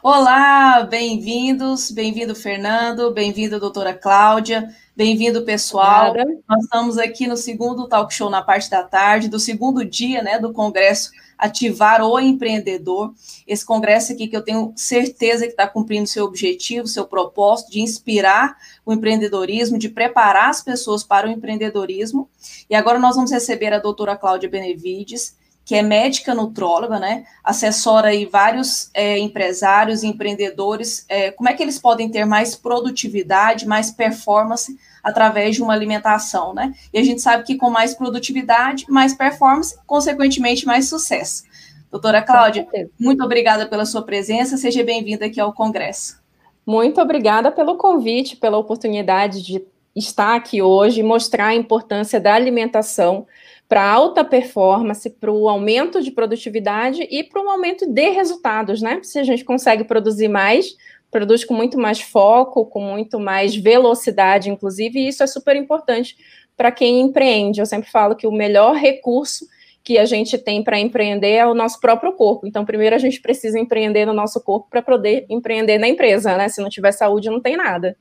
Olá, 0.00 0.84
bem-vindos, 0.84 1.90
bem-vindo 1.90 2.32
Fernando, 2.32 3.10
bem-vindo 3.10 3.58
doutora 3.58 3.92
Cláudia, 3.92 4.72
bem-vindo 4.94 5.42
pessoal. 5.42 6.10
Obrigada. 6.10 6.38
Nós 6.48 6.62
estamos 6.62 6.98
aqui 6.98 7.26
no 7.26 7.36
segundo 7.36 7.88
talk 7.88 8.14
show 8.14 8.30
na 8.30 8.40
parte 8.40 8.70
da 8.70 8.84
tarde, 8.84 9.28
do 9.28 9.40
segundo 9.40 9.84
dia 9.84 10.22
né, 10.22 10.38
do 10.38 10.52
Congresso 10.52 11.10
Ativar 11.36 12.00
o 12.00 12.20
Empreendedor. 12.20 13.12
Esse 13.44 13.66
congresso 13.66 14.12
aqui 14.12 14.28
que 14.28 14.36
eu 14.36 14.42
tenho 14.42 14.72
certeza 14.76 15.46
que 15.46 15.50
está 15.50 15.66
cumprindo 15.66 16.06
seu 16.06 16.24
objetivo, 16.24 16.86
seu 16.86 17.04
propósito 17.04 17.72
de 17.72 17.80
inspirar 17.80 18.56
o 18.86 18.92
empreendedorismo, 18.92 19.78
de 19.78 19.88
preparar 19.88 20.48
as 20.48 20.62
pessoas 20.62 21.02
para 21.02 21.26
o 21.26 21.30
empreendedorismo. 21.30 22.28
E 22.70 22.74
agora 22.76 23.00
nós 23.00 23.16
vamos 23.16 23.32
receber 23.32 23.72
a 23.72 23.80
doutora 23.80 24.16
Cláudia 24.16 24.48
Benevides, 24.48 25.36
que 25.68 25.74
é 25.74 25.82
médica 25.82 26.34
nutróloga, 26.34 26.98
né? 26.98 27.26
Assessora 27.44 28.08
aí 28.08 28.24
vários 28.24 28.90
é, 28.94 29.18
empresários, 29.18 30.02
empreendedores, 30.02 31.04
é, 31.10 31.30
como 31.30 31.46
é 31.46 31.52
que 31.52 31.62
eles 31.62 31.78
podem 31.78 32.08
ter 32.08 32.24
mais 32.24 32.56
produtividade, 32.56 33.66
mais 33.66 33.90
performance 33.90 34.74
através 35.04 35.56
de 35.56 35.62
uma 35.62 35.74
alimentação, 35.74 36.54
né? 36.54 36.72
E 36.90 36.98
a 36.98 37.04
gente 37.04 37.20
sabe 37.20 37.44
que 37.44 37.58
com 37.58 37.68
mais 37.68 37.94
produtividade, 37.94 38.86
mais 38.88 39.12
performance, 39.12 39.76
consequentemente, 39.86 40.64
mais 40.64 40.88
sucesso. 40.88 41.42
Doutora 41.90 42.22
Cláudia, 42.22 42.66
muito 42.98 43.22
obrigada 43.22 43.66
pela 43.66 43.84
sua 43.84 44.00
presença, 44.00 44.56
seja 44.56 44.82
bem-vinda 44.82 45.26
aqui 45.26 45.38
ao 45.38 45.52
Congresso. 45.52 46.18
Muito 46.66 46.98
obrigada 46.98 47.52
pelo 47.52 47.76
convite, 47.76 48.36
pela 48.36 48.56
oportunidade 48.56 49.42
de 49.42 49.62
estar 49.94 50.34
aqui 50.34 50.62
hoje 50.62 51.00
e 51.00 51.02
mostrar 51.02 51.48
a 51.48 51.54
importância 51.54 52.18
da 52.18 52.32
alimentação 52.32 53.26
para 53.68 53.84
alta 53.84 54.24
performance, 54.24 55.10
para 55.10 55.30
o 55.30 55.48
aumento 55.48 56.02
de 56.02 56.10
produtividade 56.10 57.02
e 57.10 57.22
para 57.22 57.42
um 57.42 57.50
aumento 57.50 57.86
de 57.86 58.08
resultados, 58.08 58.80
né? 58.80 59.00
Se 59.02 59.18
a 59.18 59.24
gente 59.24 59.44
consegue 59.44 59.84
produzir 59.84 60.28
mais, 60.28 60.74
produz 61.10 61.44
com 61.44 61.52
muito 61.52 61.78
mais 61.78 62.00
foco, 62.00 62.64
com 62.64 62.80
muito 62.80 63.20
mais 63.20 63.54
velocidade, 63.54 64.48
inclusive, 64.48 64.98
e 64.98 65.08
isso 65.08 65.22
é 65.22 65.26
super 65.26 65.54
importante 65.54 66.16
para 66.56 66.72
quem 66.72 67.00
empreende. 67.00 67.60
Eu 67.60 67.66
sempre 67.66 67.90
falo 67.90 68.16
que 68.16 68.26
o 68.26 68.32
melhor 68.32 68.74
recurso 68.74 69.46
que 69.84 69.98
a 69.98 70.04
gente 70.04 70.36
tem 70.36 70.62
para 70.62 70.78
empreender 70.78 71.32
é 71.32 71.46
o 71.46 71.54
nosso 71.54 71.78
próprio 71.78 72.12
corpo. 72.12 72.46
Então, 72.46 72.64
primeiro 72.64 72.96
a 72.96 72.98
gente 72.98 73.20
precisa 73.20 73.58
empreender 73.58 74.06
no 74.06 74.12
nosso 74.12 74.40
corpo 74.40 74.68
para 74.70 74.82
poder 74.82 75.26
empreender 75.28 75.78
na 75.78 75.88
empresa, 75.88 76.36
né? 76.36 76.48
Se 76.48 76.60
não 76.60 76.68
tiver 76.68 76.92
saúde, 76.92 77.30
não 77.30 77.40
tem 77.40 77.56
nada. 77.56 77.96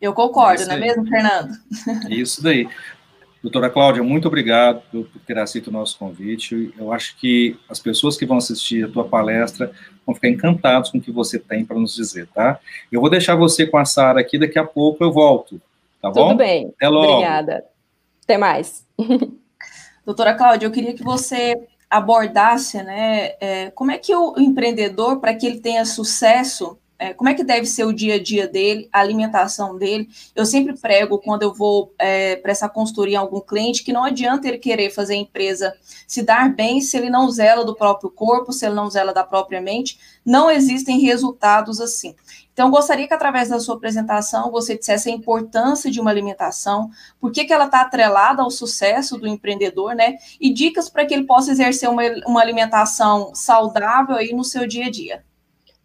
Eu 0.00 0.14
concordo, 0.14 0.64
não 0.66 0.74
é 0.74 0.78
mesmo, 0.78 1.06
Fernando? 1.06 1.52
Isso 2.08 2.42
daí. 2.42 2.66
Doutora 3.42 3.70
Cláudia, 3.70 4.02
muito 4.02 4.28
obrigado 4.28 4.82
por 4.90 5.06
ter 5.26 5.38
aceito 5.38 5.68
o 5.68 5.72
nosso 5.72 5.98
convite. 5.98 6.74
Eu 6.78 6.92
acho 6.92 7.16
que 7.16 7.58
as 7.70 7.78
pessoas 7.78 8.16
que 8.16 8.26
vão 8.26 8.36
assistir 8.36 8.84
a 8.84 8.88
tua 8.88 9.04
palestra 9.04 9.72
vão 10.04 10.14
ficar 10.14 10.28
encantados 10.28 10.90
com 10.90 10.98
o 10.98 11.00
que 11.00 11.10
você 11.10 11.38
tem 11.38 11.64
para 11.64 11.78
nos 11.78 11.94
dizer, 11.94 12.26
tá? 12.34 12.60
Eu 12.92 13.00
vou 13.00 13.08
deixar 13.08 13.36
você 13.36 13.66
com 13.66 13.78
a 13.78 13.84
Sara 13.86 14.20
aqui, 14.20 14.38
daqui 14.38 14.58
a 14.58 14.64
pouco 14.64 15.02
eu 15.02 15.10
volto, 15.10 15.60
tá 16.02 16.08
Tudo 16.08 16.20
bom? 16.20 16.28
Tudo 16.28 16.38
bem. 16.38 16.72
Até 16.76 16.88
logo. 16.88 17.12
Obrigada. 17.12 17.64
Até 18.22 18.36
mais. 18.36 18.86
Doutora 20.04 20.34
Cláudia, 20.34 20.66
eu 20.66 20.70
queria 20.70 20.92
que 20.92 21.02
você 21.02 21.56
abordasse, 21.88 22.82
né, 22.82 23.32
é, 23.40 23.70
como 23.70 23.90
é 23.90 23.98
que 23.98 24.14
o 24.14 24.34
empreendedor, 24.38 25.18
para 25.18 25.34
que 25.34 25.46
ele 25.46 25.60
tenha 25.60 25.84
sucesso, 25.84 26.78
é, 27.00 27.14
como 27.14 27.30
é 27.30 27.34
que 27.34 27.42
deve 27.42 27.64
ser 27.64 27.84
o 27.84 27.94
dia 27.94 28.16
a 28.16 28.22
dia 28.22 28.46
dele, 28.46 28.86
a 28.92 29.00
alimentação 29.00 29.78
dele. 29.78 30.06
Eu 30.36 30.44
sempre 30.44 30.78
prego 30.78 31.18
quando 31.18 31.42
eu 31.42 31.54
vou 31.54 31.94
é, 31.98 32.36
prestar 32.36 32.68
consultoria 32.68 33.14
em 33.14 33.18
algum 33.18 33.40
cliente 33.40 33.82
que 33.82 33.90
não 33.90 34.04
adianta 34.04 34.46
ele 34.46 34.58
querer 34.58 34.90
fazer 34.90 35.14
a 35.14 35.16
empresa 35.16 35.74
se 36.06 36.22
dar 36.22 36.54
bem 36.54 36.82
se 36.82 36.98
ele 36.98 37.08
não 37.08 37.30
zela 37.30 37.64
do 37.64 37.74
próprio 37.74 38.10
corpo, 38.10 38.52
se 38.52 38.66
ele 38.66 38.74
não 38.74 38.90
zela 38.90 39.14
da 39.14 39.24
própria 39.24 39.62
mente. 39.62 39.98
Não 40.26 40.50
existem 40.50 41.00
resultados 41.00 41.80
assim. 41.80 42.14
Então, 42.52 42.70
gostaria 42.70 43.08
que 43.08 43.14
através 43.14 43.48
da 43.48 43.58
sua 43.58 43.76
apresentação 43.76 44.50
você 44.50 44.76
dissesse 44.76 45.08
a 45.08 45.12
importância 45.12 45.90
de 45.90 45.98
uma 45.98 46.10
alimentação, 46.10 46.90
por 47.18 47.32
que, 47.32 47.46
que 47.46 47.52
ela 47.54 47.64
está 47.64 47.80
atrelada 47.80 48.42
ao 48.42 48.50
sucesso 48.50 49.16
do 49.16 49.26
empreendedor, 49.26 49.94
né? 49.94 50.16
E 50.38 50.52
dicas 50.52 50.90
para 50.90 51.06
que 51.06 51.14
ele 51.14 51.24
possa 51.24 51.50
exercer 51.50 51.88
uma, 51.88 52.02
uma 52.26 52.42
alimentação 52.42 53.34
saudável 53.34 54.16
aí 54.16 54.34
no 54.34 54.44
seu 54.44 54.66
dia 54.66 54.86
a 54.88 54.90
dia. 54.90 55.29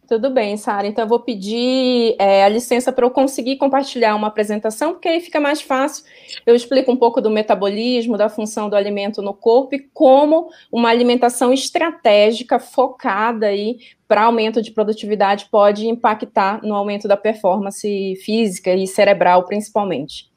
Tudo 0.06 0.30
bem, 0.30 0.56
Sara. 0.56 0.86
Então, 0.86 1.04
eu 1.04 1.08
vou 1.08 1.18
pedir 1.18 2.14
é, 2.18 2.44
a 2.44 2.48
licença 2.48 2.92
para 2.92 3.04
eu 3.04 3.10
conseguir 3.10 3.56
compartilhar 3.56 4.14
uma 4.14 4.28
apresentação, 4.28 4.92
porque 4.92 5.08
aí 5.08 5.20
fica 5.20 5.40
mais 5.40 5.60
fácil. 5.60 6.04
Eu 6.46 6.54
explico 6.54 6.92
um 6.92 6.96
pouco 6.96 7.20
do 7.20 7.28
metabolismo, 7.28 8.16
da 8.16 8.28
função 8.28 8.70
do 8.70 8.76
alimento 8.76 9.20
no 9.20 9.34
corpo 9.34 9.74
e 9.74 9.80
como 9.92 10.48
uma 10.70 10.90
alimentação 10.90 11.52
estratégica 11.52 12.60
focada 12.60 13.46
aí 13.46 13.78
para 14.06 14.22
aumento 14.22 14.62
de 14.62 14.70
produtividade 14.70 15.48
pode 15.50 15.88
impactar 15.88 16.62
no 16.62 16.76
aumento 16.76 17.08
da 17.08 17.16
performance 17.16 18.14
física 18.24 18.72
e 18.72 18.86
cerebral, 18.86 19.44
principalmente. 19.44 20.30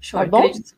Show, 0.00 0.20
tá 0.20 0.26
bom? 0.26 0.38
Acredito. 0.38 0.74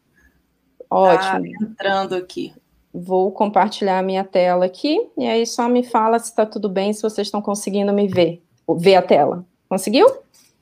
Ótimo. 0.90 1.52
Tá 1.58 1.64
entrando 1.64 2.14
aqui. 2.16 2.52
Vou 2.92 3.30
compartilhar 3.30 3.98
a 3.98 4.02
minha 4.02 4.24
tela 4.24 4.64
aqui, 4.64 5.10
e 5.16 5.26
aí 5.26 5.46
só 5.46 5.68
me 5.68 5.82
fala 5.82 6.18
se 6.18 6.30
está 6.30 6.44
tudo 6.44 6.68
bem, 6.68 6.92
se 6.92 7.02
vocês 7.02 7.28
estão 7.28 7.40
conseguindo 7.40 7.92
me 7.92 8.08
ver, 8.08 8.42
ver 8.76 8.96
a 8.96 9.02
tela. 9.02 9.44
Conseguiu? 9.68 10.06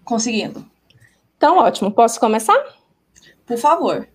Conseguindo. 0.04 0.64
Então, 1.36 1.58
ótimo. 1.58 1.90
Posso 1.90 2.20
começar? 2.20 2.62
Por 3.46 3.56
favor. 3.56 4.06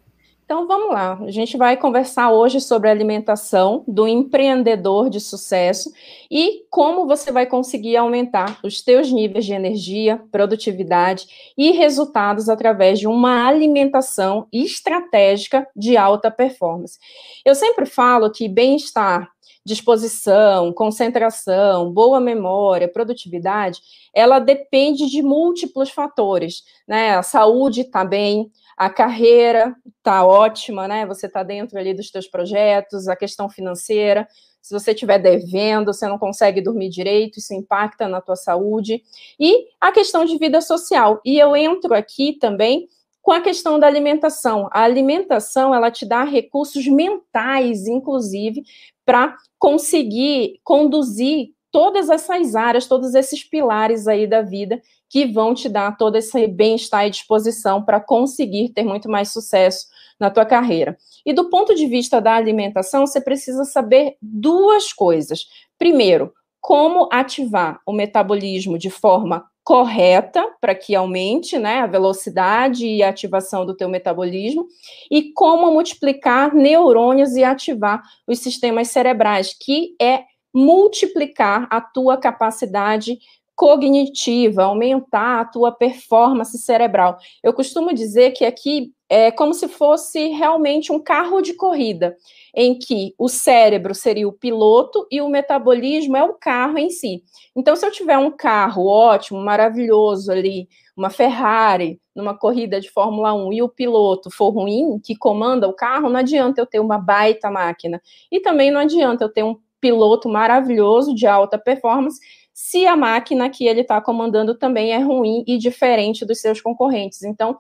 Então 0.46 0.68
vamos 0.68 0.90
lá, 0.92 1.18
a 1.22 1.32
gente 1.32 1.56
vai 1.56 1.78
conversar 1.78 2.30
hoje 2.32 2.60
sobre 2.60 2.90
alimentação 2.90 3.82
do 3.88 4.06
empreendedor 4.06 5.10
de 5.10 5.20
sucesso 5.20 5.92
e 6.30 6.66
como 6.70 7.08
você 7.08 7.32
vai 7.32 7.46
conseguir 7.46 7.96
aumentar 7.96 8.60
os 8.62 8.82
teus 8.82 9.10
níveis 9.10 9.46
de 9.46 9.54
energia, 9.54 10.22
produtividade 10.32 11.54
e 11.58 11.72
resultados 11.72 12.50
através 12.50 13.00
de 13.00 13.08
uma 13.08 13.48
alimentação 13.48 14.46
estratégica 14.52 15.66
de 15.74 15.96
alta 15.96 16.30
performance. 16.30 17.00
Eu 17.46 17.56
sempre 17.56 17.86
falo 17.86 18.30
que 18.30 18.50
bem-estar, 18.50 19.32
disposição, 19.66 20.74
concentração, 20.74 21.90
boa 21.90 22.20
memória, 22.20 22.88
produtividade, 22.88 23.80
ela 24.14 24.40
depende 24.40 25.10
de 25.10 25.22
múltiplos 25.22 25.90
fatores, 25.90 26.64
né? 26.86 27.16
A 27.16 27.24
saúde 27.24 27.82
está 27.82 28.04
bem, 28.04 28.52
a 28.86 28.90
carreira 28.90 29.76
está 29.98 30.26
ótima, 30.26 30.88
né? 30.88 31.06
Você 31.06 31.28
está 31.28 31.42
dentro 31.44 31.78
ali 31.78 31.94
dos 31.94 32.12
teus 32.12 32.28
projetos, 32.28 33.08
a 33.08 33.16
questão 33.16 33.50
financeira. 33.50 34.28
Se 34.62 34.74
você 34.74 34.92
estiver 34.92 35.20
devendo, 35.20 35.94
você 35.94 36.08
não 36.08 36.18
consegue 36.18 36.62
dormir 36.62 36.90
direito, 36.90 37.40
isso 37.40 37.54
impacta 37.54 38.08
na 38.08 38.20
tua 38.20 38.36
saúde. 38.36 39.02
E 39.40 39.68
a 39.80 39.92
questão 39.92 40.26
de 40.26 40.38
vida 40.38 40.60
social. 40.60 41.22
E 41.24 41.40
eu 41.40 41.56
entro 41.56 41.94
aqui 41.94 42.38
também 42.40 42.88
com 43.22 43.32
a 43.32 43.40
questão 43.40 43.80
da 43.80 43.88
alimentação. 43.88 44.68
A 44.72 44.82
alimentação, 44.82 45.74
ela 45.74 45.90
te 45.90 46.06
dá 46.06 46.26
recursos 46.26 46.86
mentais, 46.86 47.88
inclusive, 47.88 48.64
para 49.06 49.38
conseguir 49.58 50.60
conduzir 50.62 51.52
todas 51.74 52.08
essas 52.08 52.56
áreas, 52.56 52.86
todos 52.86 53.16
esses 53.16 53.44
pilares 53.44 54.08
aí 54.08 54.28
da 54.28 54.44
vida 54.44 54.80
que 55.10 55.26
vão 55.26 55.56
te 55.56 55.68
dar 55.68 55.98
todo 55.98 56.16
esse 56.16 56.48
bem-estar 56.48 57.08
e 57.08 57.10
disposição 57.10 57.84
para 57.84 58.00
conseguir 58.00 58.70
ter 58.70 58.84
muito 58.84 59.10
mais 59.10 59.34
sucesso 59.34 59.88
na 60.20 60.30
tua 60.30 60.46
carreira. 60.46 60.96
E 61.26 61.34
do 61.34 61.50
ponto 61.50 61.74
de 61.74 61.88
vista 61.88 62.22
da 62.22 62.36
alimentação, 62.36 63.08
você 63.08 63.20
precisa 63.20 63.66
saber 63.66 64.16
duas 64.22 64.94
coisas. 64.94 65.46
Primeiro, 65.78 66.32
como 66.62 67.10
ativar 67.12 67.82
o 67.88 67.92
metabolismo 67.92 68.78
de 68.78 68.92
forma 68.92 69.44
correta 69.64 70.46
para 70.62 70.76
que 70.76 70.94
aumente 70.94 71.58
né, 71.58 71.80
a 71.80 71.88
velocidade 71.88 72.86
e 72.86 73.02
a 73.02 73.10
ativação 73.10 73.66
do 73.66 73.76
teu 73.76 73.90
metabolismo 73.90 74.68
e 75.10 75.32
como 75.34 75.72
multiplicar 75.72 76.54
neurônios 76.54 77.36
e 77.36 77.44
ativar 77.44 78.04
os 78.28 78.40
sistemas 78.40 78.90
cerebrais, 78.90 79.56
que 79.60 79.96
é 80.00 80.26
multiplicar 80.54 81.68
a 81.70 81.82
tua 81.82 82.18
capacidade 82.18 83.18
cognitiva, 83.56 84.64
aumentar 84.64 85.42
a 85.42 85.46
tua 85.46 85.72
performance 85.72 86.58
cerebral. 86.58 87.18
Eu 87.44 87.54
costumo 87.54 87.94
dizer 87.94 88.32
que 88.32 88.46
aqui 88.46 88.92
é 89.08 89.30
como 89.30 89.54
se 89.54 89.68
fosse 89.68 90.30
realmente 90.30 90.92
um 90.92 91.00
carro 91.00 91.40
de 91.40 91.54
corrida, 91.54 92.18
em 92.56 92.78
que 92.78 93.14
o 93.18 93.30
cérebro 93.30 93.94
seria 93.94 94.28
o 94.28 94.34
piloto 94.34 95.06
e 95.12 95.22
o 95.22 95.30
metabolismo 95.30 96.18
é 96.18 96.24
o 96.24 96.34
carro 96.34 96.80
em 96.80 96.90
si. 96.90 97.24
Então, 97.56 97.76
se 97.76 97.86
eu 97.86 97.92
tiver 97.92 98.18
um 98.18 98.32
carro 98.32 98.88
ótimo, 98.88 99.40
maravilhoso 99.40 100.32
ali, 100.32 100.68
uma 100.98 101.12
Ferrari, 101.12 102.00
numa 102.16 102.36
corrida 102.36 102.80
de 102.80 102.90
Fórmula 102.90 103.34
1 103.34 103.54
e 103.54 103.62
o 103.62 103.70
piloto 103.70 104.32
for 104.32 104.50
ruim, 104.50 105.00
que 105.00 105.16
comanda 105.16 105.68
o 105.68 105.74
carro, 105.74 106.10
não 106.10 106.20
adianta 106.20 106.60
eu 106.60 106.66
ter 106.66 106.80
uma 106.80 106.98
baita 106.98 107.52
máquina. 107.52 108.02
E 108.32 108.40
também 108.40 108.72
não 108.72 108.80
adianta 108.80 109.24
eu 109.24 109.30
ter 109.30 109.44
um 109.44 109.56
piloto 109.84 110.30
maravilhoso 110.30 111.14
de 111.14 111.28
alta 111.28 111.58
performance 111.58 112.22
se 112.54 112.86
a 112.88 112.96
máquina 112.96 113.50
que 113.50 113.68
ele 113.68 113.82
está 113.82 114.00
comandando 114.00 114.56
também 114.56 114.94
é 114.94 114.98
ruim 114.98 115.44
e 115.46 115.58
diferente 115.58 116.24
dos 116.24 116.40
seus 116.40 116.62
concorrentes. 116.62 117.22
Então, 117.24 117.58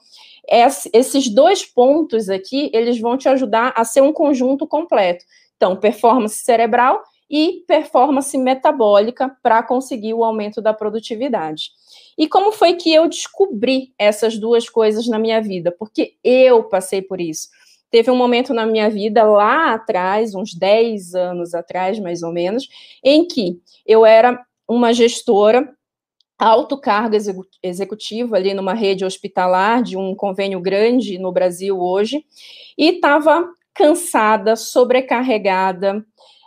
esses 0.48 1.28
dois 1.28 1.66
pontos 1.66 2.30
aqui, 2.30 2.72
eles 2.74 2.98
vão 2.98 3.18
te 3.18 3.28
ajudar 3.28 3.74
a 3.76 3.84
ser 3.84 4.00
um 4.02 4.14
conjunto 4.14 4.66
completo. 4.66 5.26
Então, 5.58 5.76
performance 5.76 6.36
cerebral 6.36 7.04
e 7.30 7.64
performance 7.68 8.38
metabólica 8.38 9.36
para 9.42 9.62
conseguir 9.64 10.14
o 10.14 10.24
aumento 10.24 10.62
da 10.62 10.74
produtividade. 10.74 11.72
E 12.18 12.26
como 12.26 12.54
foi 12.54 12.76
que 12.76 12.94
eu 12.94 13.10
descobri 13.10 13.94
essas 14.00 14.38
duas 14.38 14.70
coisas 14.70 15.08
na 15.08 15.20
minha 15.20 15.42
vida? 15.42 15.76
Porque 15.78 16.16
eu 16.24 16.64
passei 16.64 17.02
por 17.02 17.20
isso. 17.20 17.50
Teve 17.94 18.10
um 18.10 18.16
momento 18.16 18.56
na 18.56 18.66
minha 18.66 18.90
vida 18.90 19.24
lá 19.24 19.76
atrás, 19.76 20.34
uns 20.34 20.56
10 20.56 21.14
anos 21.14 21.54
atrás, 21.54 22.00
mais 22.00 22.24
ou 22.24 22.32
menos, 22.32 22.68
em 23.04 23.24
que 23.24 23.62
eu 23.86 24.04
era 24.04 24.44
uma 24.68 24.92
gestora 24.92 25.72
alto 26.40 26.76
cargo 26.76 27.16
executivo 27.62 28.36
ali 28.36 28.52
numa 28.56 28.74
rede 28.74 29.06
hospitalar 29.06 29.84
de 29.84 29.96
um 29.96 30.16
convênio 30.16 30.60
grande 30.60 31.20
no 31.20 31.32
Brasil 31.32 31.80
hoje, 31.80 32.26
e 32.76 32.96
estava 32.96 33.48
cansada, 33.76 34.56
sobrecarregada, 34.56 36.04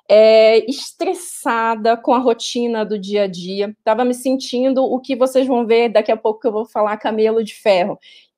é, 0.08 0.68
estressada 0.68 1.96
com 1.96 2.12
a 2.12 2.18
rotina 2.18 2.84
do 2.84 2.98
dia 2.98 3.22
a 3.22 3.26
dia, 3.28 3.72
estava 3.78 4.04
me 4.04 4.14
sentindo 4.14 4.82
o 4.82 4.98
que 4.98 5.14
vocês 5.14 5.46
vão 5.46 5.64
ver 5.64 5.90
daqui 5.90 6.10
a 6.10 6.16
pouco 6.16 6.40
que 6.40 6.48
eu 6.48 6.52
vou 6.52 6.64
falar 6.64 6.96
camelo 6.96 7.44
de 7.44 7.54
ferro, 7.54 7.96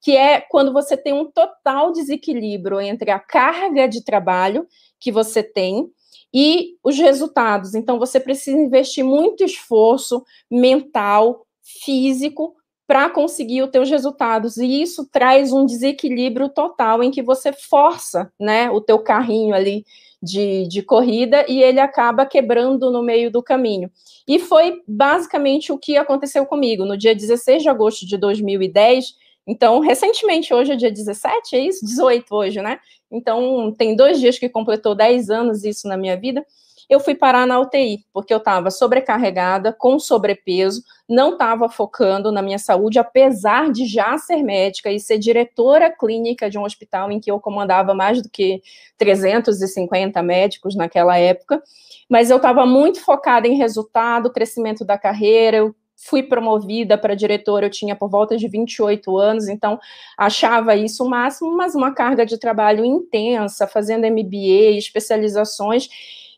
que 0.08 0.16
é 0.16 0.40
quando 0.40 0.72
você 0.72 0.96
tem 0.96 1.12
um 1.12 1.30
total 1.30 1.92
desequilíbrio 1.92 2.80
entre 2.80 3.10
a 3.10 3.18
carga 3.18 3.86
de 3.86 4.02
trabalho 4.02 4.66
que 4.98 5.12
você 5.12 5.42
tem 5.42 5.86
e 6.32 6.78
os 6.82 6.96
resultados. 6.96 7.74
Então, 7.74 7.98
você 7.98 8.18
precisa 8.18 8.56
investir 8.56 9.04
muito 9.04 9.44
esforço 9.44 10.24
mental, 10.50 11.46
físico, 11.84 12.56
para 12.86 13.10
conseguir 13.10 13.60
os 13.60 13.70
teus 13.70 13.90
resultados. 13.90 14.56
E 14.56 14.80
isso 14.80 15.06
traz 15.12 15.52
um 15.52 15.66
desequilíbrio 15.66 16.48
total 16.48 17.02
em 17.02 17.10
que 17.10 17.20
você 17.20 17.52
força 17.52 18.32
né, 18.40 18.70
o 18.70 18.80
teu 18.80 19.00
carrinho 19.00 19.54
ali 19.54 19.84
de, 20.22 20.66
de 20.68 20.80
corrida 20.80 21.44
e 21.46 21.62
ele 21.62 21.80
acaba 21.80 22.24
quebrando 22.24 22.90
no 22.90 23.02
meio 23.02 23.30
do 23.30 23.42
caminho. 23.42 23.90
E 24.26 24.38
foi 24.38 24.80
basicamente 24.88 25.70
o 25.70 25.76
que 25.76 25.98
aconteceu 25.98 26.46
comigo. 26.46 26.86
No 26.86 26.96
dia 26.96 27.14
16 27.14 27.62
de 27.62 27.68
agosto 27.68 28.06
de 28.06 28.16
2010, 28.16 29.27
então, 29.48 29.80
recentemente, 29.80 30.52
hoje 30.52 30.72
é 30.72 30.76
dia 30.76 30.92
17, 30.92 31.56
é 31.56 31.60
isso? 31.60 31.86
18 31.86 32.34
hoje, 32.34 32.60
né? 32.60 32.78
Então, 33.10 33.72
tem 33.72 33.96
dois 33.96 34.20
dias 34.20 34.38
que 34.38 34.46
completou 34.46 34.94
10 34.94 35.30
anos 35.30 35.64
isso 35.64 35.88
na 35.88 35.96
minha 35.96 36.18
vida. 36.18 36.44
Eu 36.86 37.00
fui 37.00 37.14
parar 37.14 37.46
na 37.46 37.58
UTI, 37.58 38.04
porque 38.12 38.32
eu 38.32 38.38
estava 38.38 38.70
sobrecarregada, 38.70 39.72
com 39.72 39.98
sobrepeso, 39.98 40.82
não 41.08 41.32
estava 41.32 41.66
focando 41.68 42.30
na 42.30 42.42
minha 42.42 42.58
saúde, 42.58 42.98
apesar 42.98 43.72
de 43.72 43.86
já 43.86 44.18
ser 44.18 44.42
médica 44.42 44.92
e 44.92 45.00
ser 45.00 45.18
diretora 45.18 45.90
clínica 45.90 46.50
de 46.50 46.58
um 46.58 46.64
hospital 46.64 47.10
em 47.10 47.18
que 47.18 47.30
eu 47.30 47.40
comandava 47.40 47.94
mais 47.94 48.22
do 48.22 48.28
que 48.28 48.60
350 48.98 50.22
médicos 50.22 50.76
naquela 50.76 51.16
época. 51.16 51.62
Mas 52.06 52.28
eu 52.28 52.36
estava 52.36 52.66
muito 52.66 53.00
focada 53.02 53.48
em 53.48 53.56
resultado, 53.56 54.32
crescimento 54.32 54.84
da 54.84 54.98
carreira, 54.98 55.58
eu 55.58 55.74
fui 55.98 56.22
promovida 56.22 56.96
para 56.96 57.16
diretora, 57.16 57.66
eu 57.66 57.70
tinha 57.70 57.96
por 57.96 58.08
volta 58.08 58.36
de 58.36 58.46
28 58.46 59.18
anos, 59.18 59.48
então 59.48 59.78
achava 60.16 60.76
isso 60.76 61.04
o 61.04 61.10
máximo, 61.10 61.56
mas 61.56 61.74
uma 61.74 61.92
carga 61.92 62.24
de 62.24 62.38
trabalho 62.38 62.84
intensa, 62.84 63.66
fazendo 63.66 64.06
MBA, 64.06 64.78
especializações, 64.78 65.88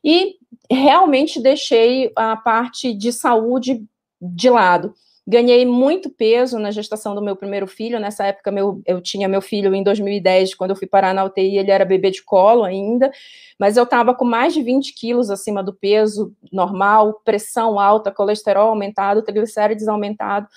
e 0.02 0.36
realmente 0.70 1.40
deixei 1.40 2.10
a 2.16 2.36
parte 2.36 2.94
de 2.94 3.12
saúde 3.12 3.84
de 4.20 4.48
lado. 4.48 4.94
Ganhei 5.30 5.64
muito 5.64 6.10
peso 6.10 6.58
na 6.58 6.72
gestação 6.72 7.14
do 7.14 7.22
meu 7.22 7.36
primeiro 7.36 7.68
filho. 7.68 8.00
Nessa 8.00 8.26
época, 8.26 8.50
meu, 8.50 8.82
eu 8.84 9.00
tinha 9.00 9.28
meu 9.28 9.40
filho 9.40 9.72
em 9.72 9.84
2010, 9.84 10.56
quando 10.56 10.70
eu 10.70 10.76
fui 10.76 10.88
parar 10.88 11.14
na 11.14 11.22
UTI, 11.22 11.58
ele 11.58 11.70
era 11.70 11.84
bebê 11.84 12.10
de 12.10 12.24
colo 12.24 12.64
ainda, 12.64 13.12
mas 13.56 13.76
eu 13.76 13.84
estava 13.84 14.12
com 14.12 14.24
mais 14.24 14.52
de 14.52 14.60
20 14.60 14.92
quilos 14.92 15.30
acima 15.30 15.62
do 15.62 15.72
peso 15.72 16.34
normal, 16.52 17.20
pressão 17.24 17.78
alta, 17.78 18.10
colesterol 18.10 18.70
aumentado, 18.70 19.22
triglicérides 19.22 19.86
aumentado. 19.86 20.48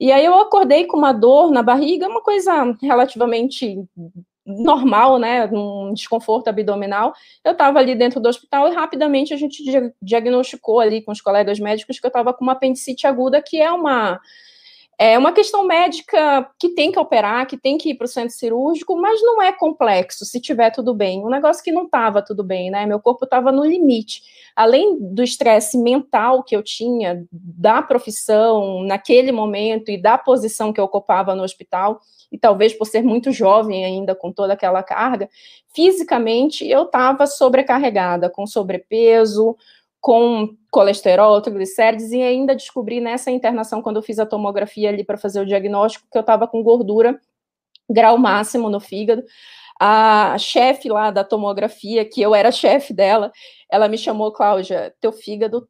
E 0.00 0.10
aí 0.10 0.24
eu 0.24 0.34
acordei 0.34 0.84
com 0.84 0.96
uma 0.96 1.12
dor 1.12 1.52
na 1.52 1.62
barriga, 1.62 2.08
uma 2.08 2.20
coisa 2.20 2.76
relativamente 2.82 3.84
normal, 4.48 5.18
né, 5.18 5.44
um 5.52 5.92
desconforto 5.92 6.48
abdominal, 6.48 7.12
eu 7.44 7.52
estava 7.52 7.78
ali 7.78 7.94
dentro 7.94 8.18
do 8.18 8.28
hospital 8.28 8.68
e 8.68 8.74
rapidamente 8.74 9.34
a 9.34 9.36
gente 9.36 9.62
diagnosticou 10.00 10.80
ali 10.80 11.02
com 11.02 11.12
os 11.12 11.20
colegas 11.20 11.60
médicos 11.60 12.00
que 12.00 12.06
eu 12.06 12.08
estava 12.08 12.32
com 12.32 12.44
uma 12.44 12.52
apendicite 12.52 13.06
aguda, 13.06 13.42
que 13.42 13.60
é 13.60 13.70
uma 13.70 14.18
é 15.00 15.16
uma 15.16 15.30
questão 15.30 15.64
médica 15.64 16.50
que 16.58 16.70
tem 16.70 16.90
que 16.90 16.98
operar, 16.98 17.46
que 17.46 17.56
tem 17.56 17.78
que 17.78 17.90
ir 17.90 17.94
para 17.94 18.06
o 18.06 18.08
centro 18.08 18.34
cirúrgico, 18.34 18.96
mas 19.00 19.22
não 19.22 19.40
é 19.40 19.52
complexo 19.52 20.24
se 20.24 20.40
tiver 20.40 20.70
tudo 20.70 20.92
bem. 20.92 21.24
Um 21.24 21.30
negócio 21.30 21.62
que 21.62 21.70
não 21.70 21.84
estava 21.84 22.20
tudo 22.20 22.42
bem, 22.42 22.68
né? 22.68 22.84
Meu 22.84 22.98
corpo 22.98 23.24
estava 23.24 23.52
no 23.52 23.64
limite. 23.64 24.22
Além 24.56 24.98
do 24.98 25.22
estresse 25.22 25.78
mental 25.78 26.42
que 26.42 26.56
eu 26.56 26.64
tinha, 26.64 27.24
da 27.30 27.80
profissão 27.80 28.82
naquele 28.82 29.30
momento 29.30 29.88
e 29.88 29.96
da 29.96 30.18
posição 30.18 30.72
que 30.72 30.80
eu 30.80 30.84
ocupava 30.84 31.32
no 31.32 31.44
hospital, 31.44 32.00
e 32.30 32.36
talvez 32.36 32.74
por 32.74 32.84
ser 32.84 33.02
muito 33.02 33.30
jovem 33.30 33.84
ainda 33.84 34.14
com 34.14 34.32
toda 34.32 34.52
aquela 34.52 34.82
carga, 34.82 35.30
fisicamente 35.74 36.68
eu 36.68 36.82
estava 36.82 37.26
sobrecarregada, 37.26 38.28
com 38.28 38.46
sobrepeso, 38.46 39.56
com 40.00 40.56
colesterol, 40.70 41.40
triglicérides, 41.42 42.12
e 42.12 42.22
ainda 42.22 42.54
descobri 42.54 43.00
nessa 43.00 43.30
internação, 43.30 43.82
quando 43.82 43.96
eu 43.96 44.02
fiz 44.02 44.18
a 44.18 44.26
tomografia 44.26 44.88
ali 44.88 45.04
para 45.04 45.18
fazer 45.18 45.40
o 45.40 45.46
diagnóstico, 45.46 46.06
que 46.10 46.16
eu 46.16 46.22
estava 46.22 46.46
com 46.46 46.62
gordura, 46.62 47.20
grau 47.90 48.18
máximo 48.18 48.70
no 48.70 48.80
fígado. 48.80 49.22
A 49.80 50.36
chefe 50.38 50.88
lá 50.88 51.10
da 51.10 51.24
tomografia, 51.24 52.04
que 52.04 52.20
eu 52.20 52.34
era 52.34 52.50
chefe 52.50 52.92
dela, 52.92 53.32
ela 53.70 53.88
me 53.88 53.96
chamou, 53.96 54.32
Cláudia, 54.32 54.94
teu 55.00 55.12
fígado 55.12 55.68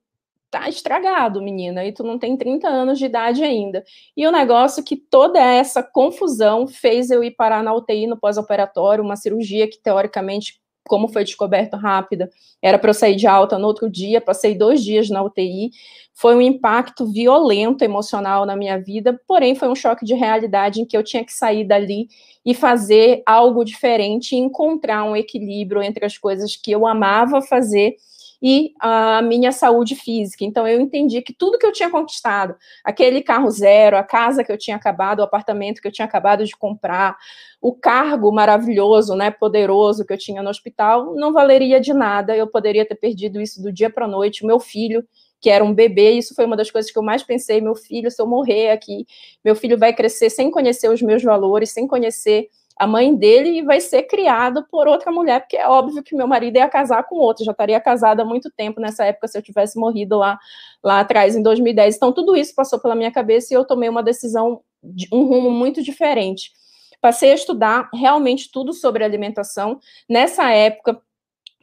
tá 0.51 0.69
estragado, 0.69 1.43
menina, 1.43 1.85
e 1.85 1.93
tu 1.93 2.03
não 2.03 2.19
tem 2.19 2.37
30 2.37 2.69
anos 2.69 2.99
de 2.99 3.05
idade 3.05 3.45
ainda. 3.45 3.85
E 4.17 4.27
o 4.27 4.33
negócio 4.33 4.81
é 4.81 4.85
que 4.85 4.97
toda 4.97 5.39
essa 5.39 5.83
confusão 5.83 6.67
fez 6.67 7.11
eu 7.11 7.23
ir 7.23 7.33
parar 7.33 7.63
na 7.63 7.75
UTI 7.75 8.07
no 8.07 8.19
pós-operatório, 8.19 9.05
uma 9.05 9.17
cirurgia 9.17 9.69
que 9.69 9.79
teoricamente, 9.79 10.61
como 10.89 11.07
foi 11.07 11.23
descoberto 11.23 11.77
rápida, 11.77 12.29
era 12.61 12.79
para 12.79 12.91
eu 12.91 12.95
sair 12.95 13.15
de 13.15 13.29
alta 13.29 13.57
no 13.57 13.69
outro 13.69 13.89
dia, 13.89 14.21
passei 14.21 14.57
dois 14.57 14.83
dias 14.83 15.09
na 15.09 15.23
UTI, 15.23 15.71
foi 16.13 16.35
um 16.35 16.41
impacto 16.41 17.07
violento 17.07 17.83
emocional 17.83 18.45
na 18.45 18.57
minha 18.57 18.77
vida, 18.77 19.21
porém 19.29 19.55
foi 19.55 19.69
um 19.69 19.75
choque 19.77 20.05
de 20.05 20.15
realidade 20.15 20.81
em 20.81 20.85
que 20.85 20.97
eu 20.97 21.05
tinha 21.05 21.25
que 21.25 21.33
sair 21.33 21.65
dali 21.65 22.09
e 22.45 22.55
fazer 22.55 23.23
algo 23.25 23.65
diferente, 23.65 24.35
encontrar 24.35 25.05
um 25.05 25.15
equilíbrio 25.15 25.81
entre 25.81 26.05
as 26.05 26.19
coisas 26.19 26.57
que 26.57 26.73
eu 26.73 26.87
amava 26.87 27.41
fazer 27.41 27.97
e 28.41 28.73
a 28.81 29.21
minha 29.23 29.51
saúde 29.51 29.95
física. 29.97 30.45
Então, 30.45 30.67
eu 30.67 30.81
entendi 30.81 31.21
que 31.23 31.33
tudo 31.33 31.59
que 31.59 31.67
eu 31.67 31.73
tinha 31.73 31.91
conquistado, 31.91 32.57
aquele 32.85 33.21
carro 33.23 33.51
zero, 33.51 33.97
a 33.97 34.03
casa 34.03 34.45
que 34.45 34.53
eu 34.53 34.59
tinha 34.59 34.77
acabado, 34.77 35.21
o 35.21 35.23
apartamento 35.23 35.81
que 35.81 35.89
eu 35.89 35.93
tinha 35.93 36.07
acabado 36.07 36.45
de 36.45 36.57
comprar, 36.57 37.17
o 37.61 37.75
cargo 37.75 38.31
maravilhoso, 38.33 39.17
né, 39.17 39.31
poderoso 39.31 40.07
que 40.07 40.13
eu 40.13 40.19
tinha 40.19 40.43
no 40.43 40.51
hospital, 40.51 41.15
não 41.15 41.33
valeria 41.33 41.81
de 41.81 41.93
nada. 41.93 42.37
Eu 42.37 42.47
poderia 42.47 42.87
ter 42.87 42.95
perdido 42.95 43.41
isso 43.41 43.61
do 43.61 43.73
dia 43.73 43.91
para 43.91 44.05
a 44.05 44.09
noite. 44.09 44.47
Meu 44.47 44.61
filho, 44.61 45.05
que 45.41 45.51
era 45.51 45.65
um 45.65 45.75
bebê, 45.75 46.13
isso 46.13 46.35
foi 46.35 46.45
uma 46.45 46.57
das 46.57 46.71
coisas 46.71 46.91
que 46.91 46.99
eu 46.99 47.03
mais 47.03 47.23
pensei. 47.23 47.61
Meu 47.61 47.75
filho, 47.75 48.11
se 48.11 48.21
eu 48.21 48.27
morrer 48.27 48.71
aqui, 48.71 49.07
meu 49.45 49.57
filho 49.57 49.77
vai 49.77 49.93
crescer 49.93 50.31
sem 50.31 50.51
conhecer 50.51 50.89
os 50.89 51.03
meus 51.03 51.23
valores, 51.23 51.71
sem 51.71 51.87
conhecer 51.87 52.49
a 52.79 52.87
mãe 52.87 53.15
dele 53.15 53.63
vai 53.63 53.81
ser 53.81 54.05
criado 54.05 54.65
por 54.71 54.87
outra 54.87 55.11
mulher, 55.11 55.41
porque 55.41 55.57
é 55.57 55.67
óbvio 55.69 56.03
que 56.03 56.15
meu 56.15 56.29
marido 56.29 56.57
ia 56.57 56.69
casar 56.69 57.03
com 57.05 57.17
outro, 57.17 57.45
já 57.45 57.51
estaria 57.51 57.81
casada 57.81 58.23
há 58.23 58.25
muito 58.25 58.51
tempo 58.51 58.81
nessa 58.81 59.05
época 59.05 59.27
se 59.27 59.37
eu 59.37 59.43
tivesse 59.43 59.79
morrido 59.79 60.17
lá, 60.17 60.39
lá 60.83 61.01
atrás, 61.01 61.35
em 61.35 61.43
2010. 61.43 61.97
Então, 61.97 62.13
tudo 62.13 62.37
isso 62.37 62.55
passou 62.55 62.79
pela 62.79 62.95
minha 62.95 63.11
cabeça 63.11 63.53
e 63.53 63.57
eu 63.57 63.65
tomei 63.65 63.89
uma 63.89 64.03
decisão, 64.03 64.61
de 64.83 65.09
um 65.13 65.25
rumo 65.25 65.51
muito 65.51 65.83
diferente. 65.83 66.53
Passei 67.01 67.33
a 67.33 67.35
estudar 67.35 67.91
realmente 67.93 68.51
tudo 68.53 68.73
sobre 68.73 69.05
alimentação. 69.05 69.81
Nessa 70.09 70.51
época, 70.51 71.01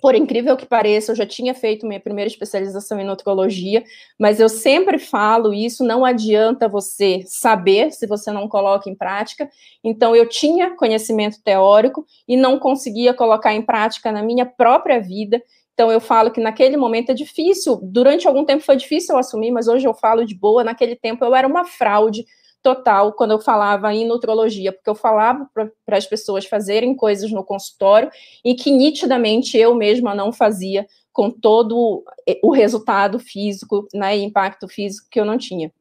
por 0.05 0.13
incrível 0.13 0.55
que 0.55 0.67
pareça, 0.67 1.11
eu 1.11 1.15
já 1.15 1.25
tinha 1.25 1.55
feito 1.55 1.87
minha 1.87 1.99
primeira 1.99 2.27
especialização 2.27 2.99
em 2.99 3.03
nutrologia, 3.03 3.83
mas 4.19 4.39
eu 4.39 4.47
sempre 4.47 4.99
falo 4.99 5.51
isso, 5.51 5.83
não 5.83 6.05
adianta 6.05 6.67
você 6.67 7.23
saber 7.25 7.91
se 7.91 8.05
você 8.05 8.31
não 8.31 8.47
coloca 8.47 8.87
em 8.87 8.93
prática. 8.93 9.49
Então 9.83 10.15
eu 10.15 10.29
tinha 10.29 10.75
conhecimento 10.75 11.41
teórico 11.43 12.05
e 12.27 12.37
não 12.37 12.59
conseguia 12.59 13.15
colocar 13.15 13.55
em 13.55 13.63
prática 13.63 14.11
na 14.11 14.21
minha 14.21 14.45
própria 14.45 15.01
vida. 15.01 15.41
Então 15.73 15.91
eu 15.91 15.99
falo 15.99 16.29
que 16.29 16.39
naquele 16.39 16.77
momento 16.77 17.09
é 17.09 17.15
difícil, 17.15 17.79
durante 17.81 18.27
algum 18.27 18.45
tempo 18.45 18.63
foi 18.63 18.75
difícil 18.75 19.15
eu 19.15 19.19
assumir, 19.19 19.49
mas 19.49 19.67
hoje 19.67 19.87
eu 19.87 19.93
falo 19.95 20.23
de 20.23 20.35
boa, 20.35 20.63
naquele 20.63 20.95
tempo 20.95 21.25
eu 21.25 21.33
era 21.33 21.47
uma 21.47 21.65
fraude 21.65 22.27
total 22.65 23.13
quando 23.13 23.29
eu 23.29 23.39
falava 23.39 23.93
em 23.93 24.07
nutrologia, 24.07 24.73
porque 24.73 24.89
eu 24.89 24.95
falava 24.95 25.47
para 25.53 25.97
as 25.97 26.07
pessoas 26.07 26.47
fazerem 26.47 26.95
coisas 26.95 27.31
no 27.31 27.43
consultório 27.43 28.09
e 28.43 28.55
que 28.55 28.71
nitidamente 28.71 29.55
eu 29.55 29.75
mesma 29.75 30.15
não 30.15 30.33
fazia 30.33 30.87
com 31.13 31.29
todo 31.29 32.03
o 32.41 32.51
resultado 32.51 33.19
físico, 33.19 33.87
né, 33.93 34.17
impacto 34.17 34.67
físico 34.67 35.07
que 35.11 35.19
eu 35.19 35.25
não 35.25 35.37
tinha. 35.37 35.71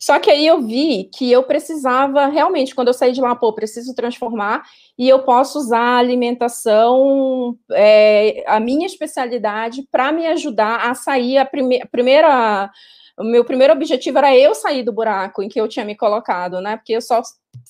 Só 0.00 0.18
que 0.18 0.28
aí 0.28 0.44
eu 0.44 0.60
vi 0.60 1.04
que 1.04 1.30
eu 1.30 1.44
precisava 1.44 2.26
realmente, 2.26 2.74
quando 2.74 2.88
eu 2.88 2.94
saí 2.94 3.12
de 3.12 3.20
lá, 3.20 3.34
pô, 3.36 3.52
preciso 3.52 3.94
transformar 3.94 4.64
e 4.98 5.08
eu 5.08 5.20
posso 5.20 5.58
usar 5.58 5.78
a 5.78 5.98
alimentação, 5.98 7.56
é, 7.70 8.44
a 8.46 8.58
minha 8.58 8.86
especialidade, 8.86 9.86
para 9.90 10.10
me 10.10 10.26
ajudar 10.26 10.90
a 10.90 10.94
sair. 10.94 11.38
A, 11.38 11.46
prime 11.46 11.80
a 11.80 11.86
primeira, 11.86 12.70
o 13.18 13.24
meu 13.24 13.44
primeiro 13.44 13.72
objetivo 13.72 14.18
era 14.18 14.36
eu 14.36 14.54
sair 14.54 14.82
do 14.82 14.92
buraco 14.92 15.42
em 15.42 15.48
que 15.48 15.60
eu 15.60 15.68
tinha 15.68 15.84
me 15.84 15.96
colocado, 15.96 16.60
né? 16.60 16.76
Porque 16.76 16.92
eu 16.92 17.00
só 17.00 17.22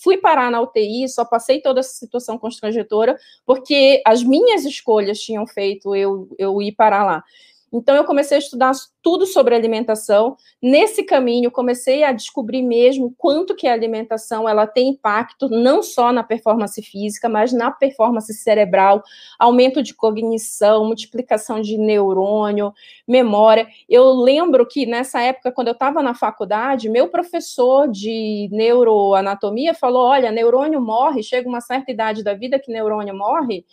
fui 0.02 0.16
parar 0.16 0.50
na 0.50 0.60
UTI, 0.60 1.08
só 1.08 1.24
passei 1.24 1.60
toda 1.60 1.80
essa 1.80 1.94
situação 1.94 2.38
constrangedora, 2.38 3.16
porque 3.44 4.02
as 4.04 4.22
minhas 4.22 4.64
escolhas 4.64 5.20
tinham 5.20 5.46
feito 5.46 5.94
eu, 5.94 6.28
eu 6.38 6.60
ir 6.60 6.72
parar 6.72 7.04
lá. 7.04 7.24
Então, 7.72 7.96
eu 7.96 8.04
comecei 8.04 8.36
a 8.36 8.40
estudar 8.40 8.72
tudo 9.02 9.26
sobre 9.26 9.54
alimentação. 9.54 10.36
Nesse 10.62 11.02
caminho, 11.02 11.50
comecei 11.50 12.04
a 12.04 12.12
descobrir 12.12 12.62
mesmo 12.62 13.14
quanto 13.18 13.54
que 13.54 13.66
a 13.66 13.72
alimentação 13.72 14.48
ela 14.48 14.66
tem 14.66 14.88
impacto 14.88 15.48
não 15.48 15.82
só 15.82 16.12
na 16.12 16.22
performance 16.22 16.80
física, 16.82 17.28
mas 17.28 17.52
na 17.52 17.70
performance 17.70 18.32
cerebral, 18.34 19.02
aumento 19.38 19.82
de 19.82 19.94
cognição, 19.94 20.84
multiplicação 20.84 21.60
de 21.60 21.76
neurônio, 21.76 22.72
memória. 23.06 23.66
Eu 23.88 24.12
lembro 24.12 24.66
que 24.66 24.86
nessa 24.86 25.20
época, 25.20 25.52
quando 25.52 25.68
eu 25.68 25.74
estava 25.74 26.02
na 26.02 26.14
faculdade, 26.14 26.88
meu 26.88 27.08
professor 27.08 27.88
de 27.88 28.48
neuroanatomia 28.52 29.74
falou: 29.74 30.04
olha, 30.06 30.30
neurônio 30.30 30.80
morre, 30.80 31.22
chega 31.22 31.48
uma 31.48 31.60
certa 31.60 31.90
idade 31.90 32.22
da 32.22 32.34
vida 32.34 32.58
que 32.58 32.72
neurônio 32.72 33.16
morre 33.16 33.64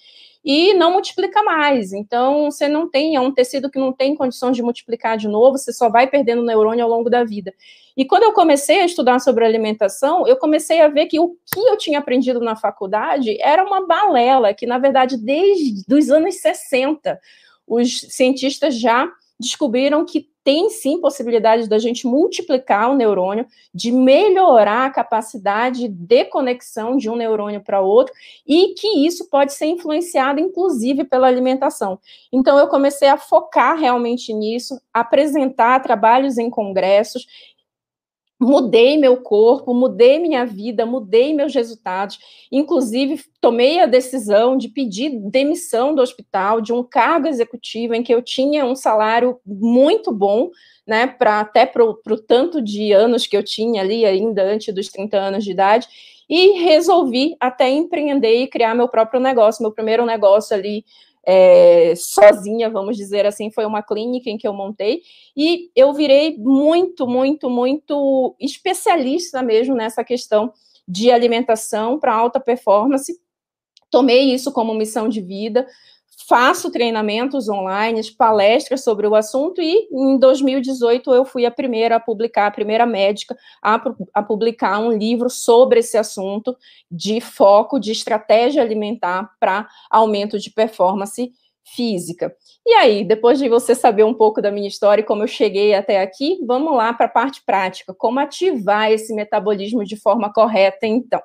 e 0.43 0.73
não 0.73 0.91
multiplica 0.91 1.41
mais. 1.41 1.93
Então, 1.93 2.51
você 2.51 2.67
não 2.67 2.89
tem, 2.89 3.15
é 3.15 3.19
um 3.19 3.31
tecido 3.31 3.69
que 3.69 3.79
não 3.79 3.93
tem 3.93 4.15
condições 4.15 4.55
de 4.55 4.61
multiplicar 4.61 5.17
de 5.17 5.27
novo, 5.27 5.57
você 5.57 5.71
só 5.71 5.89
vai 5.89 6.07
perdendo 6.07 6.43
neurônio 6.43 6.83
ao 6.83 6.89
longo 6.89 7.09
da 7.09 7.23
vida. 7.23 7.53
E 7.95 8.03
quando 8.03 8.23
eu 8.23 8.33
comecei 8.33 8.81
a 8.81 8.85
estudar 8.85 9.19
sobre 9.19 9.45
alimentação, 9.45 10.27
eu 10.27 10.35
comecei 10.35 10.81
a 10.81 10.87
ver 10.87 11.05
que 11.05 11.19
o 11.19 11.29
que 11.29 11.59
eu 11.59 11.77
tinha 11.77 11.99
aprendido 11.99 12.39
na 12.39 12.55
faculdade 12.55 13.39
era 13.39 13.63
uma 13.63 13.85
balela, 13.85 14.53
que 14.53 14.65
na 14.65 14.77
verdade, 14.77 15.15
desde 15.17 15.83
os 15.93 16.09
anos 16.09 16.35
60, 16.41 17.19
os 17.67 18.01
cientistas 18.09 18.77
já 18.77 19.09
descobriram 19.39 20.05
que 20.05 20.32
tem 20.43 20.69
sim 20.69 20.99
possibilidade 20.99 21.69
da 21.69 21.79
gente 21.79 22.05
multiplicar 22.05 22.91
o 22.91 22.95
neurônio, 22.95 23.45
de 23.73 23.91
melhorar 23.91 24.85
a 24.85 24.89
capacidade 24.89 25.87
de 25.87 26.25
conexão 26.25 26.97
de 26.97 27.09
um 27.09 27.15
neurônio 27.15 27.61
para 27.61 27.79
outro, 27.79 28.13
e 28.45 28.73
que 28.73 29.05
isso 29.05 29.29
pode 29.29 29.53
ser 29.53 29.67
influenciado, 29.67 30.39
inclusive, 30.39 31.05
pela 31.05 31.27
alimentação. 31.27 31.97
Então, 32.31 32.57
eu 32.57 32.67
comecei 32.67 33.07
a 33.07 33.17
focar 33.17 33.77
realmente 33.77 34.33
nisso, 34.33 34.79
apresentar 34.93 35.81
trabalhos 35.81 36.37
em 36.37 36.49
congressos, 36.49 37.25
mudei 38.43 38.97
meu 38.97 39.17
corpo, 39.17 39.73
mudei 39.73 40.19
minha 40.19 40.45
vida, 40.45 40.85
mudei 40.85 41.33
meus 41.33 41.53
resultados. 41.53 42.19
Inclusive, 42.51 43.23
tomei 43.41 43.79
a 43.79 43.85
decisão 43.85 44.57
de 44.57 44.69
pedir 44.69 45.09
demissão 45.29 45.95
do 45.95 46.01
hospital, 46.01 46.61
de 46.61 46.73
um 46.73 46.83
cargo 46.83 47.27
executivo 47.27 47.93
em 47.93 48.03
que 48.03 48.13
eu 48.13 48.21
tinha 48.21 48.65
um 48.65 48.75
salário 48.75 49.39
muito 49.45 50.11
bom, 50.11 50.49
né, 50.85 51.07
para 51.07 51.39
até 51.39 51.65
para 51.65 51.83
o 51.83 52.17
tanto 52.17 52.61
de 52.61 52.91
anos 52.91 53.25
que 53.25 53.37
eu 53.37 53.43
tinha 53.43 53.81
ali 53.81 54.05
ainda 54.05 54.43
antes 54.43 54.73
dos 54.73 54.89
30 54.89 55.17
anos 55.17 55.43
de 55.43 55.51
idade, 55.51 55.87
e 56.29 56.63
resolvi 56.63 57.35
até 57.39 57.69
empreender 57.69 58.41
e 58.41 58.47
criar 58.47 58.75
meu 58.75 58.87
próprio 58.87 59.19
negócio, 59.19 59.61
meu 59.61 59.71
primeiro 59.71 60.05
negócio 60.05 60.55
ali 60.55 60.83
é, 61.25 61.93
sozinha, 61.95 62.69
vamos 62.69 62.97
dizer 62.97 63.25
assim, 63.25 63.49
foi 63.51 63.65
uma 63.65 63.81
clínica 63.81 64.29
em 64.29 64.37
que 64.37 64.47
eu 64.47 64.53
montei, 64.53 65.01
e 65.35 65.71
eu 65.75 65.93
virei 65.93 66.37
muito, 66.37 67.07
muito, 67.07 67.49
muito 67.49 68.35
especialista 68.39 69.41
mesmo 69.41 69.75
nessa 69.75 70.03
questão 70.03 70.53
de 70.87 71.11
alimentação 71.11 71.99
para 71.99 72.13
alta 72.13 72.39
performance. 72.39 73.17
Tomei 73.89 74.33
isso 74.33 74.51
como 74.51 74.73
missão 74.73 75.07
de 75.07 75.21
vida, 75.21 75.65
faço 76.27 76.71
treinamentos 76.71 77.49
online, 77.49 78.01
palestras 78.17 78.83
sobre 78.83 79.07
o 79.07 79.15
assunto, 79.15 79.61
e 79.61 79.87
em 79.91 80.17
2018 80.17 81.13
eu 81.13 81.25
fui 81.25 81.45
a 81.45 81.51
primeira 81.51 81.97
a 81.97 81.99
publicar, 81.99 82.47
a 82.47 82.51
primeira 82.51 82.85
médica 82.85 83.35
a, 83.61 83.81
a, 84.13 84.23
publicar 84.23 84.79
um 84.79 84.91
livro 84.91 85.29
sobre 85.29 85.79
esse 85.79 85.97
assunto 85.97 86.55
de 86.89 87.19
foco 87.19 87.79
de 87.79 87.91
estratégia 87.91 88.61
alimentar 88.61 89.29
para 89.39 89.67
aumento 89.89 90.39
de 90.39 90.49
performance 90.49 91.31
física. 91.75 92.33
E 92.65 92.73
aí, 92.73 93.03
depois 93.03 93.39
de 93.39 93.49
você 93.49 93.73
saber 93.73 94.03
um 94.03 94.13
pouco 94.13 94.41
da 94.41 94.51
minha 94.51 94.67
história 94.67 95.01
e 95.01 95.05
como 95.05 95.23
eu 95.23 95.27
cheguei 95.27 95.73
até 95.73 96.01
aqui, 96.01 96.37
vamos 96.45 96.75
lá 96.75 96.93
para 96.93 97.05
a 97.07 97.09
parte 97.09 97.41
prática, 97.45 97.93
como 97.93 98.19
ativar 98.19 98.91
esse 98.91 99.13
metabolismo 99.13 99.83
de 99.83 99.95
forma 99.95 100.31
correta, 100.31 100.85
então. 100.85 101.21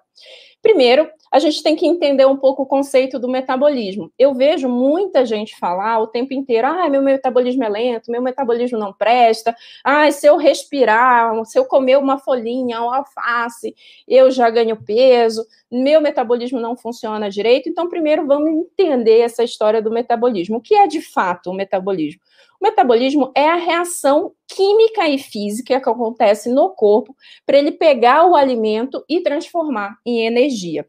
Primeiro, 0.60 1.08
a 1.30 1.38
gente 1.38 1.62
tem 1.62 1.76
que 1.76 1.86
entender 1.86 2.26
um 2.26 2.36
pouco 2.36 2.62
o 2.62 2.66
conceito 2.66 3.18
do 3.18 3.28
metabolismo. 3.28 4.12
Eu 4.18 4.34
vejo 4.34 4.68
muita 4.68 5.24
gente 5.24 5.56
falar 5.56 6.00
o 6.00 6.08
tempo 6.08 6.34
inteiro: 6.34 6.66
ah, 6.66 6.88
meu 6.88 7.00
metabolismo 7.00 7.62
é 7.62 7.68
lento, 7.68 8.10
meu 8.10 8.20
metabolismo 8.20 8.76
não 8.76 8.92
presta, 8.92 9.54
ah, 9.84 10.10
se 10.10 10.26
eu 10.26 10.36
respirar, 10.36 11.44
se 11.44 11.58
eu 11.58 11.64
comer 11.64 11.96
uma 11.96 12.18
folhinha, 12.18 12.82
um 12.82 12.92
alface, 12.92 13.74
eu 14.06 14.30
já 14.32 14.50
ganho 14.50 14.76
peso, 14.82 15.46
meu 15.70 16.00
metabolismo 16.00 16.58
não 16.58 16.76
funciona 16.76 17.30
direito. 17.30 17.68
Então, 17.68 17.88
primeiro, 17.88 18.26
vamos 18.26 18.50
entender 18.50 19.20
essa 19.20 19.44
história 19.44 19.80
do 19.80 19.92
metabolismo. 19.92 20.56
O 20.56 20.60
que 20.60 20.74
é 20.74 20.88
de 20.88 21.00
fato 21.00 21.50
o 21.50 21.54
metabolismo? 21.54 22.20
O 22.60 22.64
metabolismo 22.66 23.30
é 23.36 23.48
a 23.48 23.56
reação 23.56 24.32
química 24.48 25.08
e 25.08 25.18
física 25.18 25.80
que 25.80 25.88
acontece 25.88 26.50
no 26.50 26.70
corpo 26.70 27.14
para 27.46 27.56
ele 27.56 27.72
pegar 27.72 28.26
o 28.26 28.34
alimento 28.34 29.04
e 29.08 29.20
transformar 29.20 29.96
em 30.04 30.26
energia. 30.26 30.86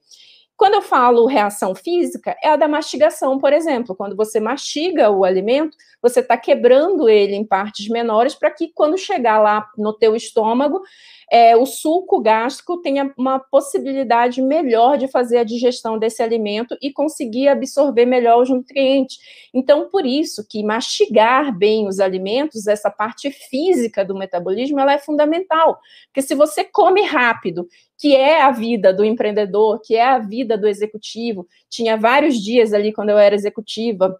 Quando 0.59 0.73
eu 0.73 0.81
falo 0.81 1.25
reação 1.25 1.73
física, 1.73 2.35
é 2.43 2.49
a 2.49 2.57
da 2.57 2.67
mastigação, 2.67 3.39
por 3.39 3.53
exemplo. 3.53 3.95
Quando 3.95 4.13
você 4.13 4.41
mastiga 4.41 5.09
o 5.09 5.23
alimento, 5.23 5.77
você 6.01 6.19
está 6.19 6.35
quebrando 6.35 7.07
ele 7.07 7.33
em 7.33 7.45
partes 7.45 7.87
menores 7.87 8.35
para 8.35 8.51
que 8.51 8.69
quando 8.73 8.97
chegar 8.97 9.39
lá 9.39 9.69
no 9.77 9.93
teu 9.93 10.17
estômago, 10.17 10.81
é, 11.31 11.55
o 11.55 11.65
suco 11.65 12.21
gástrico 12.21 12.81
tenha 12.81 13.13
uma 13.17 13.39
possibilidade 13.39 14.41
melhor 14.41 14.97
de 14.97 15.07
fazer 15.07 15.37
a 15.37 15.43
digestão 15.43 15.97
desse 15.97 16.23
alimento 16.23 16.75
e 16.81 16.91
conseguir 16.91 17.47
absorver 17.47 18.05
melhor 18.05 18.41
os 18.41 18.49
nutrientes. 18.49 19.17
Então, 19.53 19.89
por 19.89 20.05
isso 20.05 20.45
que 20.47 20.63
mastigar 20.63 21.55
bem 21.57 21.87
os 21.87 21.99
alimentos, 21.99 22.67
essa 22.67 22.89
parte 22.89 23.31
física 23.31 24.03
do 24.03 24.15
metabolismo, 24.17 24.79
ela 24.79 24.93
é 24.93 24.97
fundamental. 24.99 25.79
Porque 26.07 26.21
se 26.21 26.35
você 26.35 26.63
come 26.63 27.03
rápido 27.03 27.67
que 27.99 28.15
é 28.15 28.41
a 28.41 28.51
vida 28.51 28.93
do 28.93 29.03
empreendedor, 29.03 29.81
que 29.81 29.93
é 29.93 30.07
a 30.07 30.19
vida 30.19 30.57
do 30.57 30.67
executivo. 30.67 31.45
Tinha 31.69 31.97
vários 31.97 32.41
dias 32.41 32.73
ali 32.73 32.93
quando 32.93 33.09
eu 33.09 33.17
era 33.17 33.35
executiva 33.35 34.17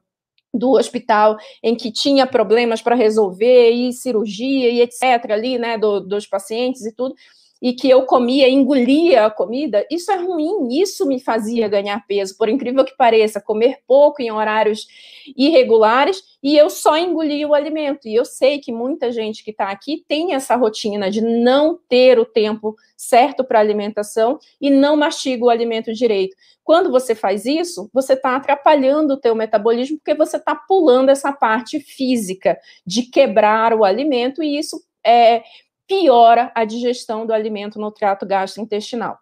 do 0.53 0.71
hospital 0.71 1.37
em 1.63 1.75
que 1.75 1.91
tinha 1.91 2.25
problemas 2.25 2.81
para 2.81 2.95
resolver 2.95 3.71
e 3.71 3.93
cirurgia 3.93 4.69
e 4.69 4.81
etc 4.81 5.31
ali, 5.31 5.57
né, 5.57 5.77
do, 5.77 5.99
dos 5.99 6.25
pacientes 6.25 6.85
e 6.85 6.91
tudo 6.91 7.15
e 7.61 7.73
que 7.73 7.89
eu 7.89 8.03
comia, 8.03 8.49
engolia 8.49 9.25
a 9.25 9.31
comida, 9.31 9.85
isso 9.91 10.11
é 10.11 10.15
ruim, 10.15 10.79
isso 10.79 11.05
me 11.05 11.19
fazia 11.19 11.67
ganhar 11.67 12.05
peso, 12.07 12.37
por 12.37 12.47
incrível 12.47 12.85
que 12.85 12.95
pareça, 12.95 13.41
comer 13.41 13.79
pouco 13.85 14.21
em 14.21 14.31
horários 14.31 14.87
irregulares 15.35 16.23
e 16.41 16.57
eu 16.57 16.69
só 16.69 16.97
engolia 16.97 17.47
o 17.47 17.53
alimento. 17.53 18.07
E 18.07 18.15
eu 18.15 18.23
sei 18.23 18.59
que 18.59 18.71
muita 18.71 19.11
gente 19.11 19.43
que 19.43 19.51
está 19.51 19.69
aqui 19.69 20.03
tem 20.07 20.33
essa 20.33 20.55
rotina 20.55 21.11
de 21.11 21.21
não 21.21 21.77
ter 21.89 22.17
o 22.17 22.25
tempo 22.25 22.75
certo 22.95 23.43
para 23.43 23.59
alimentação 23.59 24.39
e 24.59 24.69
não 24.69 24.95
mastiga 24.95 25.45
o 25.45 25.49
alimento 25.49 25.93
direito. 25.93 26.35
Quando 26.63 26.91
você 26.91 27.15
faz 27.15 27.45
isso, 27.45 27.89
você 27.93 28.13
está 28.13 28.35
atrapalhando 28.35 29.15
o 29.15 29.19
teu 29.19 29.35
metabolismo 29.35 29.97
porque 29.97 30.13
você 30.13 30.37
está 30.37 30.55
pulando 30.55 31.09
essa 31.09 31.33
parte 31.33 31.79
física 31.79 32.57
de 32.85 33.03
quebrar 33.03 33.73
o 33.73 33.83
alimento 33.83 34.41
e 34.43 34.57
isso 34.57 34.81
é 35.03 35.43
piora 35.89 36.51
a 36.55 36.63
digestão 36.63 37.25
do 37.25 37.33
alimento 37.33 37.79
no 37.79 37.91
trato 37.91 38.25
gastrointestinal. 38.25 39.19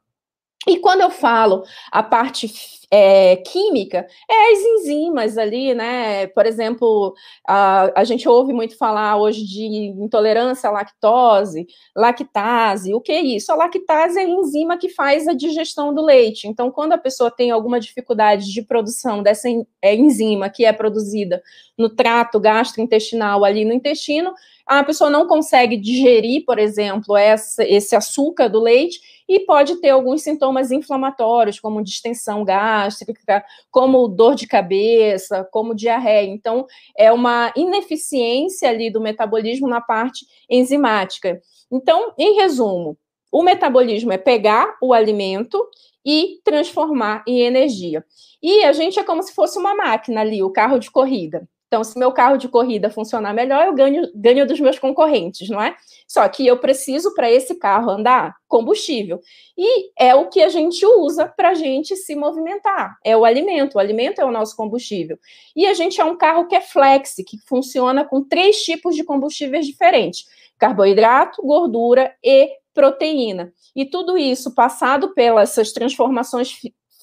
E 0.68 0.78
quando 0.80 1.02
eu 1.02 1.10
falo 1.10 1.64
a 1.92 2.04
parte 2.04 2.52
é, 2.92 3.38
química, 3.38 4.06
é 4.30 4.54
as 4.54 4.60
enzimas 4.60 5.38
ali, 5.38 5.74
né? 5.74 6.28
Por 6.28 6.46
exemplo, 6.46 7.14
a, 7.48 8.00
a 8.00 8.04
gente 8.04 8.28
ouve 8.28 8.54
muito 8.54 8.78
falar 8.78 9.18
hoje 9.18 9.46
de 9.46 9.64
intolerância 9.98 10.70
à 10.70 10.72
lactose, 10.72 11.68
lactase. 11.96 12.94
O 12.94 13.02
que 13.02 13.12
é 13.12 13.22
isso? 13.22 13.52
A 13.52 13.56
lactase 13.56 14.20
é 14.20 14.24
a 14.24 14.28
enzima 14.28 14.78
que 14.78 14.90
faz 14.90 15.28
a 15.28 15.34
digestão 15.34 15.94
do 15.94 16.02
leite. 16.02 16.48
Então, 16.48 16.72
quando 16.72 16.94
a 16.94 16.98
pessoa 16.98 17.32
tem 17.32 17.52
alguma 17.52 17.80
dificuldade 17.80 18.52
de 18.52 18.62
produção 18.62 19.24
dessa 19.24 19.50
é, 19.82 19.96
enzima 19.96 20.50
que 20.50 20.66
é 20.66 20.72
produzida 20.72 21.42
no 21.78 21.90
trato 21.90 22.40
gastrointestinal 22.40 23.44
ali 23.44 23.66
no 23.66 23.74
intestino, 23.74 24.34
a 24.66 24.84
pessoa 24.84 25.10
não 25.10 25.28
consegue 25.28 25.78
digerir, 25.78 26.44
por 26.46 26.60
exemplo, 26.60 27.16
essa, 27.16 27.64
esse 27.64 27.96
açúcar 27.96 28.50
do 28.50 28.60
leite 28.60 29.00
e 29.28 29.40
pode 29.42 29.76
ter 29.82 29.90
alguns 29.90 30.22
sintomas 30.22 30.72
inflamatórios, 30.72 31.60
como 31.60 31.84
distensão 31.84 32.44
gástrica 32.44 33.44
como 33.70 34.08
dor 34.08 34.36
de 34.36 34.48
cabeça, 34.48 35.48
como 35.52 35.76
diarreia. 35.76 36.30
Então, 36.30 36.66
é 36.96 37.12
uma 37.12 37.52
ineficiência 37.56 38.70
ali 38.70 38.90
do 38.90 39.02
metabolismo 39.02 39.68
na 39.68 39.82
parte 39.82 40.26
enzimática. 40.50 41.42
Então, 41.72 42.14
em 42.18 42.36
resumo, 42.36 42.98
o 43.32 43.44
metabolismo 43.44 44.12
é 44.12 44.18
pegar 44.18 44.78
o 44.82 44.94
alimento 44.94 45.62
e 46.06 46.40
transformar 46.44 47.24
em 47.28 47.42
energia. 47.42 48.06
E 48.42 48.64
a 48.64 48.72
gente 48.72 48.98
é 48.98 49.04
como 49.04 49.22
se 49.22 49.34
fosse 49.34 49.60
uma 49.60 49.76
máquina 49.76 50.22
ali, 50.22 50.42
o 50.42 50.52
carro 50.52 50.80
de 50.80 50.90
corrida. 50.90 51.48
Então, 51.68 51.84
se 51.84 52.00
meu 52.00 52.14
carro 52.14 52.38
de 52.38 52.48
corrida 52.48 52.90
funcionar 52.90 53.34
melhor, 53.34 53.68
eu 53.68 53.76
ganho, 53.76 54.10
ganho 54.16 54.48
dos 54.48 54.60
meus 54.60 54.80
concorrentes, 54.80 55.50
não 55.50 55.62
é? 55.62 55.76
Só 56.08 56.28
que 56.30 56.48
eu 56.48 56.58
preciso, 56.58 57.14
para 57.14 57.30
esse 57.30 57.56
carro 57.56 57.90
andar, 57.90 58.36
combustível. 58.48 59.20
E 59.58 59.92
é 60.00 60.16
o 60.16 60.30
que 60.30 60.42
a 60.42 60.48
gente 60.48 60.86
usa 60.86 61.28
para 61.28 61.50
a 61.50 61.54
gente 61.54 61.94
se 61.98 62.16
movimentar. 62.16 62.98
É 63.04 63.18
o 63.18 63.26
alimento. 63.26 63.76
O 63.76 63.80
alimento 63.80 64.22
é 64.22 64.26
o 64.26 64.32
nosso 64.32 64.56
combustível. 64.56 65.20
E 65.54 65.68
a 65.68 65.74
gente 65.74 66.00
é 66.00 66.06
um 66.06 66.18
carro 66.18 66.48
que 66.48 66.56
é 66.56 66.62
flex, 66.62 67.16
que 67.28 67.38
funciona 67.46 68.06
com 68.06 68.24
três 68.24 68.64
tipos 68.64 68.96
de 68.96 69.04
combustíveis 69.04 69.66
diferentes: 69.66 70.26
carboidrato, 70.58 71.42
gordura 71.42 72.16
e 72.24 72.50
proteína. 72.74 73.52
E 73.76 73.86
tudo 73.86 74.18
isso 74.18 74.56
passado 74.56 75.14
pelas 75.14 75.54
transformações 75.74 76.58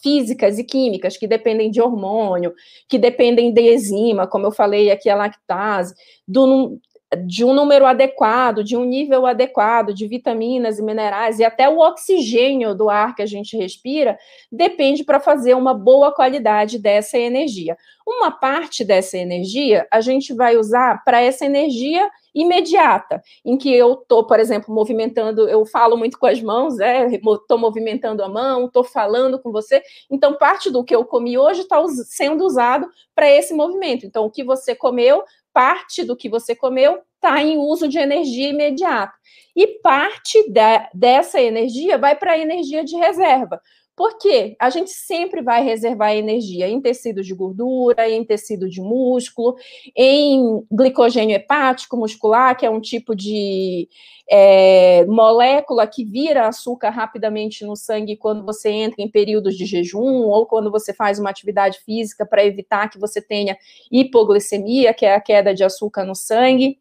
físicas 0.05 0.59
e 0.59 0.65
químicas 0.65 1.17
que 1.17 1.27
dependem 1.27 1.71
de 1.71 1.81
hormônio, 1.81 2.53
que 2.87 2.99
dependem 2.99 3.51
de 3.51 3.73
enzima, 3.73 4.27
como 4.27 4.47
eu 4.47 4.53
falei 4.53 4.91
aqui, 4.91 5.09
a 5.09 5.17
lactase, 5.17 5.95
do, 6.29 6.79
de 7.27 7.43
um 7.43 7.55
número 7.55 7.87
adequado, 7.87 8.63
de 8.63 8.77
um 8.77 8.85
nível 8.85 9.25
adequado 9.25 9.95
de 9.95 10.07
vitaminas 10.07 10.79
e 10.79 10.83
minerais 10.83 11.39
e 11.39 11.45
até 11.45 11.71
o 11.71 11.79
oxigênio 11.79 12.75
do 12.75 12.91
ar 12.91 13.15
que 13.15 13.23
a 13.23 13.27
gente 13.27 13.57
respira, 13.57 14.19
depende 14.53 15.03
para 15.03 15.19
fazer 15.19 15.55
uma 15.55 15.73
boa 15.73 16.13
qualidade 16.13 16.79
dessa 16.79 17.17
energia. 17.17 17.75
Uma 18.07 18.31
parte 18.31 18.85
dessa 18.85 19.17
energia 19.17 19.87
a 19.91 20.03
gente 20.03 20.35
vai 20.35 20.59
usar 20.59 21.03
para 21.03 21.23
essa 21.23 21.47
energia 21.47 22.11
imediata, 22.35 23.23
em 23.45 23.57
que 23.57 23.73
eu 23.73 23.95
estou, 23.95 24.27
por 24.27 24.41
exemplo, 24.41 24.75
movimentando, 24.75 25.49
eu 25.49 25.65
falo 25.65 25.97
muito 25.97 26.19
com 26.19 26.27
as 26.27 26.43
mãos, 26.43 26.79
estou 26.81 27.57
é, 27.57 27.61
movimentando 27.61 28.23
a 28.23 28.29
mão, 28.29 28.67
estou 28.67 28.83
falando 28.83 29.39
com 29.39 29.53
você, 29.53 29.83
então 30.11 30.35
parte 30.35 30.71
do 30.71 30.83
que 30.83 30.95
eu 30.95 31.05
comi 31.05 31.39
hoje 31.39 31.61
está 31.61 31.83
sendo 32.07 32.45
usado 32.45 32.89
para 33.15 33.31
esse 33.31 33.55
movimento. 33.55 34.05
Então, 34.05 34.25
o 34.25 34.31
que 34.31 34.43
você 34.43 34.75
comeu, 34.75 35.23
parte 35.53 36.03
do 36.03 36.17
que 36.17 36.29
você 36.29 36.55
comeu 36.55 37.01
está 37.15 37.43
em 37.43 37.57
uso 37.57 37.89
de 37.89 37.99
energia 37.99 38.51
imediata. 38.51 39.15
E 39.57 39.67
parte 39.81 40.45
dessa 40.93 41.41
energia 41.41 41.97
vai 41.97 42.17
para 42.17 42.33
a 42.33 42.39
energia 42.39 42.85
de 42.85 42.97
reserva. 42.97 43.61
Porque 43.97 44.57
a 44.59 44.71
gente 44.71 44.91
sempre 44.91 45.41
vai 45.41 45.63
reservar 45.63 46.15
energia 46.15 46.69
em 46.69 46.81
tecido 46.81 47.23
de 47.23 47.33
gordura, 47.33 48.09
em 48.09 48.25
tecido 48.25 48.69
de 48.69 48.81
músculo, 48.81 49.55
em 49.97 50.67
glicogênio 50.71 51.37
hepático 51.37 51.97
muscular, 51.97 52.57
que 52.57 52.67
é 52.67 52.71
um 52.71 52.81
tipo 52.81 53.15
de 53.15 53.89
é, 54.29 55.05
molécula 55.07 55.87
que 55.87 56.05
vira 56.05 56.49
açúcar 56.49 56.91
rapidamente 56.91 57.65
no 57.65 57.77
sangue 57.77 58.17
quando 58.17 58.45
você 58.45 58.69
entra 58.71 59.03
em 59.03 59.09
períodos 59.09 59.57
de 59.57 59.65
jejum 59.65 60.25
ou 60.27 60.45
quando 60.45 60.73
você 60.73 60.93
faz 60.93 61.21
uma 61.21 61.31
atividade 61.31 61.79
física 61.81 62.27
para 62.27 62.45
evitar 62.45 62.89
que 62.91 62.99
você 62.99 63.23
tenha 63.23 63.57
hipoglicemia, 63.93 64.93
que 64.93 65.07
é 65.07 65.15
a 65.15 65.21
queda 65.21 65.55
de 65.55 65.63
açúcar 65.63 66.05
no 66.05 66.17
sangue. 66.17 66.79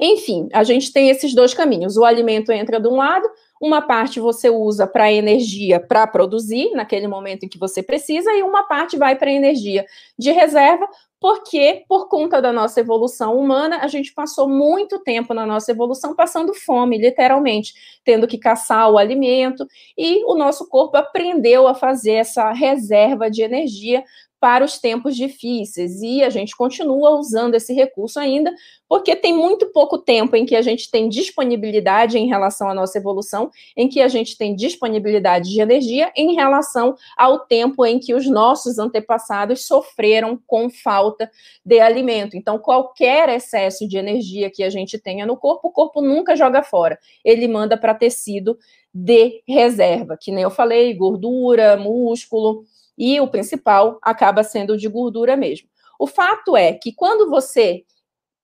Enfim, 0.00 0.48
a 0.52 0.64
gente 0.64 0.92
tem 0.92 1.10
esses 1.10 1.34
dois 1.34 1.54
caminhos. 1.54 1.96
O 1.96 2.04
alimento 2.04 2.52
entra 2.52 2.80
de 2.80 2.88
um 2.88 2.96
lado, 2.96 3.28
uma 3.60 3.80
parte 3.80 4.20
você 4.20 4.50
usa 4.50 4.86
para 4.86 5.12
energia 5.12 5.80
para 5.80 6.06
produzir 6.06 6.70
naquele 6.72 7.08
momento 7.08 7.44
em 7.44 7.48
que 7.48 7.58
você 7.58 7.82
precisa, 7.82 8.32
e 8.32 8.42
uma 8.42 8.64
parte 8.64 8.96
vai 8.96 9.16
para 9.16 9.32
energia 9.32 9.86
de 10.18 10.30
reserva, 10.32 10.86
porque 11.20 11.84
por 11.88 12.08
conta 12.08 12.42
da 12.42 12.52
nossa 12.52 12.80
evolução 12.80 13.38
humana, 13.38 13.78
a 13.80 13.88
gente 13.88 14.12
passou 14.12 14.46
muito 14.46 14.98
tempo 14.98 15.32
na 15.32 15.46
nossa 15.46 15.70
evolução 15.70 16.14
passando 16.14 16.52
fome, 16.52 16.98
literalmente, 16.98 17.72
tendo 18.04 18.26
que 18.26 18.36
caçar 18.36 18.90
o 18.90 18.98
alimento, 18.98 19.66
e 19.96 20.22
o 20.26 20.34
nosso 20.34 20.68
corpo 20.68 20.98
aprendeu 20.98 21.66
a 21.66 21.74
fazer 21.74 22.12
essa 22.12 22.52
reserva 22.52 23.30
de 23.30 23.40
energia 23.42 24.04
para 24.44 24.62
os 24.62 24.76
tempos 24.76 25.16
difíceis. 25.16 26.02
E 26.02 26.22
a 26.22 26.28
gente 26.28 26.54
continua 26.54 27.18
usando 27.18 27.54
esse 27.54 27.72
recurso 27.72 28.20
ainda, 28.20 28.54
porque 28.86 29.16
tem 29.16 29.32
muito 29.32 29.72
pouco 29.72 29.96
tempo 29.96 30.36
em 30.36 30.44
que 30.44 30.54
a 30.54 30.60
gente 30.60 30.90
tem 30.90 31.08
disponibilidade 31.08 32.18
em 32.18 32.26
relação 32.26 32.68
à 32.68 32.74
nossa 32.74 32.98
evolução, 32.98 33.50
em 33.74 33.88
que 33.88 34.02
a 34.02 34.08
gente 34.08 34.36
tem 34.36 34.54
disponibilidade 34.54 35.48
de 35.48 35.62
energia 35.62 36.12
em 36.14 36.34
relação 36.34 36.94
ao 37.16 37.46
tempo 37.46 37.86
em 37.86 37.98
que 37.98 38.12
os 38.12 38.28
nossos 38.28 38.78
antepassados 38.78 39.66
sofreram 39.66 40.38
com 40.46 40.68
falta 40.68 41.30
de 41.64 41.80
alimento. 41.80 42.36
Então, 42.36 42.58
qualquer 42.58 43.30
excesso 43.30 43.88
de 43.88 43.96
energia 43.96 44.50
que 44.50 44.62
a 44.62 44.68
gente 44.68 44.98
tenha 44.98 45.24
no 45.24 45.38
corpo, 45.38 45.68
o 45.68 45.72
corpo 45.72 46.02
nunca 46.02 46.36
joga 46.36 46.62
fora. 46.62 46.98
Ele 47.24 47.48
manda 47.48 47.78
para 47.78 47.94
tecido 47.94 48.58
de 48.92 49.42
reserva, 49.48 50.18
que 50.20 50.30
nem 50.30 50.44
eu 50.44 50.50
falei, 50.50 50.92
gordura, 50.92 51.78
músculo, 51.78 52.66
e 52.96 53.20
o 53.20 53.28
principal 53.28 53.98
acaba 54.02 54.42
sendo 54.42 54.76
de 54.76 54.88
gordura 54.88 55.36
mesmo. 55.36 55.68
O 55.98 56.06
fato 56.06 56.56
é 56.56 56.72
que 56.72 56.92
quando 56.92 57.30
você, 57.30 57.84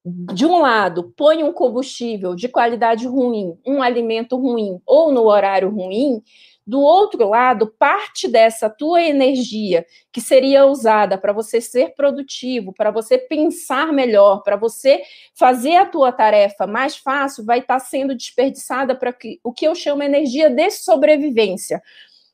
de 0.05 0.47
um 0.47 0.61
lado, 0.61 1.13
põe 1.17 1.43
um 1.43 1.53
combustível 1.53 2.35
de 2.35 2.49
qualidade 2.49 3.07
ruim, 3.07 3.59
um 3.67 3.83
alimento 3.83 4.37
ruim 4.37 4.81
ou 4.87 5.13
no 5.13 5.25
horário 5.25 5.69
ruim, 5.71 6.23
do 6.71 6.81
outro 6.81 7.29
lado, 7.29 7.67
parte 7.67 8.29
dessa 8.29 8.71
tua 8.71 9.03
energia 9.03 9.85
que 10.13 10.21
seria 10.21 10.67
usada 10.67 11.19
para 11.19 11.33
você 11.33 11.61
ser 11.61 11.95
produtivo, 11.97 12.73
para 12.73 12.93
você 12.93 13.19
pensar 13.19 13.93
melhor, 13.93 14.43
para 14.45 14.57
você 14.57 15.03
fazer 15.35 15.75
a 15.75 15.87
tua 15.87 16.13
tarefa 16.13 16.69
mais 16.69 16.97
fácil, 16.97 17.45
vai 17.45 17.59
estar 17.59 17.81
tá 17.81 17.85
sendo 17.85 18.15
desperdiçada 18.15 18.95
para 18.95 19.13
o 19.43 19.53
que 19.53 19.67
eu 19.67 19.75
chamo 19.75 20.05
energia 20.05 20.49
de 20.49 20.71
sobrevivência. 20.71 21.83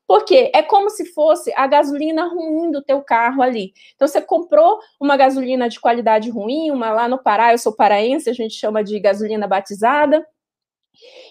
Porque 0.07 0.49
é 0.55 0.63
como 0.63 0.89
se 0.89 1.05
fosse 1.13 1.53
a 1.55 1.67
gasolina 1.67 2.27
ruim 2.27 2.71
do 2.71 2.81
teu 2.81 3.01
carro 3.01 3.41
ali. 3.41 3.73
Então, 3.95 4.07
você 4.07 4.21
comprou 4.21 4.79
uma 4.99 5.17
gasolina 5.17 5.67
de 5.67 5.79
qualidade 5.79 6.29
ruim, 6.29 6.71
uma 6.71 6.91
lá 6.91 7.07
no 7.07 7.21
Pará, 7.21 7.51
eu 7.51 7.57
sou 7.57 7.75
paraense, 7.75 8.29
a 8.29 8.33
gente 8.33 8.53
chama 8.53 8.83
de 8.83 8.99
gasolina 8.99 9.47
batizada, 9.47 10.25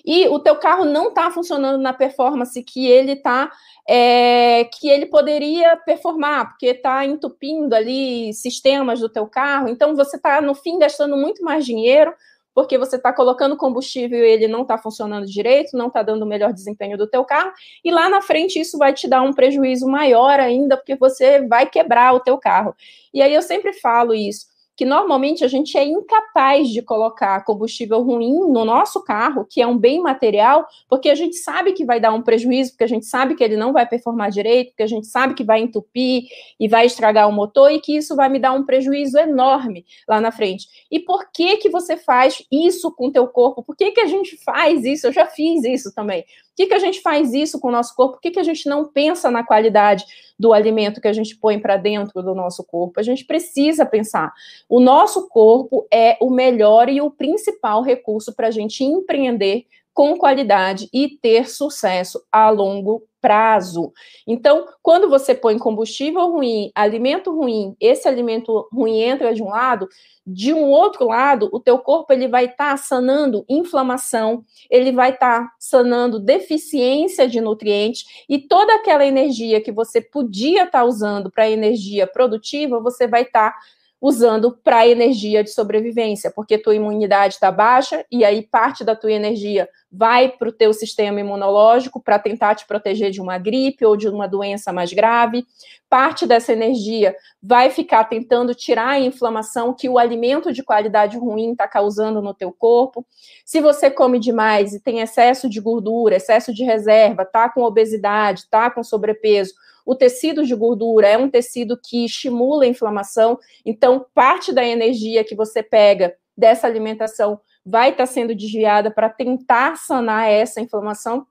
e 0.05 0.29
o 0.29 0.39
teu 0.39 0.57
carro 0.57 0.85
não 0.85 1.09
está 1.09 1.31
funcionando 1.31 1.81
na 1.81 1.93
performance 1.93 2.63
que 2.63 2.87
ele 2.87 3.13
está 3.13 3.51
é, 3.89 4.65
que 4.65 4.89
ele 4.89 5.07
poderia 5.07 5.77
performar, 5.77 6.51
porque 6.51 6.67
está 6.67 7.05
entupindo 7.05 7.75
ali 7.75 8.33
sistemas 8.33 9.01
do 9.01 9.09
teu 9.09 9.27
carro, 9.27 9.69
então 9.69 9.95
você 9.95 10.17
está, 10.17 10.41
no 10.41 10.55
fim, 10.55 10.79
gastando 10.79 11.17
muito 11.17 11.43
mais 11.43 11.65
dinheiro, 11.65 12.13
porque 12.57 12.79
você 12.79 12.97
está 12.97 13.13
colocando 13.13 13.55
combustível 13.55 14.19
e 14.19 14.31
ele 14.31 14.49
não 14.49 14.63
está 14.63 14.79
funcionando 14.79 15.27
direito, 15.27 15.77
não 15.77 15.89
está 15.89 16.03
dando 16.03 16.23
o 16.23 16.27
melhor 16.27 16.55
desempenho 16.55 16.97
do 16.97 17.07
teu 17.07 17.23
carro, 17.23 17.53
e 17.85 17.91
lá 17.91 18.09
na 18.09 18.23
frente 18.23 18.59
isso 18.59 18.79
vai 18.79 18.95
te 18.95 19.07
dar 19.07 19.21
um 19.21 19.35
prejuízo 19.35 19.87
maior 19.87 20.41
ainda, 20.41 20.75
porque 20.75 20.97
você 20.97 21.47
vai 21.47 21.69
quebrar 21.69 22.15
o 22.15 22.21
teu 22.21 22.39
carro. 22.39 22.75
E 23.13 23.21
aí 23.21 23.35
eu 23.35 23.43
sempre 23.43 23.75
falo 23.75 24.15
isso, 24.15 24.47
que 24.77 24.85
normalmente 24.85 25.45
a 25.45 25.49
gente 25.49 25.77
é 25.79 25.85
incapaz 25.85 26.69
de 26.69 26.83
colocar 26.83 27.43
combustível 27.45 28.03
ruim 28.03 28.51
no 28.51 28.65
nosso 28.65 29.03
carro, 29.03 29.47
que 29.49 29.63
é 29.63 29.67
um 29.67 29.79
bem 29.79 30.01
material, 30.01 30.67
porque 30.89 31.09
a 31.09 31.15
gente 31.15 31.37
sabe 31.37 31.73
que 31.73 31.85
vai 31.85 31.99
dar 31.99 32.13
um 32.13 32.23
prejuízo, 32.23 32.73
porque 32.73 32.85
a 32.85 32.89
gente 32.89 33.07
sabe 33.07 33.35
que 33.35 33.43
ele 33.43 33.57
não 33.57 33.73
vai 33.73 33.87
performar 33.87 34.31
direito, 34.31 34.69
porque 34.69 34.83
a 34.83 34.89
gente 34.89 35.07
sabe 35.07 35.35
que 35.35 35.43
vai 35.43 35.61
entupir 35.61 36.25
e 36.61 36.69
vai 36.69 36.87
estragar 36.87 37.29
o 37.29 37.33
motor 37.33 37.73
e 37.73 37.81
que 37.81 37.97
isso 37.97 38.15
vai 38.15 38.29
me 38.29 38.39
dar 38.39 38.53
um 38.53 38.65
prejuízo 38.65 39.19
enorme 39.19 39.87
lá 40.07 40.21
na 40.21 40.31
frente. 40.31 40.69
E 40.91 41.01
por 41.01 41.31
que 41.33 41.57
que 41.57 41.71
você 41.71 41.97
faz 41.97 42.45
isso 42.53 42.93
com 42.95 43.07
o 43.07 43.13
teu 43.13 43.27
corpo? 43.27 43.63
Por 43.63 43.75
que 43.75 43.93
que 43.93 44.01
a 44.01 44.07
gente 44.07 44.37
faz 44.45 44.85
isso? 44.85 45.07
Eu 45.07 45.13
já 45.13 45.27
fiz 45.27 45.65
isso 45.65 45.95
também 45.95 46.25
que, 46.57 46.67
que 46.67 46.75
a 46.75 46.79
gente 46.79 47.03
faz 47.03 47.35
isso 47.35 47.61
com 47.61 47.69
o 47.69 47.73
nosso 47.73 47.95
corpo? 47.95 48.15
Por 48.15 48.21
que, 48.23 48.31
que 48.31 48.41
a 48.41 48.43
gente 48.43 48.67
não 48.67 48.87
pensa 48.87 49.31
na 49.31 49.45
qualidade 49.45 50.05
do 50.39 50.55
alimento 50.55 51.01
que 51.01 51.09
a 51.09 51.13
gente 51.13 51.37
põe 51.37 51.59
para 51.59 51.77
dentro 51.77 52.23
do 52.23 52.35
nosso 52.35 52.65
corpo? 52.65 52.99
A 52.99 53.03
gente 53.03 53.25
precisa 53.27 53.85
pensar. 53.85 54.33
O 54.69 54.81
nosso 54.81 55.29
corpo 55.29 55.87
é 55.93 56.17
o 56.21 56.31
melhor 56.31 56.89
e 56.89 57.01
o 57.01 57.11
principal 57.11 57.83
recurso 57.83 58.35
para 58.35 58.49
a 58.49 58.51
gente 58.51 58.83
empreender 58.83 59.67
com 59.97 60.15
qualidade 60.19 60.91
e 60.93 61.09
ter 61.09 61.49
sucesso 61.49 62.23
a 62.31 62.51
longo 62.51 63.03
prazo. 63.19 63.95
Então, 64.27 64.67
quando 64.83 65.09
você 65.09 65.35
põe 65.35 65.59
combustível 65.59 66.31
ruim, 66.31 66.71
alimento 66.75 67.35
ruim, 67.35 67.75
esse 67.81 68.07
alimento 68.07 68.69
ruim 68.71 69.01
entra 69.01 69.33
de 69.33 69.43
um 69.43 69.49
lado, 69.49 69.89
de 70.27 70.53
um 70.53 70.65
outro 70.65 71.07
lado, 71.07 71.49
o 71.51 71.59
teu 71.59 71.79
corpo 71.79 72.13
ele 72.13 72.29
vai 72.29 72.45
estar 72.45 72.73
tá 72.73 72.77
sanando 72.77 73.43
inflamação, 73.49 74.45
ele 74.71 74.93
vai 74.93 75.13
estar 75.13 75.45
tá 75.45 75.53
sanando 75.59 76.21
deficiência 76.21 77.27
de 77.27 77.41
nutrientes 77.41 78.05
e 78.29 78.39
toda 78.39 78.75
aquela 78.75 79.07
energia 79.07 79.63
que 79.63 79.73
você 79.73 79.99
podia 79.99 80.65
estar 80.65 80.81
tá 80.81 80.85
usando 80.85 81.31
para 81.31 81.49
energia 81.49 82.07
produtiva, 82.07 82.79
você 82.81 83.09
vai 83.09 83.23
estar 83.23 83.53
tá 83.53 83.59
usando 84.07 84.57
para 84.63 84.87
energia 84.87 85.43
de 85.43 85.51
sobrevivência, 85.51 86.31
porque 86.31 86.57
tua 86.57 86.77
imunidade 86.77 87.35
está 87.35 87.51
baixa 87.51 88.07
e 88.09 88.25
aí 88.25 88.41
parte 88.41 88.85
da 88.85 88.95
tua 88.95 89.11
energia 89.11 89.69
vai 89.91 90.29
para 90.29 90.49
o 90.49 90.53
teu 90.53 90.73
sistema 90.73 91.19
imunológico 91.19 92.01
para 92.01 92.17
tentar 92.17 92.55
te 92.55 92.65
proteger 92.69 93.11
de 93.11 93.21
uma 93.21 93.37
gripe 93.37 93.85
ou 93.85 93.97
de 93.97 94.09
uma 94.09 94.29
doença 94.29 94.73
mais 94.73 94.93
grave. 94.93 95.45
Parte 95.91 96.25
dessa 96.25 96.53
energia 96.53 97.17
vai 97.43 97.69
ficar 97.69 98.05
tentando 98.05 98.55
tirar 98.55 98.91
a 98.91 99.01
inflamação 99.01 99.75
que 99.75 99.89
o 99.89 99.99
alimento 99.99 100.53
de 100.53 100.63
qualidade 100.63 101.19
ruim 101.19 101.51
está 101.51 101.67
causando 101.67 102.23
no 102.23 102.33
teu 102.33 102.53
corpo. 102.53 103.05
Se 103.45 103.61
você 103.61 103.91
come 103.91 104.21
demais 104.21 104.73
e 104.73 104.81
tem 104.81 105.01
excesso 105.01 105.49
de 105.51 105.61
gordura, 105.61 106.15
excesso 106.15 106.55
de 106.55 106.63
reserva, 106.63 107.25
tá 107.25 107.49
com 107.49 107.65
obesidade, 107.65 108.49
tá 108.49 108.71
com 108.71 108.85
sobrepeso, 108.85 109.53
o 109.87 109.95
tecido 109.95 110.45
de 110.45 110.55
gordura 110.55 111.07
é 111.07 111.17
um 111.17 111.31
tecido 111.31 111.79
que 111.81 112.05
estimula 112.05 112.65
a 112.65 112.69
inflamação, 112.69 113.39
então 113.65 114.05
parte 114.13 114.53
da 114.53 114.65
energia 114.65 115.23
que 115.23 115.37
você 115.37 115.63
pega 115.63 116.15
dessa 116.37 116.67
alimentação 116.67 117.41
vai 117.65 117.91
estar 117.91 118.07
sendo 118.07 118.35
desviada 118.35 118.91
para 118.91 119.09
tentar 119.09 119.77
sanar 119.77 120.29
essa 120.29 120.61
inflamação. 120.61 121.27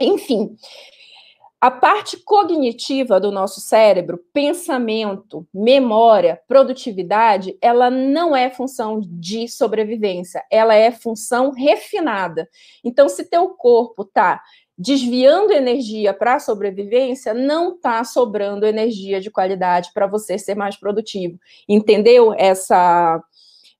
Enfim, 0.00 0.56
a 1.60 1.70
parte 1.70 2.18
cognitiva 2.18 3.18
do 3.18 3.32
nosso 3.32 3.60
cérebro, 3.60 4.22
pensamento, 4.32 5.46
memória, 5.52 6.40
produtividade, 6.46 7.56
ela 7.60 7.90
não 7.90 8.36
é 8.36 8.50
função 8.50 9.00
de 9.04 9.48
sobrevivência, 9.48 10.44
ela 10.50 10.74
é 10.74 10.92
função 10.92 11.50
refinada. 11.50 12.48
Então, 12.84 13.08
se 13.08 13.24
teu 13.24 13.48
corpo 13.48 14.04
tá 14.04 14.42
desviando 14.78 15.52
energia 15.52 16.12
para 16.12 16.34
a 16.34 16.40
sobrevivência, 16.40 17.32
não 17.32 17.74
está 17.74 18.04
sobrando 18.04 18.66
energia 18.66 19.20
de 19.20 19.30
qualidade 19.30 19.90
para 19.94 20.06
você 20.06 20.38
ser 20.38 20.54
mais 20.54 20.76
produtivo. 20.76 21.38
Entendeu 21.68 22.34
essa 22.36 23.22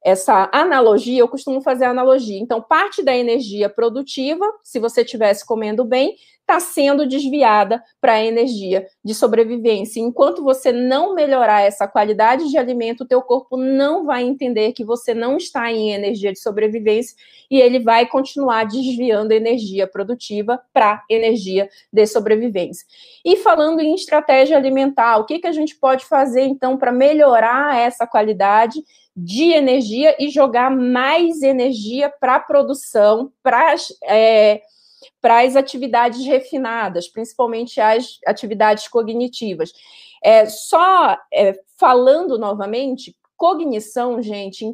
essa 0.05 0.49
analogia? 0.53 1.19
Eu 1.19 1.27
costumo 1.27 1.61
fazer 1.61 1.85
analogia. 1.85 2.39
Então, 2.39 2.63
parte 2.63 3.03
da 3.03 3.13
energia 3.13 3.69
produtiva, 3.69 4.47
se 4.63 4.79
você 4.79 5.01
estivesse 5.03 5.45
comendo 5.45 5.85
bem, 5.85 6.15
está 6.47 6.61
sendo 6.61 7.09
desviada 7.09 7.83
para 8.01 8.13
a 8.13 8.25
energia 8.25 8.87
de 9.05 9.13
sobrevivência. 9.13 10.01
Enquanto 10.01 10.45
você 10.45 10.71
não 10.71 11.13
melhorar 11.13 11.63
essa 11.63 11.89
qualidade 11.89 12.49
de 12.49 12.57
alimento, 12.57 13.03
o 13.03 13.07
teu 13.07 13.21
corpo 13.21 13.57
não 13.57 14.07
vai 14.07 14.23
entender 14.23 14.73
que 14.73 14.85
você 14.85 15.13
não 15.13 15.37
está 15.37 15.73
em 15.73 15.93
energia 15.93 16.33
de 16.33 16.39
sobrevivência 16.39 17.17
e 17.51 17.61
ele 17.61 17.81
vai 17.81 18.07
continuar 18.07 18.65
desviando 18.65 19.33
energia 19.33 19.89
produtiva 19.89 20.63
para 20.73 21.03
energia 21.11 21.69
de 21.93 22.07
sobrevivência. 22.07 22.87
E 23.25 23.37
falando 23.37 23.81
em 23.81 23.95
estratégia 23.95 24.57
alimentar, 24.57 25.19
o 25.19 25.27
que, 25.27 25.41
que 25.41 25.49
a 25.49 25.53
gente 25.53 25.75
pode 25.77 26.05
fazer 26.05 26.43
então 26.43 26.77
para 26.77 26.93
melhorar 26.93 27.77
essa 27.77 28.07
qualidade 28.07 28.81
de 29.17 29.51
energia 29.53 30.15
e 30.21 30.29
jogar 30.29 30.71
mais 30.71 31.43
energia 31.43 32.13
para 32.21 32.37
a 32.37 32.41
produção, 32.41 33.33
para 33.43 33.75
é, 34.05 34.61
para 35.27 35.43
as 35.43 35.57
atividades 35.57 36.25
refinadas, 36.25 37.09
principalmente 37.09 37.81
as 37.81 38.21
atividades 38.25 38.87
cognitivas. 38.87 39.73
É, 40.23 40.47
só 40.47 41.19
é, 41.35 41.53
falando 41.77 42.39
novamente, 42.39 43.12
cognição, 43.37 44.23
gente, 44.23 44.65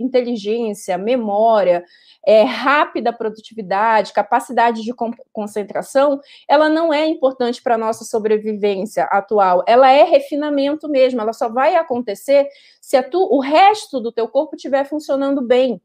inteligência, 0.00 0.96
memória, 0.96 1.84
é, 2.26 2.42
rápida 2.42 3.12
produtividade, 3.12 4.14
capacidade 4.14 4.82
de 4.82 4.94
concentração, 5.30 6.18
ela 6.48 6.70
não 6.70 6.90
é 6.90 7.06
importante 7.06 7.62
para 7.62 7.74
a 7.74 7.78
nossa 7.78 8.02
sobrevivência 8.02 9.04
atual. 9.04 9.62
Ela 9.68 9.92
é 9.92 10.04
refinamento 10.04 10.88
mesmo, 10.88 11.20
ela 11.20 11.34
só 11.34 11.50
vai 11.50 11.76
acontecer 11.76 12.48
se 12.80 13.00
tu, 13.02 13.28
o 13.30 13.40
resto 13.40 14.00
do 14.00 14.10
teu 14.10 14.26
corpo 14.26 14.56
estiver 14.56 14.84
funcionando 14.84 15.42
bem. 15.42 15.78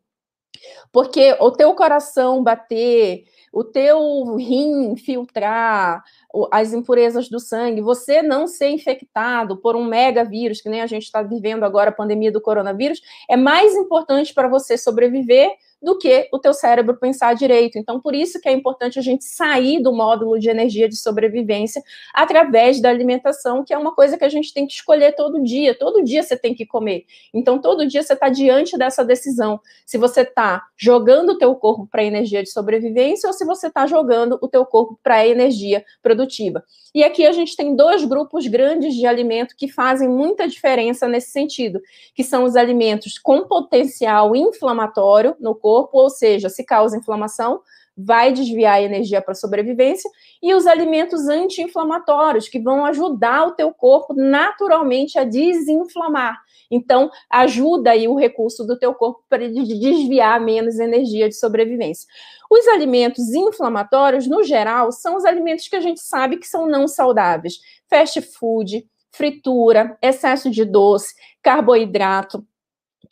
Porque 0.92 1.36
o 1.40 1.52
teu 1.52 1.74
coração 1.74 2.44
bater, 2.44 3.24
o 3.52 3.64
teu 3.64 4.36
rim 4.36 4.96
filtrar 4.96 6.04
as 6.52 6.74
impurezas 6.74 7.30
do 7.30 7.40
sangue, 7.40 7.82
você 7.82 8.22
não 8.22 8.48
ser 8.48 8.70
infectado 8.70 9.58
por 9.58 9.76
um 9.76 9.86
megavírus, 9.86 10.62
que 10.62 10.70
nem 10.70 10.82
a 10.82 10.88
gente 10.88 11.04
está 11.04 11.22
vivendo 11.22 11.64
agora 11.64 11.90
a 11.90 11.94
pandemia 11.94 12.32
do 12.32 12.42
coronavírus, 12.42 13.00
é 13.30 13.38
mais 13.38 13.76
importante 13.76 14.34
para 14.34 14.48
você 14.48 14.78
sobreviver 14.78 15.52
do 15.84 15.98
que 15.98 16.30
o 16.32 16.40
teu 16.40 16.54
cérebro 16.54 16.98
pensar 16.98 17.36
direito. 17.36 17.78
Então, 17.78 18.00
por 18.00 18.16
isso 18.16 18.40
que 18.40 18.48
é 18.48 18.54
importante 18.54 18.98
a 18.98 19.02
gente 19.02 19.26
sair 19.26 19.82
do 19.82 19.92
módulo 19.92 20.40
de 20.40 20.50
energia 20.50 20.88
de 20.88 20.96
sobrevivência 20.96 21.84
através 22.14 22.82
da 22.82 22.90
alimentação, 22.90 23.64
que 23.64 23.74
é 23.74 23.78
uma 23.78 23.94
coisa 23.94 24.18
que 24.18 24.24
a 24.24 24.30
gente 24.30 24.54
tem 24.54 24.66
que 24.66 24.74
escolher 24.74 25.14
todo 25.14 25.44
dia. 25.44 25.78
Todo 25.78 26.02
dia 26.02 26.24
você 26.24 26.38
tem 26.38 26.56
que 26.56 26.66
comer. 26.66 27.06
Então, 27.34 27.60
todo 27.60 27.86
dia 27.86 28.02
você 28.02 28.14
está 28.14 28.30
diante 28.30 28.78
dessa 28.78 29.04
decisão. 29.04 29.60
Se 29.86 29.98
você 29.98 30.22
está 30.22 30.64
jogando 30.78 31.32
o 31.32 31.38
teu 31.38 31.54
corpo 31.56 31.86
para 31.86 32.04
energia 32.04 32.42
de 32.42 32.50
sobrevivência 32.50 33.28
ou 33.28 33.34
se 33.34 33.46
você 33.46 33.68
está 33.68 33.86
jogando 33.86 34.40
o 34.42 34.48
teu 34.48 34.66
corpo 34.66 34.98
para 35.04 35.28
energia 35.28 35.84
produtiva. 36.02 36.64
E 36.96 37.04
aqui 37.04 37.26
a 37.26 37.32
gente 37.32 37.56
tem 37.56 37.76
dois 37.76 38.06
grupos 38.06 38.46
grandes 38.46 38.94
de 38.94 39.08
alimento 39.08 39.56
que 39.58 39.68
fazem 39.68 40.08
muita 40.08 40.48
diferença 40.48 41.08
nesse 41.08 41.32
sentido, 41.32 41.82
que 42.14 42.24
são 42.24 42.44
os 42.44 42.56
alimentos 42.56 43.18
com 43.18 43.48
potencial 43.48 44.36
inflamatório 44.36 45.36
no 45.40 45.56
corpo, 45.56 45.73
ou 45.92 46.10
seja, 46.10 46.50
se 46.50 46.64
causa 46.64 46.98
inflamação, 46.98 47.62
vai 47.96 48.32
desviar 48.32 48.76
a 48.76 48.82
energia 48.82 49.22
para 49.22 49.36
sobrevivência, 49.36 50.10
e 50.42 50.54
os 50.54 50.66
alimentos 50.66 51.28
anti-inflamatórios, 51.28 52.50
que 52.50 52.60
vão 52.60 52.86
ajudar 52.86 53.48
o 53.48 53.52
teu 53.52 53.72
corpo 53.72 54.14
naturalmente 54.14 55.20
a 55.20 55.24
desinflamar. 55.24 56.42
Então, 56.72 57.12
ajuda 57.30 57.92
aí 57.92 58.08
o 58.08 58.16
recurso 58.16 58.66
do 58.66 58.78
teu 58.78 58.96
corpo 58.96 59.24
para 59.30 59.44
ele 59.44 59.64
desviar 59.80 60.42
menos 60.42 60.80
energia 60.80 61.30
de 61.30 61.36
sobrevivência. 61.36 62.08
Os 62.50 62.68
alimentos 62.68 63.32
inflamatórios, 63.34 64.28
no 64.28 64.44
geral, 64.44 64.92
são 64.92 65.16
os 65.16 65.26
alimentos 65.26 65.68
que 65.68 65.76
a 65.76 65.82
gente 65.82 66.00
sabe 66.00 66.38
que 66.38 66.48
são 66.48 66.68
não 66.68 66.88
saudáveis. 66.88 67.60
Fast 67.88 68.20
food, 68.22 68.88
fritura, 69.12 69.98
excesso 70.02 70.50
de 70.50 70.66
doce, 70.66 71.14
carboidrato, 71.44 72.44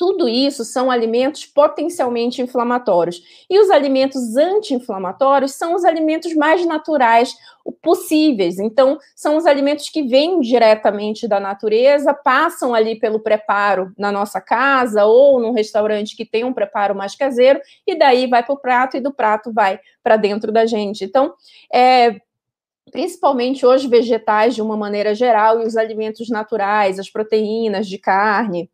tudo 0.01 0.27
isso 0.27 0.65
são 0.65 0.89
alimentos 0.89 1.45
potencialmente 1.45 2.41
inflamatórios. 2.41 3.21
E 3.47 3.59
os 3.59 3.69
alimentos 3.69 4.35
anti-inflamatórios 4.35 5.51
são 5.51 5.75
os 5.75 5.85
alimentos 5.85 6.33
mais 6.33 6.65
naturais 6.65 7.35
possíveis. 7.83 8.57
Então, 8.57 8.97
são 9.15 9.37
os 9.37 9.45
alimentos 9.45 9.89
que 9.89 10.01
vêm 10.01 10.39
diretamente 10.39 11.27
da 11.27 11.39
natureza, 11.39 12.15
passam 12.15 12.73
ali 12.73 12.97
pelo 12.97 13.19
preparo 13.19 13.93
na 13.95 14.11
nossa 14.11 14.41
casa 14.41 15.05
ou 15.05 15.39
num 15.39 15.51
restaurante 15.51 16.15
que 16.15 16.25
tem 16.25 16.43
um 16.43 16.51
preparo 16.51 16.95
mais 16.95 17.15
caseiro, 17.15 17.61
e 17.85 17.93
daí 17.93 18.25
vai 18.25 18.41
para 18.41 18.55
o 18.55 18.59
prato 18.59 18.97
e 18.97 18.99
do 18.99 19.13
prato 19.13 19.53
vai 19.53 19.79
para 20.01 20.17
dentro 20.17 20.51
da 20.51 20.65
gente. 20.65 21.05
Então, 21.05 21.31
é, 21.71 22.19
principalmente 22.91 23.67
os 23.67 23.85
vegetais 23.85 24.55
de 24.55 24.63
uma 24.63 24.75
maneira 24.75 25.13
geral 25.13 25.61
e 25.61 25.63
os 25.67 25.77
alimentos 25.77 26.27
naturais, 26.27 26.97
as 26.97 27.07
proteínas 27.07 27.87
de 27.87 27.99
carne, 27.99 28.67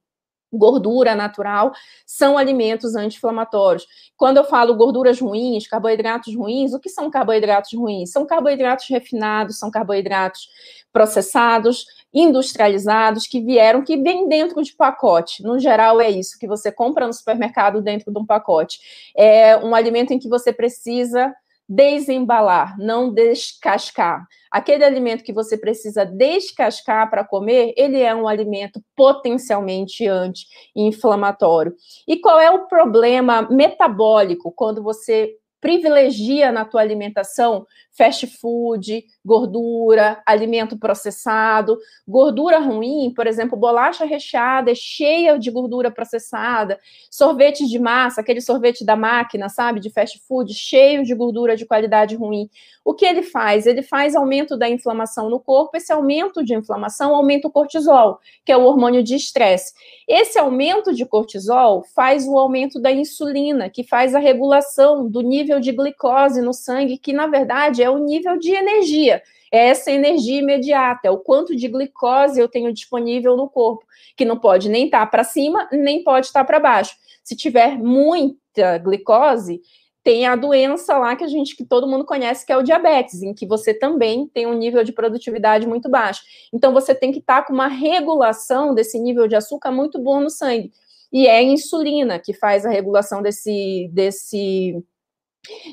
gordura 0.51 1.15
natural, 1.15 1.73
são 2.05 2.37
alimentos 2.37 2.95
anti-inflamatórios. 2.95 3.85
Quando 4.15 4.37
eu 4.37 4.43
falo 4.43 4.75
gorduras 4.75 5.19
ruins, 5.19 5.67
carboidratos 5.67 6.35
ruins, 6.35 6.73
o 6.73 6.79
que 6.79 6.89
são 6.89 7.09
carboidratos 7.09 7.73
ruins? 7.73 8.11
São 8.11 8.25
carboidratos 8.25 8.87
refinados, 8.89 9.59
são 9.59 9.69
carboidratos 9.69 10.47
processados, 10.91 11.85
industrializados, 12.13 13.27
que 13.27 13.41
vieram, 13.41 13.83
que 13.83 13.97
vêm 13.97 14.27
dentro 14.27 14.61
de 14.63 14.73
pacote. 14.73 15.43
No 15.43 15.59
geral, 15.59 16.01
é 16.01 16.09
isso 16.09 16.39
que 16.39 16.47
você 16.47 16.71
compra 16.71 17.05
no 17.05 17.13
supermercado 17.13 17.81
dentro 17.81 18.11
de 18.11 18.17
um 18.17 18.25
pacote. 18.25 18.79
É 19.15 19.57
um 19.57 19.75
alimento 19.75 20.11
em 20.11 20.19
que 20.19 20.29
você 20.29 20.51
precisa 20.51 21.35
desembalar, 21.67 22.77
não 22.79 23.13
descascar. 23.13 24.25
Aquele 24.49 24.83
alimento 24.83 25.23
que 25.23 25.33
você 25.33 25.57
precisa 25.57 26.05
descascar 26.05 27.09
para 27.09 27.25
comer, 27.25 27.73
ele 27.75 28.01
é 28.01 28.15
um 28.15 28.27
alimento 28.27 28.81
potencialmente 28.95 30.07
anti-inflamatório. 30.07 31.75
E 32.07 32.17
qual 32.17 32.39
é 32.39 32.49
o 32.49 32.67
problema 32.67 33.41
metabólico 33.49 34.51
quando 34.51 34.81
você 34.81 35.35
privilegia 35.59 36.51
na 36.51 36.63
tua 36.63 36.81
alimentação 36.81 37.65
fast 37.97 38.27
food, 38.27 39.03
gordura, 39.25 40.21
alimento 40.25 40.77
processado, 40.77 41.77
gordura 42.07 42.59
ruim, 42.59 43.11
por 43.15 43.25
exemplo, 43.25 43.57
bolacha 43.57 44.05
recheada 44.05 44.71
é 44.71 44.75
cheia 44.75 45.37
de 45.39 45.49
gordura 45.49 45.89
processada, 45.89 46.79
sorvete 47.09 47.65
de 47.67 47.79
massa, 47.79 48.21
aquele 48.21 48.39
sorvete 48.39 48.85
da 48.85 48.95
máquina, 48.95 49.49
sabe, 49.49 49.79
de 49.79 49.89
fast 49.89 50.21
food, 50.27 50.53
cheio 50.53 51.03
de 51.03 51.15
gordura 51.15 51.57
de 51.57 51.65
qualidade 51.65 52.15
ruim. 52.15 52.47
O 52.85 52.93
que 52.93 53.05
ele 53.05 53.23
faz? 53.23 53.65
Ele 53.65 53.81
faz 53.81 54.15
aumento 54.15 54.55
da 54.55 54.69
inflamação 54.69 55.29
no 55.29 55.39
corpo, 55.39 55.75
esse 55.75 55.91
aumento 55.91 56.43
de 56.43 56.53
inflamação 56.55 57.15
aumenta 57.15 57.47
o 57.47 57.51
cortisol, 57.51 58.19
que 58.45 58.51
é 58.51 58.55
o 58.55 58.63
hormônio 58.63 59.03
de 59.03 59.15
estresse. 59.15 59.73
Esse 60.07 60.37
aumento 60.37 60.93
de 60.93 61.05
cortisol 61.05 61.83
faz 61.95 62.25
o 62.27 62.37
aumento 62.37 62.79
da 62.79 62.91
insulina, 62.91 63.69
que 63.69 63.83
faz 63.83 64.13
a 64.13 64.19
regulação 64.19 65.09
do 65.09 65.21
nível 65.21 65.59
de 65.59 65.71
glicose 65.71 66.41
no 66.41 66.53
sangue, 66.53 66.97
que 66.97 67.11
na 67.11 67.27
verdade 67.27 67.83
é 67.83 67.86
é 67.87 67.89
o 67.89 67.97
nível 67.97 68.37
de 68.37 68.51
energia. 68.51 69.21
É 69.51 69.69
essa 69.69 69.91
energia 69.91 70.39
imediata, 70.39 71.07
é 71.07 71.11
o 71.11 71.17
quanto 71.17 71.55
de 71.55 71.67
glicose 71.67 72.39
eu 72.39 72.47
tenho 72.47 72.73
disponível 72.73 73.35
no 73.37 73.49
corpo, 73.49 73.85
que 74.15 74.25
não 74.25 74.37
pode 74.37 74.69
nem 74.69 74.85
estar 74.85 74.99
tá 75.01 75.07
para 75.07 75.23
cima, 75.23 75.67
nem 75.71 76.03
pode 76.03 76.27
estar 76.27 76.41
tá 76.41 76.45
para 76.45 76.59
baixo. 76.59 76.95
Se 77.23 77.35
tiver 77.35 77.77
muita 77.77 78.77
glicose, 78.77 79.61
tem 80.03 80.25
a 80.25 80.35
doença 80.35 80.97
lá 80.97 81.15
que 81.15 81.23
a 81.23 81.27
gente 81.27 81.55
que 81.55 81.65
todo 81.65 81.87
mundo 81.87 82.05
conhece 82.05 82.45
que 82.45 82.51
é 82.53 82.57
o 82.57 82.63
diabetes, 82.63 83.21
em 83.21 83.33
que 83.33 83.45
você 83.45 83.73
também 83.73 84.27
tem 84.27 84.45
um 84.47 84.53
nível 84.53 84.83
de 84.83 84.93
produtividade 84.93 85.67
muito 85.67 85.89
baixo. 85.89 86.21
Então 86.53 86.73
você 86.73 86.95
tem 86.95 87.11
que 87.11 87.19
estar 87.19 87.45
com 87.45 87.53
uma 87.53 87.67
regulação 87.67 88.73
desse 88.73 88.97
nível 88.99 89.27
de 89.27 89.35
açúcar 89.35 89.71
muito 89.71 89.99
bom 89.99 90.21
no 90.21 90.29
sangue. 90.29 90.71
E 91.11 91.27
é 91.27 91.37
a 91.37 91.43
insulina 91.43 92.19
que 92.19 92.33
faz 92.33 92.65
a 92.65 92.69
regulação 92.69 93.21
desse 93.21 93.89
desse 93.93 94.81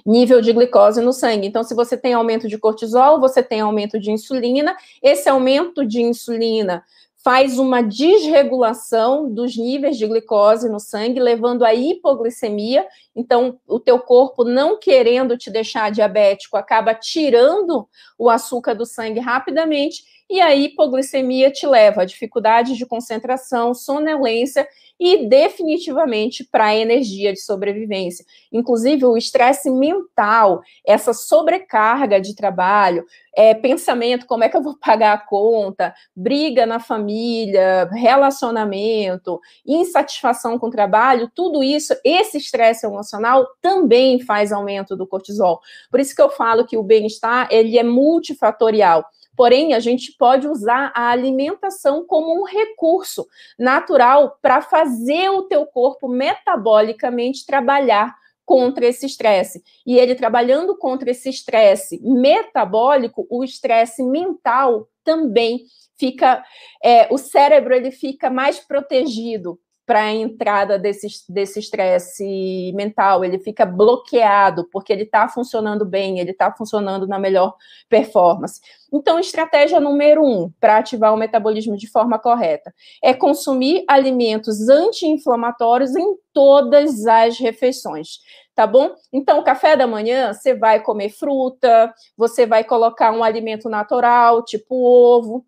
nível 0.04 0.40
de 0.40 0.52
glicose 0.52 1.00
no 1.00 1.12
sangue. 1.12 1.46
Então, 1.46 1.62
se 1.62 1.74
você 1.74 1.96
tem 1.96 2.14
aumento 2.14 2.48
de 2.48 2.58
cortisol, 2.58 3.20
você 3.20 3.42
tem 3.42 3.60
aumento 3.60 3.98
de 3.98 4.10
insulina. 4.10 4.76
Esse 5.02 5.28
aumento 5.28 5.84
de 5.84 6.02
insulina 6.02 6.84
faz 7.24 7.58
uma 7.58 7.82
desregulação 7.82 9.32
dos 9.32 9.56
níveis 9.56 9.96
de 9.96 10.06
glicose 10.06 10.68
no 10.68 10.78
sangue, 10.78 11.18
levando 11.18 11.64
à 11.64 11.72
hipoglicemia. 11.72 12.87
Então, 13.16 13.58
o 13.66 13.80
teu 13.80 13.98
corpo 13.98 14.44
não 14.44 14.78
querendo 14.78 15.38
te 15.38 15.50
deixar 15.50 15.90
diabético, 15.90 16.58
acaba 16.58 16.94
tirando 16.94 17.88
o 18.18 18.28
açúcar 18.28 18.74
do 18.74 18.84
sangue 18.84 19.20
rapidamente, 19.20 20.04
e 20.28 20.38
a 20.40 20.54
hipoglicemia 20.54 21.50
te 21.50 21.66
leva 21.66 22.02
a 22.02 22.04
dificuldade 22.04 22.76
de 22.76 22.84
concentração, 22.84 23.72
sonolência 23.72 24.68
e 24.98 25.26
definitivamente 25.26 26.44
para 26.44 26.66
a 26.66 26.76
energia 26.76 27.33
de 27.33 27.40
sobrevivência. 27.40 28.24
Inclusive, 28.52 29.04
o 29.04 29.16
estresse 29.16 29.70
mental, 29.70 30.62
essa 30.87 31.12
sobrecarga 31.12 32.20
de 32.20 32.35
trabalho, 32.35 33.04
é, 33.37 33.52
pensamento, 33.54 34.26
como 34.26 34.44
é 34.44 34.48
que 34.48 34.57
eu 34.57 34.62
vou 34.62 34.76
pagar 34.80 35.14
a 35.14 35.18
conta, 35.18 35.94
briga 36.14 36.64
na 36.64 36.78
família, 36.78 37.88
relacionamento, 37.92 39.40
insatisfação 39.66 40.59
com 40.59 40.68
o 40.68 40.70
trabalho, 40.70 41.30
tudo 41.35 41.62
isso, 41.62 41.94
esse 42.04 42.38
estresse 42.38 42.87
emocional 42.87 43.46
também 43.61 44.20
faz 44.20 44.52
aumento 44.52 44.96
do 44.96 45.07
cortisol. 45.07 45.61
Por 45.90 46.00
isso 46.00 46.14
que 46.14 46.22
eu 46.22 46.30
falo 46.30 46.66
que 46.66 46.76
o 46.76 46.83
bem-estar, 46.83 47.48
ele 47.50 47.78
é 47.78 47.83
multifatorial. 47.83 49.04
Porém, 49.37 49.75
a 49.75 49.81
gente 49.81 50.12
pode 50.12 50.47
usar 50.47 50.92
a 50.94 51.11
alimentação 51.11 52.05
como 52.07 52.40
um 52.40 52.44
recurso 52.44 53.27
natural 53.59 54.38
para 54.40 54.61
fazer 54.61 55.29
o 55.31 55.42
teu 55.42 55.66
corpo 55.66 56.09
metabolicamente 56.09 57.44
trabalhar 57.44 58.14
contra 58.44 58.87
esse 58.87 59.07
estresse. 59.07 59.62
E 59.87 59.99
ele 59.99 60.14
trabalhando 60.14 60.77
contra 60.77 61.11
esse 61.11 61.29
estresse 61.29 62.01
metabólico, 62.03 63.27
o 63.31 63.42
estresse 63.42 64.03
mental 64.03 64.88
também 65.03 65.64
fica, 65.97 66.44
é, 66.83 67.12
o 67.12 67.18
cérebro 67.18 67.75
ele 67.75 67.90
fica 67.90 68.29
mais 68.29 68.59
protegido 68.59 69.59
para 69.87 70.05
a 70.05 70.12
entrada 70.12 70.79
desse 70.79 71.59
estresse 71.59 72.73
mental, 72.75 73.25
ele 73.25 73.38
fica 73.38 73.66
bloqueado, 73.66 74.66
porque 74.70 74.92
ele 74.92 75.03
está 75.03 75.29
funcionando 75.29 75.85
bem, 75.85 76.18
ele 76.18 76.31
está 76.31 76.51
funcionando 76.53 77.07
na 77.07 77.18
melhor 77.18 77.55
performance. 77.88 78.61
Então, 78.92 79.18
estratégia 79.18 79.81
número 79.81 80.25
um 80.25 80.51
para 80.59 80.79
ativar 80.79 81.12
o 81.12 81.16
metabolismo 81.18 81.77
de 81.77 81.87
forma 81.88 82.18
correta 82.18 82.73
é 83.03 83.12
consumir 83.12 83.85
alimentos 83.87 84.68
anti-inflamatórios 84.68 85.94
em 85.94 86.16
todas 86.33 87.07
as 87.07 87.38
refeições 87.38 88.18
tá 88.55 88.66
bom? 88.66 88.94
Então, 89.12 89.42
café 89.42 89.77
da 89.77 89.87
manhã, 89.87 90.33
você 90.33 90.55
vai 90.55 90.81
comer 90.81 91.11
fruta, 91.11 91.92
você 92.16 92.47
vai 92.47 92.62
colocar 92.62 93.11
um 93.11 93.25
alimento 93.25 93.68
natural, 93.68 94.44
tipo 94.44 94.77
ovo. 94.77 95.44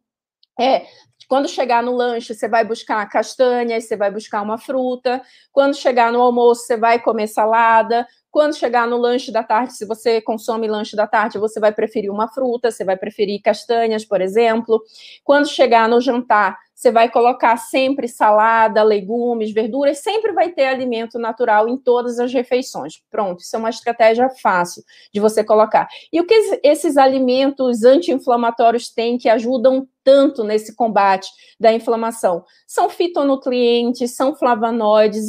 É, 0.58 0.86
quando 1.28 1.48
chegar 1.48 1.82
no 1.82 1.92
lanche, 1.92 2.34
você 2.34 2.48
vai 2.48 2.64
buscar 2.64 3.04
castanhas, 3.08 3.84
você 3.84 3.96
vai 3.96 4.10
buscar 4.10 4.42
uma 4.42 4.58
fruta. 4.58 5.22
Quando 5.52 5.74
chegar 5.74 6.12
no 6.12 6.20
almoço, 6.20 6.66
você 6.66 6.76
vai 6.76 7.00
comer 7.00 7.26
salada. 7.26 8.06
Quando 8.30 8.54
chegar 8.54 8.86
no 8.86 8.96
lanche 8.96 9.32
da 9.32 9.42
tarde, 9.42 9.72
se 9.74 9.86
você 9.86 10.20
consome 10.20 10.68
lanche 10.68 10.94
da 10.94 11.06
tarde, 11.06 11.38
você 11.38 11.58
vai 11.58 11.72
preferir 11.72 12.10
uma 12.10 12.28
fruta, 12.28 12.70
você 12.70 12.84
vai 12.84 12.96
preferir 12.96 13.40
castanhas, 13.42 14.04
por 14.04 14.20
exemplo. 14.20 14.82
Quando 15.24 15.48
chegar 15.48 15.88
no 15.88 16.00
jantar, 16.00 16.56
você 16.76 16.90
vai 16.92 17.10
colocar 17.10 17.56
sempre 17.56 18.06
salada, 18.06 18.82
legumes, 18.82 19.50
verduras, 19.50 20.00
sempre 20.00 20.32
vai 20.32 20.50
ter 20.50 20.66
alimento 20.66 21.18
natural 21.18 21.66
em 21.70 21.78
todas 21.78 22.18
as 22.18 22.32
refeições. 22.34 23.00
Pronto, 23.10 23.40
isso 23.40 23.56
é 23.56 23.58
uma 23.58 23.70
estratégia 23.70 24.28
fácil 24.42 24.84
de 25.12 25.18
você 25.18 25.42
colocar. 25.42 25.88
E 26.12 26.20
o 26.20 26.26
que 26.26 26.60
esses 26.62 26.98
alimentos 26.98 27.82
anti-inflamatórios 27.82 28.90
têm 28.90 29.16
que 29.16 29.30
ajudam 29.30 29.88
tanto 30.04 30.44
nesse 30.44 30.76
combate 30.76 31.28
da 31.58 31.72
inflamação? 31.72 32.44
São 32.66 32.90
fitonutrientes, 32.90 34.14
são 34.14 34.36
flavonoides, 34.36 35.28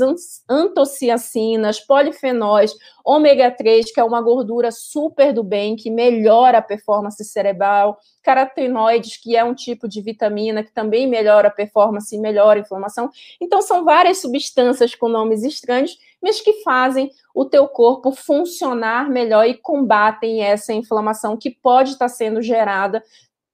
antociacinas, 0.50 1.80
polifenóis, 1.80 2.74
ômega 3.06 3.50
3, 3.50 3.92
que 3.92 4.02
é 4.02 4.04
uma 4.04 4.22
gordura 4.22 4.70
super 4.70 5.32
do 5.32 5.44
bem, 5.44 5.78
que 5.78 5.90
melhora 5.90 6.58
a 6.58 6.62
performance 6.62 7.24
cerebral, 7.24 7.98
carotenoides, 8.22 9.16
que 9.16 9.38
é 9.38 9.44
um 9.46 9.56
tipo 9.56 9.88
de 9.88 10.02
vitamina 10.02 10.62
que 10.62 10.74
também 10.74 11.08
melhora 11.08 11.37
a 11.46 11.52
performance 11.52 12.18
melhora 12.18 12.60
a 12.60 12.62
inflamação. 12.62 13.10
Então, 13.42 13.62
são 13.62 13.84
várias 13.84 14.20
substâncias 14.20 14.96
com 14.96 15.08
nomes 15.08 15.44
estranhos, 15.44 15.98
mas 16.22 16.42
que 16.42 16.62
fazem 16.64 17.12
o 17.36 17.46
teu 17.46 17.68
corpo 17.68 18.12
funcionar 18.12 19.10
melhor 19.10 19.46
e 19.46 19.54
combatem 19.54 20.42
essa 20.42 20.74
inflamação 20.74 21.38
que 21.38 21.52
pode 21.52 21.92
estar 21.92 22.10
sendo 22.10 22.42
gerada 22.42 23.04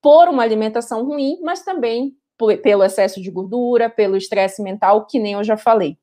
por 0.01 0.27
uma 0.29 0.43
alimentação 0.43 1.05
ruim, 1.05 1.39
mas 1.41 1.63
também 1.63 2.15
pelo 2.61 2.83
excesso 2.83 3.21
de 3.21 3.31
gordura, 3.31 3.89
pelo 3.89 4.17
estresse 4.17 4.61
mental, 4.61 5.05
que 5.05 5.19
nem 5.19 5.33
eu 5.33 5.43
já 5.43 5.55
falei. 5.55 5.97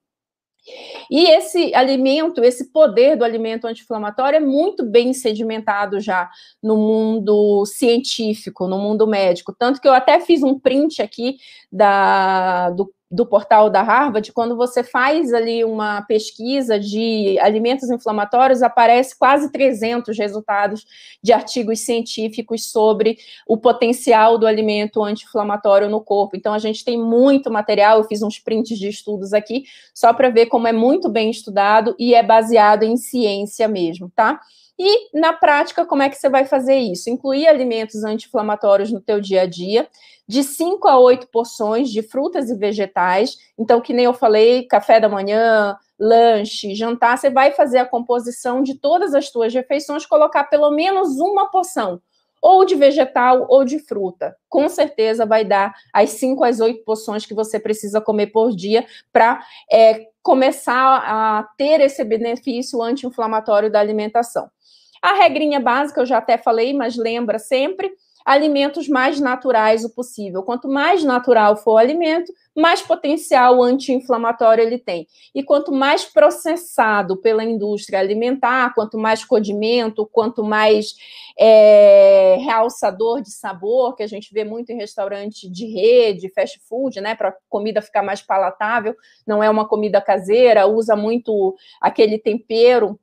E 1.10 1.26
esse 1.30 1.74
alimento, 1.74 2.42
esse 2.44 2.70
poder 2.70 3.16
do 3.16 3.24
alimento 3.24 3.66
anti-inflamatório 3.66 4.36
é 4.36 4.40
muito 4.40 4.84
bem 4.84 5.12
sedimentado 5.12 6.00
já 6.00 6.30
no 6.62 6.76
mundo 6.76 7.64
científico, 7.66 8.68
no 8.68 8.78
mundo 8.78 9.06
médico. 9.06 9.54
Tanto 9.58 9.80
que 9.80 9.88
eu 9.88 9.92
até 9.92 10.20
fiz 10.20 10.42
um 10.42 10.58
print 10.58 11.02
aqui 11.02 11.36
da, 11.72 12.70
do 12.70 12.92
do 13.10 13.26
portal 13.26 13.68
da 13.68 13.82
Harvard, 13.82 14.32
quando 14.32 14.56
você 14.56 14.84
faz 14.84 15.34
ali 15.34 15.64
uma 15.64 16.02
pesquisa 16.02 16.78
de 16.78 17.36
alimentos 17.40 17.90
inflamatórios, 17.90 18.62
aparece 18.62 19.18
quase 19.18 19.50
300 19.50 20.16
resultados 20.16 20.86
de 21.20 21.32
artigos 21.32 21.80
científicos 21.80 22.70
sobre 22.70 23.18
o 23.48 23.56
potencial 23.56 24.38
do 24.38 24.46
alimento 24.46 25.02
anti-inflamatório 25.02 25.88
no 25.88 26.00
corpo. 26.00 26.36
Então, 26.36 26.54
a 26.54 26.58
gente 26.58 26.84
tem 26.84 26.96
muito 26.96 27.50
material, 27.50 27.98
eu 27.98 28.04
fiz 28.04 28.22
uns 28.22 28.38
prints 28.38 28.78
de 28.78 28.88
estudos 28.88 29.32
aqui, 29.32 29.64
só 29.92 30.12
para 30.12 30.30
ver 30.30 30.46
como 30.46 30.68
é 30.68 30.72
muito 30.72 31.08
bem 31.08 31.30
estudado 31.30 31.96
e 31.98 32.14
é 32.14 32.22
baseado 32.22 32.84
em 32.84 32.96
ciência 32.96 33.66
mesmo, 33.66 34.08
tá? 34.14 34.40
E 34.82 35.10
na 35.12 35.34
prática, 35.34 35.84
como 35.84 36.02
é 36.02 36.08
que 36.08 36.16
você 36.16 36.30
vai 36.30 36.46
fazer 36.46 36.78
isso? 36.78 37.10
Incluir 37.10 37.46
alimentos 37.46 38.02
anti-inflamatórios 38.02 38.90
no 38.90 38.98
teu 38.98 39.20
dia 39.20 39.42
a 39.42 39.46
dia, 39.46 39.86
de 40.26 40.42
5 40.42 40.88
a 40.88 40.98
8 40.98 41.26
porções 41.26 41.90
de 41.90 42.02
frutas 42.02 42.48
e 42.48 42.56
vegetais. 42.56 43.36
Então, 43.58 43.82
que 43.82 43.92
nem 43.92 44.06
eu 44.06 44.14
falei, 44.14 44.62
café 44.66 44.98
da 44.98 45.06
manhã, 45.06 45.76
lanche, 45.98 46.74
jantar, 46.74 47.18
você 47.18 47.28
vai 47.28 47.52
fazer 47.52 47.76
a 47.76 47.84
composição 47.84 48.62
de 48.62 48.74
todas 48.74 49.14
as 49.14 49.28
tuas 49.28 49.52
refeições, 49.52 50.06
colocar 50.06 50.44
pelo 50.44 50.70
menos 50.70 51.20
uma 51.20 51.50
porção, 51.50 52.00
ou 52.40 52.64
de 52.64 52.74
vegetal 52.74 53.46
ou 53.48 53.64
de 53.64 53.78
fruta. 53.78 54.36
Com 54.48 54.68
certeza 54.68 55.26
vai 55.26 55.44
dar 55.44 55.74
as 55.92 56.10
5 56.10 56.42
às 56.44 56.60
8 56.60 56.84
porções 56.84 57.26
que 57.26 57.34
você 57.34 57.58
precisa 57.60 58.00
comer 58.00 58.28
por 58.28 58.54
dia 58.54 58.86
para 59.12 59.42
é, 59.70 60.06
começar 60.22 61.02
a 61.04 61.42
ter 61.56 61.80
esse 61.80 62.02
benefício 62.04 62.82
anti-inflamatório 62.82 63.70
da 63.70 63.80
alimentação. 63.80 64.50
A 65.02 65.14
regrinha 65.14 65.58
básica 65.58 66.00
eu 66.00 66.06
já 66.06 66.18
até 66.18 66.36
falei, 66.36 66.74
mas 66.74 66.96
lembra 66.96 67.38
sempre 67.38 67.90
alimentos 68.30 68.88
mais 68.88 69.18
naturais 69.18 69.84
o 69.84 69.92
possível. 69.92 70.44
Quanto 70.44 70.68
mais 70.68 71.02
natural 71.02 71.56
for 71.56 71.72
o 71.72 71.78
alimento, 71.78 72.32
mais 72.56 72.80
potencial 72.80 73.60
anti-inflamatório 73.60 74.62
ele 74.62 74.78
tem. 74.78 75.08
E 75.34 75.42
quanto 75.42 75.72
mais 75.72 76.04
processado 76.04 77.16
pela 77.16 77.42
indústria 77.42 77.98
alimentar, 77.98 78.72
quanto 78.72 78.96
mais 78.96 79.24
condimento, 79.24 80.08
quanto 80.12 80.44
mais 80.44 80.94
é, 81.36 82.36
realçador 82.38 83.20
de 83.20 83.32
sabor, 83.32 83.96
que 83.96 84.04
a 84.04 84.06
gente 84.06 84.32
vê 84.32 84.44
muito 84.44 84.70
em 84.70 84.76
restaurante 84.76 85.50
de 85.50 85.66
rede, 85.66 86.32
fast 86.32 86.60
food, 86.68 87.00
né, 87.00 87.16
para 87.16 87.30
a 87.30 87.34
comida 87.48 87.82
ficar 87.82 88.04
mais 88.04 88.22
palatável, 88.22 88.94
não 89.26 89.42
é 89.42 89.50
uma 89.50 89.66
comida 89.66 90.00
caseira, 90.00 90.68
usa 90.68 90.94
muito 90.94 91.56
aquele 91.80 92.16
tempero 92.16 92.96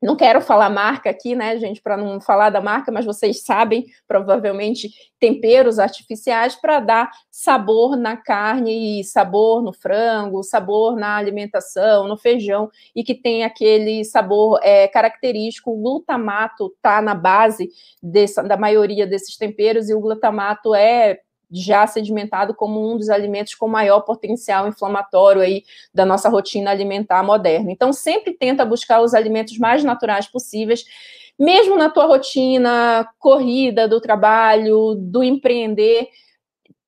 não 0.00 0.14
quero 0.14 0.40
falar 0.40 0.70
marca 0.70 1.10
aqui, 1.10 1.34
né, 1.34 1.58
gente, 1.58 1.82
para 1.82 1.96
não 1.96 2.20
falar 2.20 2.50
da 2.50 2.60
marca, 2.60 2.92
mas 2.92 3.04
vocês 3.04 3.42
sabem, 3.42 3.84
provavelmente, 4.06 4.90
temperos 5.18 5.78
artificiais 5.78 6.54
para 6.54 6.78
dar 6.78 7.10
sabor 7.30 7.96
na 7.96 8.16
carne 8.16 9.00
e 9.00 9.04
sabor 9.04 9.62
no 9.62 9.72
frango, 9.72 10.42
sabor 10.44 10.96
na 10.96 11.16
alimentação, 11.16 12.06
no 12.06 12.16
feijão, 12.16 12.70
e 12.94 13.02
que 13.02 13.14
tem 13.14 13.42
aquele 13.42 14.04
sabor 14.04 14.60
é, 14.62 14.86
característico. 14.86 15.72
O 15.72 15.82
glutamato 15.82 16.72
está 16.76 17.02
na 17.02 17.14
base 17.14 17.68
dessa, 18.00 18.42
da 18.42 18.56
maioria 18.56 19.06
desses 19.06 19.36
temperos, 19.36 19.90
e 19.90 19.94
o 19.94 20.00
glutamato 20.00 20.74
é 20.74 21.18
já 21.50 21.86
sedimentado 21.86 22.54
como 22.54 22.92
um 22.92 22.96
dos 22.96 23.08
alimentos 23.08 23.54
com 23.54 23.68
maior 23.68 24.00
potencial 24.00 24.68
inflamatório 24.68 25.40
aí 25.40 25.62
da 25.92 26.04
nossa 26.04 26.28
rotina 26.28 26.70
alimentar 26.70 27.22
moderna. 27.22 27.70
Então, 27.70 27.92
sempre 27.92 28.34
tenta 28.34 28.64
buscar 28.64 29.00
os 29.00 29.14
alimentos 29.14 29.58
mais 29.58 29.82
naturais 29.82 30.26
possíveis, 30.26 30.84
mesmo 31.38 31.76
na 31.76 31.88
tua 31.88 32.06
rotina 32.06 33.08
corrida 33.18 33.86
do 33.86 34.00
trabalho, 34.00 34.94
do 34.96 35.22
empreender, 35.22 36.08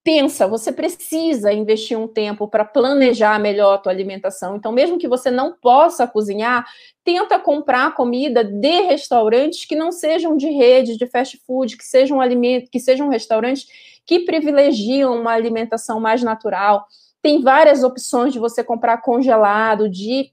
pensa, 0.03 0.49
você 0.49 0.73
precisa 0.73 1.53
investir 1.53 1.99
um 1.99 2.09
tempo 2.09 2.49
para 2.49 2.65
planejar 2.65 3.39
melhor 3.39 3.75
a 3.75 3.79
tua 3.79 3.93
alimentação. 3.93 4.57
Então, 4.57 4.73
mesmo 4.73 4.99
que 4.99 5.07
você 5.07 5.31
não 5.31 5.53
possa 5.53 6.07
cozinhar, 6.07 6.67
tenta 7.05 7.39
comprar 7.39 7.95
comida 7.95 8.43
de 8.43 8.81
restaurantes 8.83 9.65
que 9.65 9.77
não 9.77 9.93
sejam 9.93 10.37
de 10.37 10.49
rede, 10.49 10.97
de 10.97 11.07
fast 11.07 11.39
food, 11.47 11.77
que 11.77 11.85
sejam 11.85 12.21
alimentos, 12.21 12.71
que 12.71 12.81
sejam 12.81 13.09
restaurantes 13.09 13.67
que 14.07 14.21
privilegiam 14.21 15.21
uma 15.21 15.33
alimentação 15.33 16.01
mais 16.01 16.23
natural. 16.23 16.87
Tem 17.23 17.43
várias 17.43 17.83
opções 17.83 18.33
de 18.33 18.39
você 18.39 18.65
comprar 18.65 18.99
congelado, 18.99 19.89
de 19.89 20.33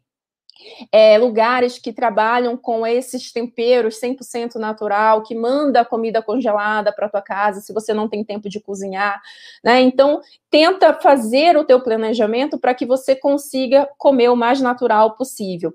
é, 0.91 1.17
lugares 1.17 1.77
que 1.77 1.93
trabalham 1.93 2.57
com 2.57 2.85
esses 2.85 3.31
temperos 3.31 3.99
100% 3.99 4.55
natural, 4.55 5.23
que 5.23 5.35
manda 5.35 5.85
comida 5.85 6.21
congelada 6.21 6.91
para 6.91 7.09
tua 7.09 7.21
casa, 7.21 7.61
se 7.61 7.73
você 7.73 7.93
não 7.93 8.07
tem 8.07 8.23
tempo 8.23 8.49
de 8.49 8.59
cozinhar, 8.59 9.21
né? 9.63 9.81
Então, 9.81 10.21
tenta 10.49 10.93
fazer 10.93 11.57
o 11.57 11.63
teu 11.63 11.81
planejamento 11.81 12.57
para 12.57 12.73
que 12.73 12.85
você 12.85 13.15
consiga 13.15 13.87
comer 13.97 14.29
o 14.29 14.35
mais 14.35 14.61
natural 14.61 15.15
possível. 15.15 15.73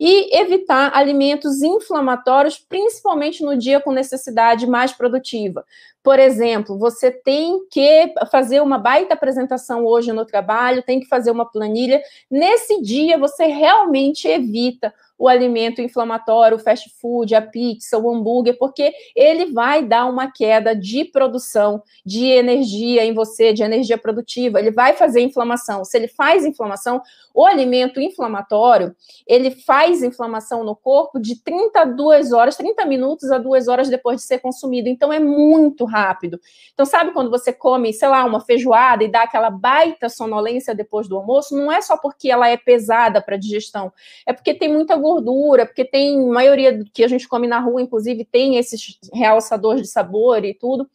E 0.00 0.36
evitar 0.38 0.92
alimentos 0.94 1.62
inflamatórios, 1.62 2.58
principalmente 2.58 3.44
no 3.44 3.56
dia 3.56 3.80
com 3.80 3.92
necessidade 3.92 4.66
mais 4.66 4.92
produtiva. 4.92 5.64
Por 6.02 6.18
exemplo, 6.18 6.78
você 6.78 7.10
tem 7.10 7.66
que 7.70 8.12
fazer 8.30 8.60
uma 8.60 8.78
baita 8.78 9.14
apresentação 9.14 9.86
hoje 9.86 10.12
no 10.12 10.26
trabalho, 10.26 10.82
tem 10.82 11.00
que 11.00 11.08
fazer 11.08 11.30
uma 11.30 11.50
planilha. 11.50 12.02
Nesse 12.30 12.80
dia, 12.82 13.16
você 13.18 13.46
realmente 13.46 14.28
evita 14.28 14.92
o 15.18 15.28
alimento 15.28 15.80
inflamatório, 15.80 16.56
o 16.56 16.60
fast 16.60 16.90
food, 17.00 17.34
a 17.34 17.42
pizza, 17.42 17.98
o 17.98 18.12
hambúrguer, 18.12 18.58
porque 18.58 18.92
ele 19.14 19.46
vai 19.46 19.84
dar 19.84 20.06
uma 20.06 20.30
queda 20.30 20.74
de 20.74 21.04
produção 21.04 21.82
de 22.04 22.26
energia 22.26 23.04
em 23.04 23.14
você, 23.14 23.52
de 23.52 23.62
energia 23.62 23.96
produtiva, 23.96 24.58
ele 24.58 24.70
vai 24.70 24.92
fazer 24.94 25.20
inflamação. 25.20 25.84
Se 25.84 25.96
ele 25.96 26.08
faz 26.08 26.44
inflamação, 26.44 27.00
o 27.32 27.44
alimento 27.44 28.00
inflamatório, 28.00 28.94
ele 29.26 29.50
faz 29.50 30.02
inflamação 30.02 30.62
no 30.62 30.76
corpo 30.76 31.18
de 31.18 31.42
30 31.42 31.80
a 31.80 31.84
2 31.84 32.32
horas, 32.32 32.56
30 32.56 32.84
minutos 32.84 33.30
a 33.30 33.38
2 33.38 33.66
horas 33.68 33.88
depois 33.88 34.20
de 34.20 34.26
ser 34.26 34.38
consumido. 34.38 34.88
Então 34.88 35.12
é 35.12 35.18
muito 35.18 35.84
rápido. 35.84 36.40
Então, 36.72 36.86
sabe 36.86 37.12
quando 37.12 37.30
você 37.30 37.52
come, 37.52 37.92
sei 37.92 38.08
lá, 38.08 38.24
uma 38.24 38.40
feijoada 38.40 39.02
e 39.02 39.10
dá 39.10 39.22
aquela 39.22 39.50
baita 39.50 40.08
sonolência 40.08 40.74
depois 40.74 41.08
do 41.08 41.16
almoço? 41.16 41.56
Não 41.56 41.72
é 41.72 41.80
só 41.80 41.96
porque 41.96 42.30
ela 42.30 42.48
é 42.48 42.56
pesada 42.56 43.20
para 43.20 43.36
digestão, 43.36 43.92
é 44.26 44.32
porque 44.32 44.54
tem 44.54 44.72
muita 44.72 44.96
gordura, 45.04 45.66
porque 45.66 45.84
tem 45.84 46.26
maioria 46.26 46.76
do 46.76 46.84
que 46.90 47.04
a 47.04 47.08
gente 47.08 47.28
come 47.28 47.46
na 47.46 47.60
rua, 47.60 47.82
inclusive, 47.82 48.24
tem 48.24 48.56
esses 48.56 48.98
realçadores 49.12 49.82
de 49.82 49.88
sabor 49.88 50.44
e 50.44 50.54
tudo. 50.54 50.88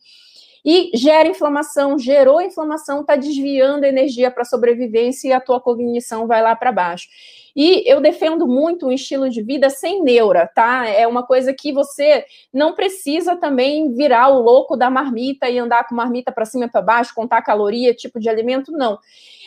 E 0.65 0.91
gera 0.93 1.27
inflamação, 1.27 1.97
gerou 1.97 2.41
inflamação, 2.41 3.01
está 3.01 3.15
desviando 3.15 3.85
energia 3.85 4.29
para 4.29 4.43
sobrevivência 4.43 5.29
e 5.29 5.33
a 5.33 5.39
tua 5.39 5.59
cognição 5.59 6.27
vai 6.27 6.41
lá 6.41 6.55
para 6.55 6.71
baixo. 6.71 7.07
E 7.55 7.83
eu 7.85 7.99
defendo 7.99 8.47
muito 8.47 8.87
um 8.87 8.91
estilo 8.91 9.29
de 9.29 9.41
vida 9.41 9.69
sem 9.69 10.01
neura, 10.03 10.47
tá? 10.47 10.87
É 10.87 11.07
uma 11.07 11.23
coisa 11.23 11.53
que 11.53 11.73
você 11.73 12.25
não 12.53 12.73
precisa 12.73 13.35
também 13.35 13.93
virar 13.93 14.29
o 14.29 14.41
louco 14.41 14.77
da 14.77 14.89
marmita 14.89 15.49
e 15.49 15.57
andar 15.57 15.87
com 15.87 15.95
marmita 15.95 16.31
para 16.31 16.45
cima 16.45 16.65
e 16.65 16.69
para 16.69 16.81
baixo, 16.81 17.15
contar 17.15 17.41
caloria, 17.41 17.93
tipo 17.93 18.19
de 18.19 18.29
alimento, 18.29 18.71
não. 18.71 18.99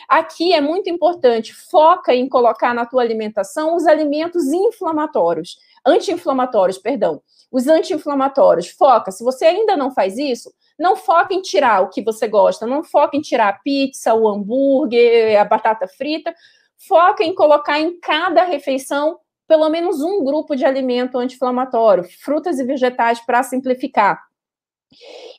Aqui 0.07 0.53
é 0.53 0.59
muito 0.59 0.89
importante, 0.89 1.53
foca 1.53 2.13
em 2.13 2.27
colocar 2.27 2.73
na 2.73 2.85
tua 2.85 3.01
alimentação 3.01 3.75
os 3.75 3.87
alimentos 3.87 4.45
inflamatórios, 4.51 5.57
anti-inflamatórios, 5.85 6.77
perdão. 6.77 7.21
Os 7.51 7.67
anti-inflamatórios, 7.67 8.67
foca. 8.69 9.11
Se 9.11 9.23
você 9.23 9.45
ainda 9.45 9.77
não 9.77 9.91
faz 9.91 10.17
isso, 10.17 10.51
não 10.77 10.95
foca 10.95 11.33
em 11.33 11.41
tirar 11.41 11.81
o 11.81 11.89
que 11.89 12.01
você 12.01 12.27
gosta, 12.27 12.65
não 12.65 12.83
foca 12.83 13.15
em 13.15 13.21
tirar 13.21 13.49
a 13.49 13.53
pizza, 13.53 14.13
o 14.13 14.27
hambúrguer, 14.27 15.39
a 15.39 15.45
batata 15.45 15.87
frita, 15.87 16.33
foca 16.87 17.23
em 17.23 17.33
colocar 17.33 17.79
em 17.79 17.99
cada 17.99 18.43
refeição 18.43 19.19
pelo 19.47 19.69
menos 19.69 20.01
um 20.01 20.23
grupo 20.23 20.55
de 20.55 20.65
alimento 20.65 21.17
anti-inflamatório, 21.17 22.05
frutas 22.21 22.59
e 22.59 22.63
vegetais 22.63 23.19
para 23.25 23.43
simplificar. 23.43 24.19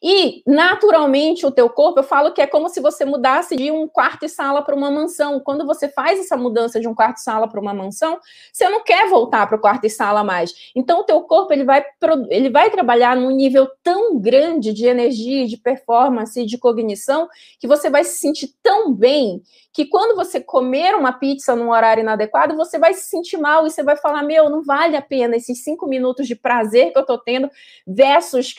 E, 0.03 0.43
naturalmente, 0.47 1.47
o 1.47 1.51
teu 1.51 1.69
corpo, 1.69 2.01
eu 2.01 2.05
falo 2.05 2.33
que 2.33 2.41
é 2.41 2.47
como 2.47 2.69
se 2.69 2.81
você 2.81 3.05
mudasse 3.05 3.57
de 3.57 3.71
um 3.71 3.89
quarto 3.89 4.25
e 4.25 4.29
sala 4.29 4.63
para 4.63 4.75
uma 4.75 4.91
mansão. 4.91 5.41
Quando 5.41 5.67
você 5.67 5.89
faz 5.89 6.21
essa 6.21 6.37
mudança 6.37 6.81
de 6.81 6.89
um 6.89 6.95
quarto 6.95 7.19
e 7.19 7.23
sala 7.23 7.49
para 7.49 7.61
uma 7.61 7.75
mansão, 7.75 8.19
você 8.53 8.69
não 8.69 8.83
quer 8.83 9.09
voltar 9.09 9.47
para 9.47 9.57
o 9.57 9.61
quarto 9.61 9.85
e 9.85 9.91
sala 9.91 10.23
mais. 10.23 10.53
Então, 10.75 11.01
o 11.01 11.05
teu 11.05 11.21
corpo, 11.23 11.53
ele 11.53 11.65
vai, 11.65 11.85
ele 12.31 12.51
vai 12.51 12.71
trabalhar 12.71 13.17
num 13.17 13.31
nível 13.31 13.69
tão 13.83 14.19
grande 14.19 14.73
de 14.73 14.87
energia, 14.87 15.47
de 15.47 15.57
performance, 15.57 16.45
de 16.45 16.59
cognição, 16.59 17.29
que 17.59 17.67
você 17.67 17.91
vai 17.91 18.05
se 18.05 18.19
sentir 18.19 18.55
tão 18.63 18.93
bem 18.93 19.43
que 19.75 19.85
quando 19.85 20.15
você 20.15 20.41
comer 20.41 20.95
uma 20.95 21.13
pizza 21.13 21.57
num 21.57 21.71
horário 21.71 22.01
inadequado, 22.01 22.57
você 22.57 22.79
vai 22.79 22.95
se 22.95 23.09
sentir 23.09 23.37
mal 23.37 23.67
e 23.67 23.71
você 23.71 23.83
vai 23.83 23.97
falar, 23.97 24.23
meu, 24.23 24.49
não 24.49 24.63
vale 24.63 24.97
a 24.97 25.03
pena 25.03 25.37
esses 25.37 25.65
cinco 25.65 25.89
minutos 25.89 26.29
de 26.29 26.37
prazer 26.37 26.93
que 26.93 26.99
eu 26.99 27.03
estou 27.03 27.19
tendo 27.19 27.51
versus 27.85 28.55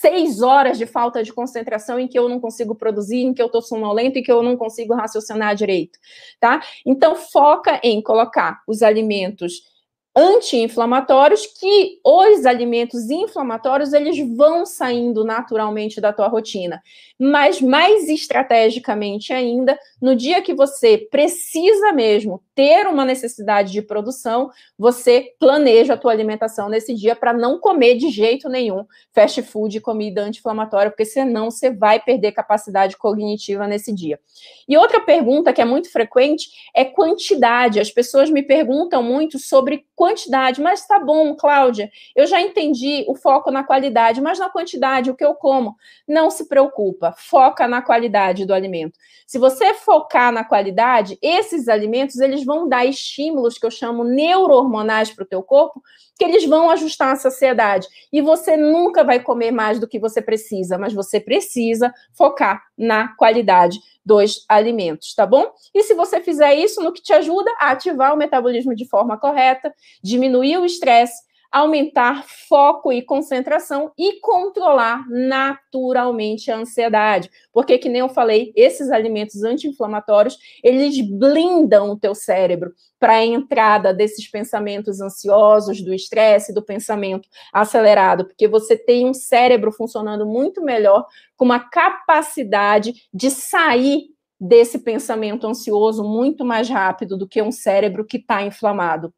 seis 0.00 0.42
horas 0.42 0.78
de 0.78 0.86
falta 0.86 1.22
de 1.22 1.32
concentração 1.32 1.98
em 1.98 2.06
que 2.06 2.18
eu 2.18 2.28
não 2.28 2.38
consigo 2.38 2.74
produzir, 2.74 3.18
em 3.18 3.34
que 3.34 3.42
eu 3.42 3.46
estou 3.46 3.60
sonolento 3.60 4.18
e 4.18 4.22
que 4.22 4.30
eu 4.30 4.42
não 4.42 4.56
consigo 4.56 4.94
raciocinar 4.94 5.54
direito, 5.54 5.98
tá? 6.38 6.62
Então, 6.86 7.16
foca 7.16 7.80
em 7.82 8.00
colocar 8.00 8.62
os 8.66 8.82
alimentos 8.82 9.62
anti-inflamatórios 10.16 11.46
que 11.46 12.00
os 12.04 12.44
alimentos 12.44 13.08
inflamatórios 13.08 13.92
eles 13.92 14.18
vão 14.36 14.66
saindo 14.66 15.24
naturalmente 15.24 16.00
da 16.00 16.12
tua 16.12 16.26
rotina. 16.26 16.82
Mas 17.18 17.60
mais 17.60 18.08
estrategicamente 18.08 19.32
ainda, 19.32 19.78
no 20.00 20.16
dia 20.16 20.42
que 20.42 20.54
você 20.54 20.98
precisa 21.10 21.92
mesmo 21.92 22.42
ter 22.54 22.86
uma 22.88 23.04
necessidade 23.04 23.70
de 23.70 23.82
produção, 23.82 24.50
você 24.76 25.32
planeja 25.38 25.94
a 25.94 25.96
tua 25.96 26.10
alimentação 26.10 26.68
nesse 26.68 26.94
dia 26.94 27.14
para 27.14 27.32
não 27.32 27.58
comer 27.58 27.96
de 27.96 28.10
jeito 28.10 28.48
nenhum 28.48 28.84
fast 29.12 29.40
food, 29.42 29.80
comida 29.80 30.22
anti-inflamatória, 30.22 30.90
porque 30.90 31.04
senão 31.04 31.50
você 31.50 31.70
vai 31.70 32.00
perder 32.00 32.32
capacidade 32.32 32.96
cognitiva 32.96 33.66
nesse 33.66 33.92
dia. 33.92 34.18
E 34.68 34.76
outra 34.76 35.00
pergunta 35.00 35.52
que 35.52 35.60
é 35.60 35.64
muito 35.64 35.90
frequente 35.90 36.48
é 36.74 36.84
quantidade. 36.84 37.78
As 37.78 37.90
pessoas 37.90 38.30
me 38.30 38.42
perguntam 38.42 39.02
muito 39.02 39.38
sobre 39.38 39.86
quantidade, 39.94 40.07
mas 40.60 40.86
tá 40.86 40.98
bom, 40.98 41.34
Cláudia, 41.34 41.90
eu 42.14 42.26
já 42.26 42.40
entendi 42.40 43.04
o 43.08 43.14
foco 43.14 43.50
na 43.50 43.64
qualidade, 43.64 44.20
mas 44.20 44.38
na 44.38 44.48
quantidade, 44.48 45.10
o 45.10 45.14
que 45.14 45.24
eu 45.24 45.34
como? 45.34 45.76
Não 46.06 46.30
se 46.30 46.48
preocupa, 46.48 47.14
foca 47.16 47.66
na 47.66 47.82
qualidade 47.82 48.44
do 48.44 48.54
alimento. 48.54 48.98
Se 49.26 49.38
você 49.38 49.74
focar 49.74 50.32
na 50.32 50.44
qualidade, 50.44 51.18
esses 51.20 51.68
alimentos 51.68 52.18
eles 52.18 52.44
vão 52.44 52.68
dar 52.68 52.84
estímulos 52.86 53.58
que 53.58 53.66
eu 53.66 53.70
chamo 53.70 54.04
neurohormonais 54.04 55.10
para 55.10 55.24
o 55.24 55.28
teu 55.28 55.42
corpo, 55.42 55.82
que 56.18 56.24
eles 56.24 56.44
vão 56.46 56.70
ajustar 56.70 57.12
a 57.12 57.16
saciedade. 57.16 57.86
E 58.12 58.20
você 58.20 58.56
nunca 58.56 59.04
vai 59.04 59.20
comer 59.20 59.50
mais 59.50 59.78
do 59.78 59.86
que 59.86 59.98
você 59.98 60.20
precisa, 60.22 60.78
mas 60.78 60.92
você 60.92 61.20
precisa 61.20 61.92
focar 62.14 62.67
na 62.78 63.08
qualidade 63.16 63.78
dos 64.04 64.44
alimentos, 64.48 65.14
tá 65.14 65.26
bom? 65.26 65.52
E 65.74 65.82
se 65.82 65.92
você 65.94 66.20
fizer 66.20 66.54
isso, 66.54 66.82
no 66.82 66.92
que 66.92 67.02
te 67.02 67.12
ajuda 67.12 67.50
a 67.58 67.72
ativar 67.72 68.14
o 68.14 68.16
metabolismo 68.16 68.74
de 68.74 68.88
forma 68.88 69.18
correta, 69.18 69.72
diminuir 70.02 70.56
o 70.56 70.64
estresse, 70.64 71.27
aumentar 71.50 72.24
foco 72.48 72.92
e 72.92 73.02
concentração 73.02 73.90
e 73.98 74.20
controlar 74.20 75.08
naturalmente 75.08 76.50
a 76.50 76.58
ansiedade. 76.58 77.30
Porque, 77.52 77.78
que 77.78 77.88
nem 77.88 78.00
eu 78.00 78.08
falei, 78.08 78.52
esses 78.54 78.90
alimentos 78.90 79.42
anti-inflamatórios, 79.42 80.36
eles 80.62 81.00
blindam 81.00 81.90
o 81.90 81.98
teu 81.98 82.14
cérebro 82.14 82.72
para 82.98 83.14
a 83.14 83.24
entrada 83.24 83.94
desses 83.94 84.28
pensamentos 84.28 85.00
ansiosos, 85.00 85.80
do 85.80 85.94
estresse, 85.94 86.52
do 86.52 86.62
pensamento 86.62 87.28
acelerado, 87.52 88.26
porque 88.26 88.48
você 88.48 88.76
tem 88.76 89.06
um 89.06 89.14
cérebro 89.14 89.72
funcionando 89.72 90.26
muito 90.26 90.62
melhor, 90.62 91.06
com 91.36 91.44
uma 91.44 91.60
capacidade 91.60 93.08
de 93.14 93.30
sair 93.30 94.08
desse 94.40 94.78
pensamento 94.78 95.46
ansioso 95.46 96.04
muito 96.04 96.44
mais 96.44 96.68
rápido 96.68 97.16
do 97.16 97.26
que 97.26 97.42
um 97.42 97.50
cérebro 97.50 98.04
que 98.04 98.18
está 98.18 98.42
inflamado. 98.42 99.12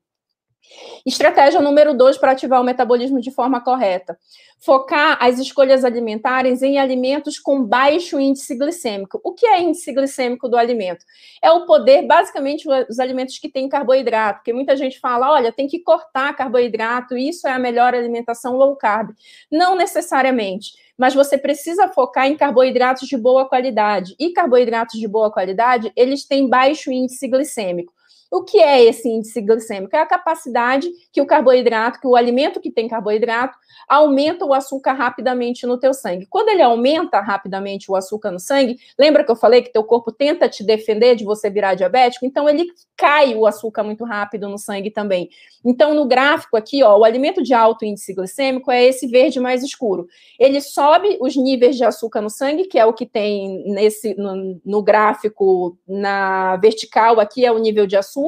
Estratégia 1.04 1.60
número 1.60 1.94
dois 1.94 2.16
para 2.18 2.32
ativar 2.32 2.60
o 2.60 2.64
metabolismo 2.64 3.20
de 3.20 3.30
forma 3.30 3.60
correta. 3.60 4.18
Focar 4.58 5.16
as 5.20 5.38
escolhas 5.38 5.84
alimentares 5.84 6.62
em 6.62 6.78
alimentos 6.78 7.38
com 7.38 7.64
baixo 7.64 8.20
índice 8.20 8.54
glicêmico. 8.54 9.20
O 9.24 9.32
que 9.32 9.46
é 9.46 9.60
índice 9.62 9.92
glicêmico 9.92 10.48
do 10.48 10.56
alimento? 10.56 11.04
É 11.42 11.50
o 11.50 11.64
poder, 11.64 12.06
basicamente, 12.06 12.68
os 12.88 12.98
alimentos 12.98 13.38
que 13.38 13.48
têm 13.48 13.68
carboidrato, 13.68 14.40
porque 14.40 14.52
muita 14.52 14.76
gente 14.76 15.00
fala, 15.00 15.32
olha, 15.32 15.50
tem 15.50 15.66
que 15.66 15.78
cortar 15.78 16.36
carboidrato, 16.36 17.16
isso 17.16 17.48
é 17.48 17.52
a 17.52 17.58
melhor 17.58 17.94
alimentação 17.94 18.56
low 18.56 18.76
carb. 18.76 19.10
Não 19.50 19.74
necessariamente 19.74 20.72
mas 21.00 21.14
você 21.14 21.38
precisa 21.38 21.88
focar 21.88 22.26
em 22.26 22.36
carboidratos 22.36 23.08
de 23.08 23.16
boa 23.16 23.48
qualidade. 23.48 24.14
E 24.20 24.34
carboidratos 24.34 25.00
de 25.00 25.08
boa 25.08 25.32
qualidade, 25.32 25.90
eles 25.96 26.26
têm 26.26 26.46
baixo 26.46 26.92
índice 26.92 27.26
glicêmico. 27.26 27.90
O 28.30 28.44
que 28.44 28.58
é 28.58 28.84
esse 28.84 29.08
índice 29.08 29.40
glicêmico? 29.40 29.96
É 29.96 29.98
a 29.98 30.06
capacidade 30.06 30.88
que 31.12 31.20
o 31.20 31.26
carboidrato, 31.26 31.98
que 31.98 32.06
o 32.06 32.14
alimento 32.14 32.60
que 32.60 32.70
tem 32.70 32.86
carboidrato, 32.86 33.58
aumenta 33.88 34.44
o 34.44 34.54
açúcar 34.54 34.92
rapidamente 34.92 35.66
no 35.66 35.76
teu 35.76 35.92
sangue. 35.92 36.26
Quando 36.30 36.48
ele 36.50 36.62
aumenta 36.62 37.20
rapidamente 37.20 37.90
o 37.90 37.96
açúcar 37.96 38.30
no 38.30 38.38
sangue, 38.38 38.78
lembra 38.96 39.24
que 39.24 39.32
eu 39.32 39.36
falei 39.36 39.62
que 39.62 39.72
teu 39.72 39.82
corpo 39.82 40.12
tenta 40.12 40.48
te 40.48 40.62
defender 40.62 41.16
de 41.16 41.24
você 41.24 41.50
virar 41.50 41.74
diabético? 41.74 42.24
Então 42.24 42.48
ele 42.48 42.66
cai 42.96 43.34
o 43.34 43.46
açúcar 43.46 43.82
muito 43.82 44.04
rápido 44.04 44.48
no 44.48 44.58
sangue 44.58 44.92
também. 44.92 45.28
Então 45.64 45.92
no 45.92 46.06
gráfico 46.06 46.56
aqui, 46.56 46.84
ó, 46.84 46.96
o 46.98 47.04
alimento 47.04 47.42
de 47.42 47.52
alto 47.52 47.84
índice 47.84 48.14
glicêmico 48.14 48.70
é 48.70 48.84
esse 48.84 49.08
verde 49.08 49.40
mais 49.40 49.64
escuro. 49.64 50.06
Ele 50.38 50.60
sobe 50.60 51.18
os 51.20 51.34
níveis 51.34 51.76
de 51.76 51.84
açúcar 51.84 52.20
no 52.20 52.30
sangue, 52.30 52.66
que 52.66 52.78
é 52.78 52.86
o 52.86 52.92
que 52.92 53.06
tem 53.06 53.64
nesse 53.72 54.14
no, 54.14 54.60
no 54.64 54.82
gráfico 54.82 55.76
na 55.88 56.56
vertical 56.58 57.18
aqui 57.18 57.44
é 57.44 57.50
o 57.50 57.58
nível 57.58 57.86
de 57.88 57.96
açúcar 57.96 58.19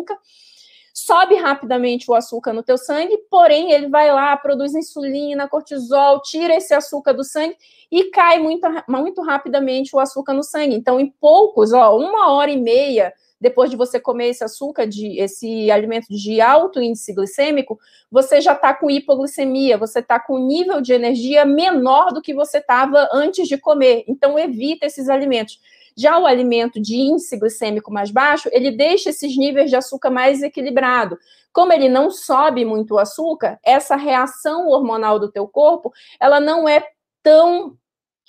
sobe 0.93 1.37
rapidamente 1.37 2.11
o 2.11 2.15
açúcar 2.15 2.53
no 2.53 2.63
teu 2.63 2.77
sangue, 2.77 3.17
porém 3.31 3.73
ele 3.73 3.89
vai 3.89 4.13
lá, 4.13 4.37
produz 4.37 4.75
insulina, 4.75 5.49
cortisol, 5.49 6.21
tira 6.21 6.55
esse 6.55 6.75
açúcar 6.75 7.13
do 7.13 7.25
sangue 7.25 7.57
e 7.91 8.05
cai 8.11 8.39
muito, 8.39 8.67
muito 8.89 9.23
rapidamente 9.23 9.97
o 9.97 9.99
açúcar 9.99 10.35
no 10.35 10.43
sangue. 10.43 10.75
Então, 10.75 11.01
em 11.01 11.11
poucos, 11.21 11.73
ó, 11.73 11.97
uma 11.97 12.31
hora 12.33 12.51
e 12.51 12.61
meia 12.61 13.13
depois 13.41 13.69
de 13.71 13.77
você 13.77 13.99
comer 13.99 14.29
esse 14.29 14.45
açúcar, 14.45 14.87
de 14.87 15.19
esse 15.19 15.69
alimento 15.69 16.07
de 16.09 16.41
alto 16.41 16.81
índice 16.81 17.13
glicêmico, 17.13 17.77
você 18.09 18.41
já 18.41 18.53
está 18.53 18.73
com 18.73 18.89
hipoglicemia, 18.89 19.77
você 19.77 19.99
está 19.99 20.21
com 20.21 20.39
nível 20.39 20.81
de 20.81 20.93
energia 20.93 21.45
menor 21.45 22.13
do 22.13 22.23
que 22.23 22.33
você 22.33 22.59
estava 22.59 23.09
antes 23.13 23.49
de 23.49 23.59
comer. 23.59 24.05
Então, 24.07 24.39
evita 24.39 24.87
esses 24.87 25.09
alimentos. 25.09 25.59
Já 25.97 26.19
o 26.19 26.27
alimento 26.27 26.81
de 26.81 26.97
índice 26.97 27.39
glicêmico 27.39 27.93
mais 27.93 28.11
baixo, 28.11 28.49
ele 28.53 28.71
deixa 28.71 29.11
esses 29.11 29.37
níveis 29.37 29.71
de 29.71 29.77
açúcar 29.77 30.11
mais 30.11 30.43
equilibrado. 30.43 31.19
Como 31.53 31.73
ele 31.73 31.89
não 31.89 32.11
sobe 32.11 32.65
muito 32.65 32.95
o 32.95 32.99
açúcar, 32.99 33.59
essa 33.63 33.97
reação 33.97 34.69
hormonal 34.69 35.19
do 35.19 35.31
teu 35.31 35.47
corpo, 35.47 35.93
ela 36.19 36.41
não 36.41 36.69
é 36.69 36.85
tão 37.23 37.77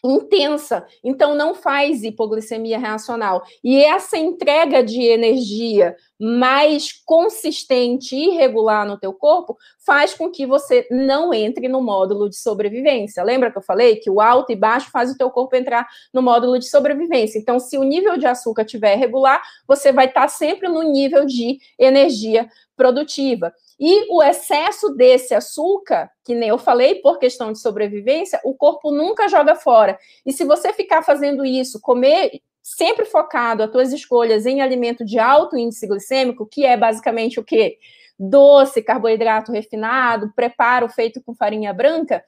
intensa, 0.03 0.85
então 1.03 1.33
não 1.33 1.55
faz 1.55 2.03
hipoglicemia 2.03 2.77
reacional. 2.77 3.43
E 3.63 3.81
essa 3.81 4.17
entrega 4.17 4.83
de 4.83 5.01
energia 5.01 5.95
mais 6.19 6.91
consistente 7.05 8.15
e 8.15 8.31
regular 8.31 8.85
no 8.85 8.97
teu 8.97 9.13
corpo 9.13 9.57
faz 9.85 10.13
com 10.13 10.29
que 10.29 10.45
você 10.45 10.85
não 10.91 11.33
entre 11.33 11.67
no 11.67 11.81
módulo 11.81 12.29
de 12.29 12.37
sobrevivência. 12.37 13.23
Lembra 13.23 13.51
que 13.51 13.57
eu 13.57 13.61
falei 13.61 13.95
que 13.95 14.09
o 14.09 14.19
alto 14.19 14.51
e 14.51 14.55
baixo 14.55 14.91
faz 14.91 15.11
o 15.11 15.17
teu 15.17 15.29
corpo 15.29 15.55
entrar 15.55 15.87
no 16.13 16.21
módulo 16.21 16.59
de 16.59 16.67
sobrevivência. 16.67 17.39
Então, 17.39 17.59
se 17.59 17.77
o 17.77 17.83
nível 17.83 18.17
de 18.17 18.25
açúcar 18.25 18.63
estiver 18.63 18.95
regular, 18.95 19.41
você 19.67 19.91
vai 19.91 20.07
estar 20.07 20.27
sempre 20.27 20.67
no 20.67 20.83
nível 20.83 21.25
de 21.25 21.59
energia 21.79 22.49
produtiva. 22.75 23.53
E 23.85 24.05
o 24.09 24.23
excesso 24.23 24.95
desse 24.95 25.35
açúcar, 25.35 26.09
que 26.23 26.33
nem 26.33 26.47
eu 26.47 26.57
falei, 26.57 26.95
por 27.01 27.19
questão 27.19 27.51
de 27.51 27.59
sobrevivência, 27.59 28.39
o 28.45 28.55
corpo 28.55 28.89
nunca 28.91 29.27
joga 29.27 29.55
fora. 29.55 29.99
E 30.25 30.31
se 30.31 30.45
você 30.45 30.71
ficar 30.71 31.03
fazendo 31.03 31.43
isso, 31.43 31.81
comer 31.81 32.39
sempre 32.61 33.03
focado 33.03 33.61
as 33.61 33.69
tuas 33.69 33.91
escolhas 33.91 34.45
em 34.45 34.61
alimento 34.61 35.03
de 35.03 35.19
alto 35.19 35.57
índice 35.57 35.85
glicêmico, 35.85 36.45
que 36.45 36.65
é 36.65 36.77
basicamente 36.77 37.41
o 37.41 37.43
quê? 37.43 37.77
Doce, 38.17 38.81
carboidrato 38.81 39.51
refinado, 39.51 40.31
preparo 40.33 40.87
feito 40.87 41.21
com 41.21 41.35
farinha 41.35 41.73
branca, 41.73 42.23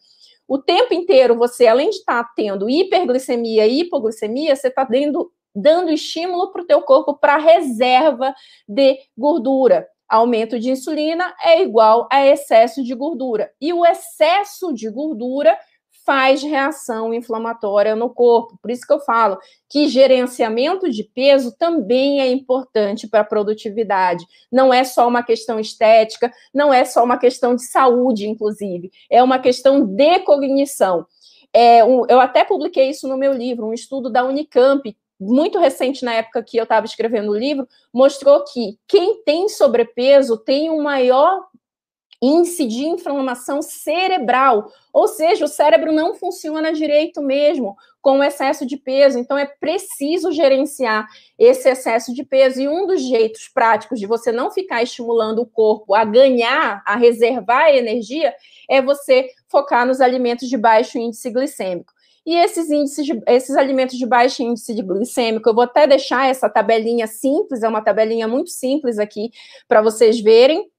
o 0.45 0.57
tempo 0.57 0.93
inteiro 0.93 1.37
você, 1.37 1.67
além 1.67 1.89
de 1.89 1.99
estar 1.99 2.21
tá 2.21 2.31
tendo 2.35 2.69
hiperglicemia 2.69 3.65
e 3.65 3.79
hipoglicemia, 3.79 4.57
você 4.57 4.67
está 4.67 4.83
dando, 4.83 5.31
dando 5.55 5.89
estímulo 5.89 6.51
para 6.51 6.63
o 6.63 6.67
teu 6.67 6.81
corpo 6.81 7.13
para 7.13 7.37
reserva 7.37 8.35
de 8.67 8.99
gordura 9.17 9.87
aumento 10.07 10.59
de 10.59 10.69
insulina 10.69 11.33
é 11.43 11.61
igual 11.61 12.07
a 12.11 12.25
excesso 12.25 12.83
de 12.83 12.93
gordura. 12.93 13.51
E 13.59 13.73
o 13.73 13.85
excesso 13.85 14.73
de 14.73 14.89
gordura 14.89 15.57
faz 16.05 16.43
reação 16.43 17.13
inflamatória 17.13 17.95
no 17.95 18.09
corpo. 18.11 18.57
Por 18.61 18.69
isso 18.69 18.85
que 18.85 18.93
eu 18.93 18.99
falo 18.99 19.39
que 19.67 19.87
gerenciamento 19.87 20.89
de 20.89 21.03
peso 21.03 21.51
também 21.57 22.21
é 22.21 22.31
importante 22.31 23.07
para 23.07 23.21
a 23.21 23.25
produtividade. 23.25 24.23
Não 24.51 24.71
é 24.71 24.83
só 24.83 25.07
uma 25.07 25.23
questão 25.23 25.59
estética, 25.59 26.31
não 26.53 26.71
é 26.71 26.85
só 26.85 27.03
uma 27.03 27.17
questão 27.17 27.55
de 27.55 27.65
saúde, 27.65 28.27
inclusive, 28.27 28.91
é 29.09 29.23
uma 29.23 29.39
questão 29.39 29.83
de 29.83 30.19
cognição. 30.19 31.07
É, 31.51 31.83
um, 31.83 32.05
eu 32.07 32.19
até 32.19 32.43
publiquei 32.43 32.89
isso 32.89 33.07
no 33.07 33.17
meu 33.17 33.33
livro, 33.33 33.65
um 33.65 33.73
estudo 33.73 34.09
da 34.09 34.23
Unicamp, 34.25 34.95
muito 35.19 35.59
recente, 35.59 36.03
na 36.03 36.13
época 36.13 36.43
que 36.43 36.57
eu 36.57 36.63
estava 36.63 36.85
escrevendo 36.85 37.31
o 37.31 37.37
livro, 37.37 37.67
mostrou 37.93 38.43
que 38.43 38.77
quem 38.87 39.23
tem 39.23 39.47
sobrepeso 39.49 40.37
tem 40.37 40.69
um 40.69 40.81
maior 40.81 41.45
índice 42.21 42.65
de 42.65 42.85
inflamação 42.85 43.61
cerebral, 43.61 44.71
ou 44.91 45.07
seja, 45.07 45.45
o 45.45 45.49
cérebro 45.49 45.91
não 45.91 46.15
funciona 46.15 46.73
direito 46.73 47.21
mesmo 47.21 47.75
com 48.01 48.19
o 48.19 48.23
excesso 48.23 48.65
de 48.65 48.77
peso, 48.77 49.17
então 49.17 49.37
é 49.37 49.45
preciso 49.45 50.31
gerenciar 50.31 51.07
esse 51.37 51.67
excesso 51.69 52.13
de 52.13 52.23
peso. 52.23 52.61
E 52.61 52.67
um 52.67 52.85
dos 52.85 53.01
jeitos 53.01 53.47
práticos 53.47 53.99
de 53.99 54.05
você 54.05 54.31
não 54.31 54.51
ficar 54.51 54.83
estimulando 54.83 55.39
o 55.39 55.45
corpo 55.45 55.93
a 55.93 56.05
ganhar, 56.05 56.83
a 56.85 56.95
reservar 56.95 57.69
energia, 57.69 58.33
é 58.69 58.81
você 58.81 59.29
focar 59.47 59.85
nos 59.85 60.01
alimentos 60.01 60.47
de 60.47 60.57
baixo 60.57 60.97
índice 60.97 61.29
glicêmico. 61.31 61.94
E 62.25 62.35
esses 62.35 62.69
índices, 62.71 63.05
de, 63.05 63.21
esses 63.27 63.55
alimentos 63.55 63.97
de 63.97 64.05
baixo 64.05 64.41
índice 64.41 64.73
de 64.73 64.81
glicêmico, 64.81 65.47
eu 65.47 65.53
vou 65.53 65.63
até 65.63 65.85
deixar 65.85 66.27
essa 66.27 66.49
tabelinha 66.49 67.05
simples, 67.05 67.61
é 67.61 67.69
uma 67.69 67.81
tabelinha 67.81 68.27
muito 68.27 68.49
simples 68.49 68.97
aqui 68.97 69.29
para 69.67 69.81
vocês 69.81 70.19
verem 70.19 70.69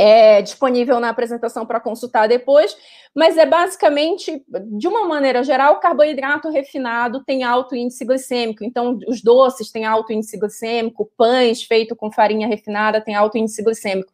é 0.00 0.42
disponível 0.42 0.98
na 1.00 1.08
apresentação 1.08 1.66
para 1.66 1.80
consultar 1.80 2.26
depois, 2.26 2.76
mas 3.14 3.36
é 3.36 3.46
basicamente, 3.46 4.44
de 4.78 4.86
uma 4.86 5.06
maneira 5.06 5.42
geral, 5.42 5.80
carboidrato 5.80 6.48
refinado 6.50 7.22
tem 7.24 7.42
alto 7.42 7.74
índice 7.74 8.04
glicêmico. 8.04 8.64
Então, 8.64 8.98
os 9.06 9.22
doces 9.22 9.70
têm 9.70 9.84
alto 9.84 10.12
índice 10.12 10.38
glicêmico, 10.38 11.10
pães 11.16 11.62
feito 11.62 11.96
com 11.96 12.10
farinha 12.10 12.46
refinada 12.46 13.00
têm 13.00 13.14
alto 13.14 13.38
índice 13.38 13.62
glicêmico. 13.62 14.12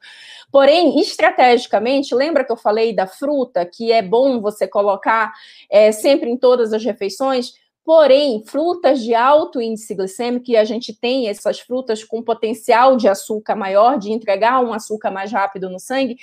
Porém, 0.50 1.00
estrategicamente, 1.00 2.14
lembra 2.14 2.44
que 2.44 2.52
eu 2.52 2.56
falei 2.56 2.94
da 2.94 3.06
fruta, 3.06 3.66
que 3.66 3.90
é 3.90 4.00
bom 4.00 4.40
você 4.40 4.68
colocar 4.68 5.32
é, 5.68 5.90
sempre 5.90 6.30
em 6.30 6.36
todas 6.36 6.72
as 6.72 6.84
refeições? 6.84 7.54
Porém, 7.84 8.42
frutas 8.46 9.02
de 9.02 9.14
alto 9.14 9.60
índice 9.60 9.94
glicêmico, 9.94 10.50
e 10.50 10.56
a 10.56 10.64
gente 10.64 10.94
tem 10.94 11.28
essas 11.28 11.60
frutas 11.60 12.02
com 12.02 12.22
potencial 12.22 12.96
de 12.96 13.06
açúcar 13.06 13.54
maior, 13.54 13.98
de 13.98 14.10
entregar 14.10 14.64
um 14.64 14.72
açúcar 14.72 15.10
mais 15.10 15.30
rápido 15.30 15.68
no 15.68 15.78
sangue, 15.78 16.16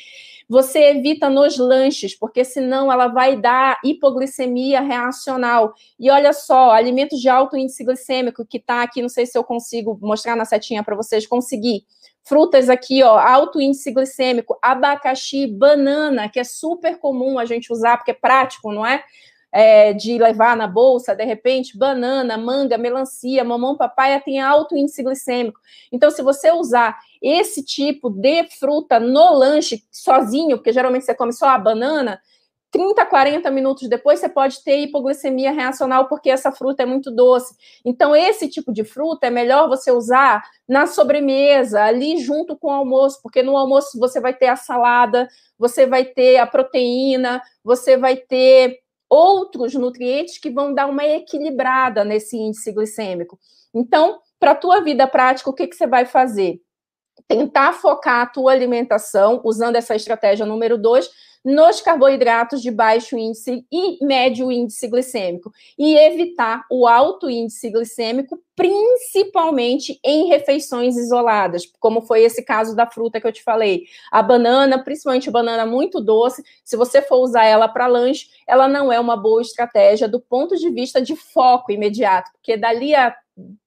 você 0.49 0.89
evita 0.89 1.30
nos 1.30 1.59
lanches, 1.59 2.18
porque 2.18 2.43
senão 2.43 2.91
ela 2.91 3.07
vai 3.07 3.39
dar 3.39 3.80
hipoglicemia 3.86 4.82
reacional. 4.82 5.76
E 5.99 6.09
olha 6.09 6.34
só, 6.34 6.72
alimentos 6.72 7.22
de 7.22 7.30
alto 7.30 7.55
índice 7.55 7.84
glicêmico, 7.84 8.43
que 8.43 8.57
está 8.57 8.82
aqui, 8.82 8.99
não 8.99 9.07
sei 9.07 9.28
se 9.28 9.38
eu 9.38 9.43
consigo 9.43 9.97
mostrar 10.01 10.36
na 10.36 10.45
setinha 10.45 10.84
para 10.84 10.95
vocês 10.95 11.28
conseguir. 11.28 11.86
Frutas 12.24 12.70
aqui, 12.70 13.03
ó, 13.03 13.18
alto 13.18 13.62
índice 13.62 13.91
glicêmico, 13.91 14.57
abacaxi, 14.62 15.45
banana, 15.45 16.28
que 16.28 16.39
é 16.39 16.43
super 16.43 16.97
comum 16.97 17.38
a 17.38 17.45
gente 17.45 17.72
usar, 17.72 17.97
porque 17.97 18.12
é 18.12 18.16
prático, 18.16 18.72
não 18.72 18.86
é? 18.86 19.03
É, 19.52 19.93
de 19.93 20.18
levar 20.18 20.56
na 20.56 20.68
bolsa, 20.68 21.16
de 21.16 21.26
repente, 21.26 21.78
banana, 21.78 22.38
manga, 22.38 22.78
melancia, 22.78 23.43
mamão, 23.43 23.76
papaya 23.76 24.20
tem 24.20 24.39
alto 24.39 24.78
índice 24.78 25.04
glicêmico. 25.04 25.60
Então, 25.91 26.10
se 26.10 26.22
você 26.22 26.52
usar 26.52 26.97
esse 27.22 27.64
tipo 27.64 28.10
de 28.10 28.47
fruta 28.60 28.99
no 28.99 29.34
lanche 29.34 29.84
sozinho, 29.91 30.58
porque 30.58 30.72
geralmente 30.72 31.06
você 31.06 31.14
come 31.14 31.34
só 31.34 31.49
a 31.49 31.58
banana, 31.58 32.20
30, 32.72 33.06
40 33.06 33.52
minutos 33.52 33.89
depois 33.89 34.20
você 34.20 34.30
pode 34.30 34.64
ter 34.64 34.78
hipoglicemia 34.78 35.52
reacional 35.52 36.08
porque 36.08 36.30
essa 36.30 36.54
fruta 36.54 36.84
é 36.84 36.86
muito 36.86 37.12
doce. 37.12 37.54
Então, 37.84 38.16
esse 38.16 38.47
tipo 38.47 38.72
de 38.72 38.86
fruta 38.86 39.28
é 39.28 39.30
melhor 39.30 39.68
você 39.68 39.91
usar 39.91 40.41
na 40.68 40.88
sobremesa, 40.88 41.84
ali 41.84 42.18
junto 42.18 42.56
com 42.56 42.70
o 42.70 42.72
almoço, 42.72 43.20
porque 43.22 43.43
no 43.43 43.58
almoço 43.58 43.99
você 43.99 44.22
vai 44.22 44.34
ter 44.34 44.47
a 44.47 44.56
salada, 44.56 45.28
você 45.60 45.86
vai 45.86 46.06
ter 46.06 46.38
a 46.38 46.47
proteína, 46.47 47.41
você 47.62 47.97
vai 47.97 48.16
ter 48.16 48.80
outros 49.12 49.74
nutrientes 49.74 50.38
que 50.38 50.49
vão 50.49 50.74
dar 50.74 50.88
uma 50.88 51.05
equilibrada 51.05 52.05
nesse 52.05 52.38
índice 52.38 52.72
glicêmico. 52.72 53.38
Então, 53.74 54.20
para 54.39 54.51
a 54.51 54.55
tua 54.55 54.80
vida 54.80 55.05
prática, 55.05 55.49
o 55.49 55.53
que, 55.53 55.68
que 55.68 55.76
você 55.76 55.86
vai 55.86 56.05
fazer? 56.05 56.62
tentar 57.28 57.74
focar 57.74 58.22
a 58.22 58.26
tua 58.26 58.51
alimentação 58.51 59.41
usando 59.43 59.76
essa 59.76 59.95
estratégia 59.95 60.45
número 60.45 60.78
dois 60.78 61.09
nos 61.44 61.82
carboidratos 61.82 62.62
de 62.62 62.70
baixo 62.70 63.18
índice 63.18 63.66
e 63.72 64.04
médio 64.06 64.52
índice 64.52 64.88
glicêmico 64.88 65.52
e 65.78 65.98
evitar 65.98 66.64
o 66.70 66.88
alto 66.88 67.30
índice 67.30 67.70
glicêmico, 67.70 68.39
principalmente 68.56 70.00
em 70.04 70.28
refeições 70.28 70.96
isoladas, 70.96 71.64
como 71.80 72.02
foi 72.02 72.24
esse 72.24 72.44
caso 72.44 72.76
da 72.76 72.86
fruta 72.86 73.20
que 73.20 73.26
eu 73.26 73.32
te 73.32 73.44
falei. 73.44 73.86
A 74.12 74.22
banana, 74.22 74.84
principalmente 74.84 75.30
a 75.30 75.32
banana 75.32 75.66
muito 75.66 76.00
doce, 76.00 76.44
se 76.64 76.78
você 76.78 77.02
for 77.02 77.18
usar 77.18 77.46
ela 77.46 77.68
para 77.68 77.88
lanche, 77.88 78.28
ela 78.48 78.68
não 78.68 78.92
é 78.92 79.00
uma 79.00 79.18
boa 79.18 79.42
estratégia 79.42 80.08
do 80.08 80.20
ponto 80.20 80.56
de 80.56 80.70
vista 80.70 81.02
de 81.02 81.16
foco 81.16 81.72
imediato, 81.72 82.32
porque 82.34 82.56
dali 82.56 82.94
a 82.94 83.16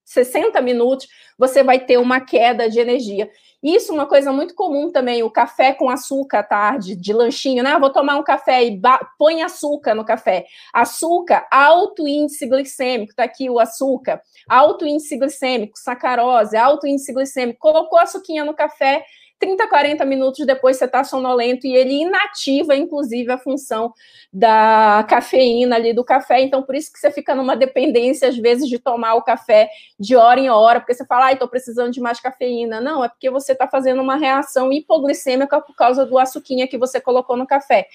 60 0.04 0.60
minutos 0.60 1.08
você 1.38 1.62
vai 1.62 1.80
ter 1.80 1.98
uma 1.98 2.20
queda 2.20 2.68
de 2.68 2.78
energia. 2.78 3.28
Isso 3.62 3.92
é 3.92 3.94
uma 3.94 4.06
coisa 4.06 4.30
muito 4.30 4.54
comum 4.54 4.92
também, 4.92 5.22
o 5.22 5.30
café 5.30 5.72
com 5.72 5.88
açúcar 5.88 6.40
à 6.40 6.42
tarde, 6.42 6.94
de 6.94 7.12
lanchinho, 7.14 7.62
né? 7.62 7.78
vou 7.78 7.90
tomar 7.90 8.16
um 8.16 8.22
café 8.22 8.62
e 8.62 8.78
põe 9.18 9.42
açúcar 9.42 9.94
no 9.94 10.04
café. 10.04 10.44
Açúcar, 10.72 11.46
alto 11.50 12.06
índice 12.06 12.46
glicêmico, 12.46 13.14
tá 13.14 13.24
aqui 13.24 13.48
o 13.48 13.58
açúcar, 13.58 14.20
alto 14.46 14.86
índice 14.86 15.16
glicêmico, 15.16 15.78
sacarose, 15.78 16.56
alto 16.56 16.86
índice 16.86 17.12
glicêmico, 17.12 17.58
colocou 17.58 17.98
açuquinha 17.98 18.44
no 18.44 18.52
café, 18.52 19.02
30, 19.44 19.68
40 19.68 20.04
minutos 20.06 20.46
depois 20.46 20.78
você 20.78 20.86
está 20.86 21.04
sonolento 21.04 21.66
e 21.66 21.76
ele 21.76 22.00
inativa, 22.00 22.74
inclusive, 22.74 23.30
a 23.30 23.36
função 23.36 23.92
da 24.32 25.04
cafeína 25.06 25.76
ali 25.76 25.92
do 25.92 26.02
café. 26.02 26.40
Então, 26.40 26.62
por 26.62 26.74
isso 26.74 26.90
que 26.90 26.98
você 26.98 27.10
fica 27.10 27.34
numa 27.34 27.54
dependência, 27.54 28.26
às 28.26 28.38
vezes, 28.38 28.66
de 28.66 28.78
tomar 28.78 29.14
o 29.16 29.22
café 29.22 29.68
de 30.00 30.16
hora 30.16 30.40
em 30.40 30.48
hora, 30.48 30.80
porque 30.80 30.94
você 30.94 31.04
fala, 31.04 31.26
ai, 31.26 31.34
estou 31.34 31.46
precisando 31.46 31.92
de 31.92 32.00
mais 32.00 32.18
cafeína. 32.20 32.80
Não, 32.80 33.04
é 33.04 33.08
porque 33.08 33.28
você 33.28 33.52
está 33.52 33.68
fazendo 33.68 34.00
uma 34.00 34.16
reação 34.16 34.72
hipoglicêmica 34.72 35.60
por 35.60 35.76
causa 35.76 36.06
do 36.06 36.18
açuquinha 36.18 36.66
que 36.66 36.78
você 36.78 36.98
colocou 36.98 37.36
no 37.36 37.46
café. 37.46 37.86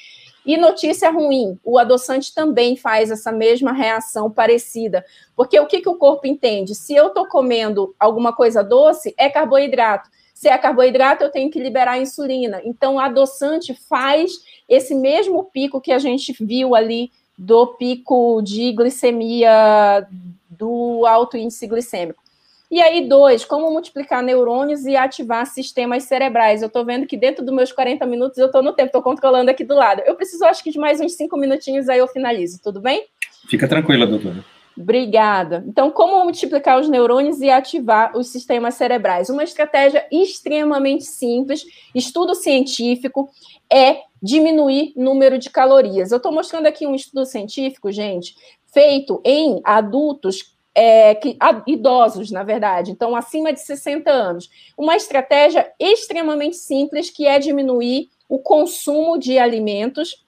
E 0.45 0.55
notícia 0.55 1.09
ruim, 1.09 1.59
o 1.63 1.79
adoçante 1.79 2.33
também 2.33 2.77
faz 2.77 3.09
essa 3.09 3.31
mesma 3.31 3.71
reação 3.71 4.29
parecida. 4.29 5.03
Porque 5.35 5.59
o 5.59 5.65
que, 5.65 5.81
que 5.81 5.89
o 5.89 5.97
corpo 5.97 6.27
entende? 6.27 6.75
Se 6.75 6.93
eu 6.93 7.07
estou 7.07 7.27
comendo 7.27 7.95
alguma 7.99 8.33
coisa 8.33 8.63
doce, 8.63 9.15
é 9.17 9.29
carboidrato. 9.29 10.09
Se 10.39 10.47
é 10.47 10.57
carboidrato, 10.57 11.21
eu 11.21 11.29
tenho 11.29 11.51
que 11.51 11.59
liberar 11.59 11.91
a 11.91 11.97
insulina. 11.97 12.61
Então, 12.63 12.95
o 12.95 12.99
adoçante 12.99 13.73
faz 13.73 14.31
esse 14.69 14.95
mesmo 14.95 15.43
pico 15.43 15.81
que 15.81 15.91
a 15.91 15.99
gente 15.99 16.33
viu 16.39 16.73
ali 16.73 17.11
do 17.37 17.67
pico 17.75 18.41
de 18.41 18.71
glicemia 18.71 20.07
do 20.49 21.05
alto 21.05 21.35
índice 21.35 21.67
glicêmico. 21.67 22.23
E 22.71 22.81
aí, 22.81 23.05
dois, 23.05 23.43
como 23.43 23.69
multiplicar 23.69 24.23
neurônios 24.23 24.85
e 24.85 24.95
ativar 24.95 25.45
sistemas 25.45 26.03
cerebrais. 26.03 26.61
Eu 26.61 26.67
estou 26.67 26.85
vendo 26.85 27.05
que 27.05 27.17
dentro 27.17 27.43
dos 27.43 27.53
meus 27.53 27.73
40 27.73 28.05
minutos 28.05 28.37
eu 28.37 28.45
estou 28.45 28.63
no 28.63 28.71
tempo, 28.71 28.87
estou 28.87 29.01
controlando 29.01 29.51
aqui 29.51 29.65
do 29.65 29.75
lado. 29.75 30.03
Eu 30.05 30.15
preciso, 30.15 30.45
acho 30.45 30.63
que, 30.63 30.71
de 30.71 30.79
mais 30.79 31.01
uns 31.01 31.17
cinco 31.17 31.35
minutinhos, 31.35 31.89
aí 31.89 31.99
eu 31.99 32.07
finalizo, 32.07 32.61
tudo 32.63 32.79
bem? 32.79 33.05
Fica 33.49 33.67
tranquila, 33.67 34.07
doutora. 34.07 34.45
Obrigada. 34.79 35.61
Então, 35.67 35.91
como 35.91 36.23
multiplicar 36.23 36.79
os 36.79 36.87
neurônios 36.87 37.41
e 37.41 37.49
ativar 37.49 38.15
os 38.15 38.29
sistemas 38.29 38.75
cerebrais? 38.75 39.29
Uma 39.29 39.43
estratégia 39.43 40.07
extremamente 40.09 41.03
simples, 41.03 41.65
estudo 41.93 42.33
científico, 42.33 43.29
é 43.69 44.03
diminuir 44.23 44.93
número 44.95 45.37
de 45.37 45.49
calorias. 45.49 46.11
Eu 46.11 46.17
estou 46.17 46.31
mostrando 46.31 46.65
aqui 46.67 46.87
um 46.87 46.95
estudo 46.95 47.25
científico, 47.25 47.91
gente, 47.91 48.33
feito 48.73 49.21
em 49.25 49.59
adultos 49.65 50.55
é, 50.73 51.13
que, 51.15 51.37
idosos, 51.67 52.31
na 52.31 52.43
verdade, 52.43 52.91
então 52.91 53.13
acima 53.17 53.51
de 53.51 53.59
60 53.59 54.09
anos. 54.09 54.49
Uma 54.77 54.95
estratégia 54.95 55.69
extremamente 55.77 56.55
simples 56.55 57.09
que 57.09 57.27
é 57.27 57.37
diminuir 57.37 58.07
o 58.29 58.39
consumo 58.39 59.17
de 59.17 59.37
alimentos 59.37 60.25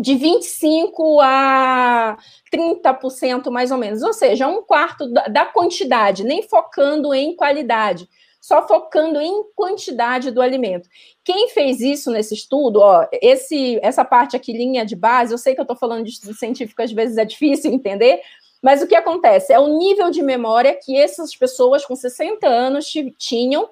de 0.00 0.14
25 0.14 1.20
a 1.20 2.16
30% 2.52 3.50
mais 3.50 3.70
ou 3.70 3.76
menos, 3.76 4.02
ou 4.02 4.12
seja, 4.12 4.48
um 4.48 4.62
quarto 4.62 5.06
da, 5.08 5.44
quantidade, 5.44 6.24
nem 6.24 6.42
focando 6.42 7.12
em 7.12 7.36
qualidade, 7.36 8.08
só 8.40 8.66
focando 8.66 9.20
em 9.20 9.44
quantidade 9.54 10.30
do 10.30 10.40
alimento. 10.40 10.88
Quem 11.22 11.50
fez 11.50 11.80
isso 11.80 12.10
nesse 12.10 12.34
estudo, 12.34 12.80
ó, 12.80 13.06
esse, 13.20 13.78
essa 13.82 14.04
parte 14.04 14.34
aqui, 14.34 14.52
linha 14.52 14.86
de 14.86 14.96
base, 14.96 15.34
eu 15.34 15.38
sei 15.38 15.54
que 15.54 15.60
eu 15.60 15.64
estou 15.64 15.76
falando 15.76 16.04
de 16.04 16.10
estudo 16.10 16.34
científico, 16.34 16.80
às 16.80 16.92
vezes 16.92 17.18
é 17.18 17.24
difícil 17.24 17.70
entender, 17.70 18.22
mas 18.62 18.82
o 18.82 18.86
que 18.86 18.94
acontece? 18.94 19.52
É 19.52 19.58
o 19.58 19.78
nível 19.78 20.10
de 20.10 20.22
memória 20.22 20.78
que 20.82 20.96
essas 20.96 21.36
pessoas 21.36 21.84
com 21.84 21.94
60 21.94 22.46
anos 22.46 22.86
tinham 23.18 23.68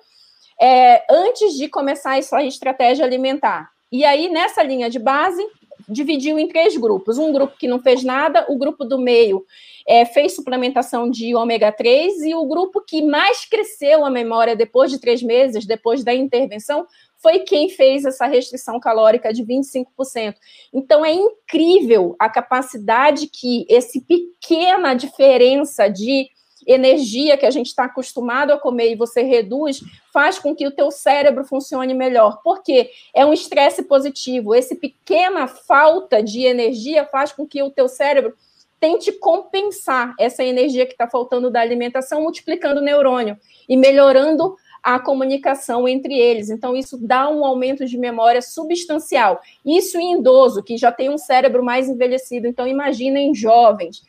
é, 0.61 1.05
antes 1.11 1.55
de 1.55 1.69
começar 1.69 2.19
essa 2.19 2.43
estratégia 2.43 3.05
alimentar. 3.05 3.71
E 3.91 4.05
aí, 4.05 4.29
nessa 4.29 4.63
linha 4.63 4.91
de 4.91 4.99
base, 4.99 5.43
dividiu 5.89 6.39
em 6.39 6.47
três 6.47 6.77
grupos. 6.77 7.19
Um 7.19 7.33
grupo 7.33 7.57
que 7.59 7.67
não 7.67 7.81
fez 7.81 8.05
nada, 8.05 8.45
o 8.49 8.57
grupo 8.57 8.85
do 8.85 8.99
meio 8.99 9.45
é, 9.87 10.05
fez 10.05 10.35
suplementação 10.35 11.11
de 11.11 11.35
ômega 11.35 11.73
3 11.73 12.23
e 12.23 12.35
o 12.35 12.45
grupo 12.47 12.85
que 12.87 13.03
mais 13.03 13.45
cresceu 13.47 14.05
a 14.05 14.11
memória 14.11 14.55
depois 14.55 14.91
de 14.91 15.01
três 15.01 15.23
meses, 15.23 15.67
depois 15.67 16.05
da 16.05 16.15
intervenção, 16.15 16.87
foi 17.17 17.41
quem 17.41 17.69
fez 17.69 18.05
essa 18.05 18.27
restrição 18.27 18.79
calórica 18.79 19.33
de 19.33 19.43
25%. 19.45 20.35
Então 20.73 21.05
é 21.05 21.13
incrível 21.13 22.15
a 22.19 22.29
capacidade 22.29 23.27
que 23.27 23.67
esse 23.69 24.01
pequena 24.03 24.95
diferença 24.95 25.89
de 25.89 26.29
energia 26.69 27.39
que 27.39 27.47
a 27.47 27.51
gente 27.51 27.69
está 27.69 27.85
acostumado 27.85 28.53
a 28.53 28.59
comer 28.59 28.93
e 28.93 28.95
você 28.95 29.23
reduz, 29.23 29.81
faz 30.13 30.39
com 30.39 30.55
que 30.55 30.67
o 30.67 30.71
teu 30.71 30.91
cérebro 30.91 31.45
funcione 31.45 31.95
melhor. 31.95 32.43
Porque 32.45 32.91
é 33.15 33.25
um 33.25 33.33
estresse 33.33 33.83
positivo. 33.85 34.55
Esse 34.55 34.77
pequena 34.77 35.49
falta 35.49 36.23
de 36.23 36.45
energia 36.45 37.07
faz 37.07 37.33
com 37.33 37.47
que 37.47 37.63
o 37.63 37.71
teu 37.71 37.89
cérebro 37.89 38.35
tente 38.79 39.11
compensar 39.11 40.15
essa 40.21 40.45
energia 40.45 40.87
que 40.87 40.93
está 40.93 41.09
faltando 41.09 41.51
da 41.51 41.61
alimentação, 41.61 42.23
multiplicando 42.23 42.81
o 42.81 42.85
neurônio 42.85 43.37
e 43.69 43.77
melhorando 43.77 44.55
a 44.83 45.01
comunicação 45.01 45.89
entre 45.89 46.17
eles. 46.17 46.51
Então, 46.51 46.77
isso 46.77 46.97
dá 46.97 47.29
um 47.29 47.45
aumento 47.45 47.85
de 47.85 47.99
memória 47.99 48.41
substancial. 48.41 49.41
Isso 49.65 49.99
em 49.99 50.19
idoso, 50.19 50.63
que 50.63 50.77
já 50.77 50.93
tem 50.93 51.11
um 51.11 51.19
cérebro 51.19 51.65
mais 51.65 51.89
envelhecido. 51.89 52.47
Então, 52.47 52.67
imagina 52.67 53.19
em 53.19 53.35
jovens 53.35 54.03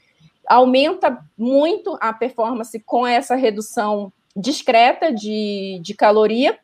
aumenta 0.50 1.24
muito 1.38 1.95
a 2.02 2.12
performance 2.12 2.78
com 2.80 3.06
essa 3.06 3.36
redução 3.36 4.12
discreta 4.36 5.14
de, 5.14 5.80
de 5.82 5.93
caloria. 5.93 6.58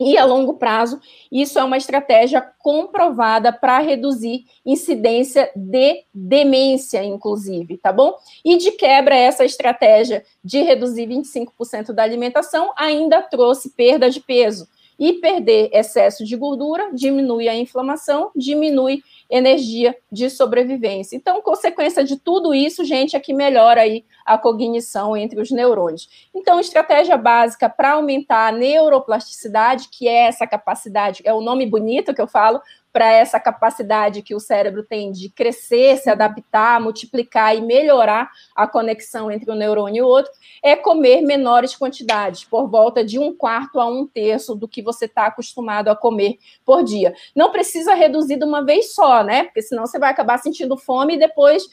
E 0.00 0.18
a 0.18 0.24
longo 0.24 0.54
prazo, 0.54 1.00
isso 1.30 1.58
é 1.60 1.64
uma 1.64 1.76
estratégia 1.76 2.40
comprovada 2.58 3.52
para 3.52 3.78
reduzir 3.78 4.46
incidência 4.66 5.48
de 5.54 6.04
demência, 6.12 7.04
inclusive, 7.04 7.78
tá 7.78 7.92
bom? 7.92 8.16
E 8.44 8.56
de 8.56 8.72
quebra, 8.72 9.14
essa 9.14 9.44
estratégia 9.44 10.24
de 10.42 10.60
reduzir 10.62 11.06
25% 11.06 11.92
da 11.92 12.02
alimentação 12.02 12.72
ainda 12.76 13.22
trouxe 13.22 13.70
perda 13.70 14.10
de 14.10 14.20
peso. 14.20 14.66
E 14.98 15.14
perder 15.14 15.70
excesso 15.72 16.24
de 16.24 16.36
gordura 16.36 16.90
diminui 16.92 17.48
a 17.48 17.56
inflamação, 17.56 18.30
diminui 18.36 19.02
energia 19.28 19.96
de 20.10 20.28
sobrevivência. 20.28 21.16
Então, 21.16 21.40
consequência 21.40 22.04
de 22.04 22.16
tudo 22.16 22.54
isso, 22.54 22.84
gente, 22.84 23.16
é 23.16 23.20
que 23.20 23.32
melhora 23.32 23.80
aí 23.80 24.04
a 24.24 24.36
cognição 24.36 25.16
entre 25.16 25.40
os 25.40 25.50
neurônios. 25.50 26.08
Então, 26.34 26.60
estratégia 26.60 27.16
básica 27.16 27.68
para 27.68 27.92
aumentar 27.92 28.48
a 28.48 28.52
neuroplasticidade, 28.52 29.88
que 29.90 30.06
é 30.06 30.26
essa 30.26 30.46
capacidade, 30.46 31.22
é 31.24 31.32
o 31.32 31.40
nome 31.40 31.66
bonito 31.66 32.14
que 32.14 32.20
eu 32.20 32.26
falo, 32.26 32.60
para 32.92 33.10
essa 33.10 33.40
capacidade 33.40 34.22
que 34.22 34.34
o 34.34 34.40
cérebro 34.40 34.82
tem 34.82 35.10
de 35.10 35.30
crescer, 35.30 35.96
se 35.96 36.10
adaptar, 36.10 36.80
multiplicar 36.80 37.56
e 37.56 37.60
melhorar 37.60 38.30
a 38.54 38.66
conexão 38.66 39.30
entre 39.30 39.50
um 39.50 39.54
neurônio 39.54 40.00
e 40.00 40.02
outro, 40.02 40.30
é 40.62 40.76
comer 40.76 41.22
menores 41.22 41.74
quantidades, 41.74 42.44
por 42.44 42.68
volta 42.68 43.04
de 43.04 43.18
um 43.18 43.34
quarto 43.34 43.80
a 43.80 43.86
um 43.86 44.06
terço 44.06 44.54
do 44.54 44.68
que 44.68 44.82
você 44.82 45.06
está 45.06 45.26
acostumado 45.26 45.88
a 45.88 45.96
comer 45.96 46.38
por 46.64 46.84
dia. 46.84 47.14
Não 47.34 47.50
precisa 47.50 47.94
reduzir 47.94 48.36
de 48.36 48.44
uma 48.44 48.64
vez 48.64 48.94
só, 48.94 49.24
né? 49.24 49.44
Porque 49.44 49.62
senão 49.62 49.86
você 49.86 49.98
vai 49.98 50.10
acabar 50.10 50.38
sentindo 50.38 50.76
fome 50.76 51.14
e 51.14 51.18
depois 51.18 51.64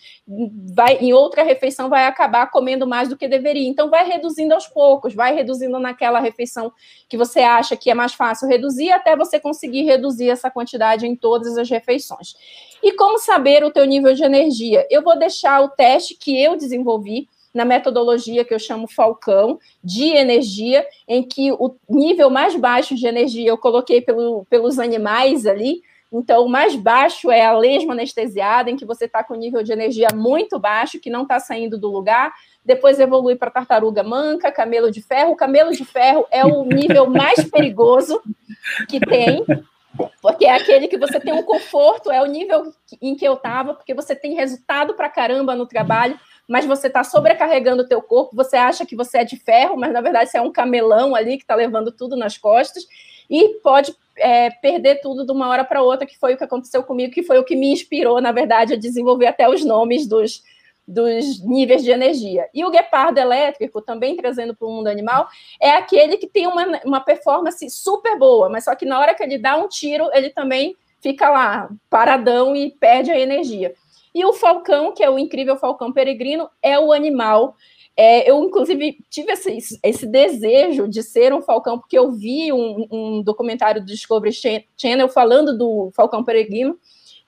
vai 0.73 0.97
em 0.97 1.11
outra 1.11 1.43
refeição 1.43 1.89
vai 1.89 2.05
acabar 2.05 2.49
comendo 2.51 2.87
mais 2.87 3.09
do 3.09 3.17
que 3.17 3.27
deveria. 3.27 3.67
Então 3.67 3.89
vai 3.89 4.07
reduzindo 4.07 4.53
aos 4.53 4.67
poucos, 4.67 5.13
vai 5.13 5.33
reduzindo 5.33 5.79
naquela 5.79 6.19
refeição 6.19 6.71
que 7.07 7.17
você 7.17 7.39
acha 7.39 7.75
que 7.75 7.89
é 7.89 7.93
mais 7.93 8.13
fácil 8.13 8.47
reduzir 8.47 8.91
até 8.91 9.15
você 9.15 9.39
conseguir 9.39 9.83
reduzir 9.83 10.29
essa 10.29 10.49
quantidade 10.49 11.08
em 11.09 11.15
todas 11.15 11.57
as 11.57 11.69
refeições. 11.69 12.35
E 12.81 12.93
como 12.93 13.19
saber 13.19 13.63
o 13.63 13.71
teu 13.71 13.85
nível 13.85 14.13
de 14.13 14.23
energia? 14.23 14.87
Eu 14.89 15.01
vou 15.01 15.17
deixar 15.17 15.61
o 15.61 15.69
teste 15.69 16.15
que 16.15 16.41
eu 16.41 16.55
desenvolvi 16.55 17.27
na 17.53 17.65
metodologia 17.65 18.45
que 18.45 18.53
eu 18.53 18.59
chamo 18.59 18.87
Falcão, 18.87 19.59
de 19.83 20.05
energia, 20.15 20.85
em 21.07 21.23
que 21.23 21.51
o 21.51 21.75
nível 21.89 22.29
mais 22.29 22.55
baixo 22.55 22.95
de 22.95 23.07
energia 23.07 23.49
eu 23.49 23.57
coloquei 23.57 24.01
pelo, 24.01 24.45
pelos 24.49 24.77
animais 24.77 25.47
ali, 25.47 25.81
Então, 26.11 26.45
o 26.45 26.49
mais 26.49 26.75
baixo 26.75 27.29
é 27.29 27.45
a 27.45 27.55
lesma 27.55 27.93
anestesiada, 27.93 28.69
em 28.69 28.75
que 28.75 28.85
você 28.85 29.05
está 29.05 29.23
com 29.23 29.35
nível 29.35 29.61
de 29.61 29.71
energia 29.71 30.07
muito 30.13 30.59
baixo, 30.59 30.99
que 30.99 31.09
não 31.09 31.21
está 31.21 31.39
saindo 31.39 31.77
do 31.77 31.87
lugar. 31.87 32.33
Depois 32.65 32.99
evolui 32.99 33.35
para 33.35 33.51
tartaruga 33.51 34.01
manca, 34.01 34.51
camelo 34.51 34.89
de 34.89 35.03
ferro. 35.03 35.31
O 35.31 35.35
camelo 35.35 35.71
de 35.71 35.85
ferro 35.85 36.25
é 36.31 36.43
o 36.43 36.63
nível 36.63 37.07
mais 37.07 37.43
perigoso 37.49 38.21
que 38.87 38.99
tem, 38.99 39.45
porque 40.21 40.45
é 40.45 40.53
aquele 40.55 40.87
que 40.87 40.97
você 40.97 41.19
tem 41.19 41.33
um 41.33 41.43
conforto, 41.43 42.11
é 42.11 42.21
o 42.21 42.25
nível 42.25 42.73
em 43.01 43.15
que 43.15 43.25
eu 43.25 43.33
estava, 43.33 43.73
porque 43.73 43.93
você 43.93 44.15
tem 44.15 44.35
resultado 44.35 44.93
para 44.93 45.09
caramba 45.09 45.55
no 45.55 45.65
trabalho, 45.65 46.19
mas 46.47 46.65
você 46.65 46.87
está 46.87 47.03
sobrecarregando 47.03 47.83
o 47.83 47.87
teu 47.87 48.01
corpo, 48.01 48.35
você 48.35 48.57
acha 48.57 48.85
que 48.85 48.95
você 48.95 49.19
é 49.19 49.23
de 49.23 49.37
ferro, 49.37 49.77
mas 49.77 49.93
na 49.93 50.01
verdade 50.01 50.29
você 50.29 50.37
é 50.37 50.41
um 50.41 50.51
camelão 50.51 51.15
ali 51.15 51.37
que 51.37 51.43
está 51.43 51.55
levando 51.55 51.91
tudo 51.91 52.15
nas 52.15 52.37
costas, 52.37 52.85
e 53.29 53.59
pode 53.61 53.95
é, 54.17 54.49
perder 54.49 55.01
tudo 55.01 55.25
de 55.25 55.31
uma 55.31 55.47
hora 55.49 55.63
para 55.63 55.83
outra, 55.83 56.07
que 56.07 56.17
foi 56.17 56.33
o 56.33 56.37
que 56.37 56.43
aconteceu 56.43 56.83
comigo, 56.83 57.13
que 57.13 57.23
foi 57.23 57.37
o 57.37 57.43
que 57.43 57.55
me 57.55 57.71
inspirou, 57.71 58.19
na 58.19 58.31
verdade, 58.31 58.73
a 58.73 58.77
desenvolver 58.77 59.27
até 59.27 59.47
os 59.47 59.63
nomes 59.63 60.07
dos, 60.07 60.43
dos 60.89 61.43
níveis 61.45 61.83
de 61.83 61.91
energia. 61.91 62.49
E 62.53 62.65
o 62.65 62.71
guepardo 62.71 63.19
elétrico, 63.19 63.79
também 63.79 64.15
trazendo 64.15 64.55
para 64.55 64.67
o 64.67 64.71
mundo 64.71 64.87
animal, 64.87 65.27
é 65.61 65.71
aquele 65.71 66.17
que 66.17 66.27
tem 66.27 66.47
uma, 66.47 66.81
uma 66.83 66.99
performance 66.99 67.69
super 67.69 68.17
boa, 68.17 68.49
mas 68.49 68.63
só 68.63 68.73
que 68.73 68.85
na 68.85 68.99
hora 68.99 69.13
que 69.13 69.21
ele 69.21 69.37
dá 69.37 69.55
um 69.55 69.67
tiro, 69.67 70.09
ele 70.13 70.31
também 70.31 70.75
fica 70.99 71.29
lá, 71.29 71.69
paradão 71.89 72.55
e 72.55 72.71
perde 72.71 73.11
a 73.11 73.19
energia. 73.19 73.73
E 74.13 74.25
o 74.25 74.33
falcão, 74.33 74.91
que 74.91 75.03
é 75.03 75.09
o 75.09 75.19
incrível 75.19 75.55
falcão 75.55 75.93
peregrino, 75.93 76.49
é 76.61 76.79
o 76.79 76.91
animal. 76.91 77.55
É, 77.95 78.29
eu, 78.29 78.43
inclusive, 78.43 78.97
tive 79.09 79.31
esse, 79.33 79.79
esse, 79.83 80.07
desejo 80.07 80.87
de 80.87 81.03
ser 81.03 81.33
um 81.33 81.41
falcão, 81.41 81.77
porque 81.77 81.97
eu 81.97 82.11
vi 82.11 82.51
um, 82.51 82.87
um 82.91 83.21
documentário 83.21 83.81
do 83.81 83.87
Discovery 83.87 84.33
Channel 84.75 85.07
falando 85.09 85.55
do 85.55 85.91
falcão 85.93 86.23
peregrino, 86.23 86.79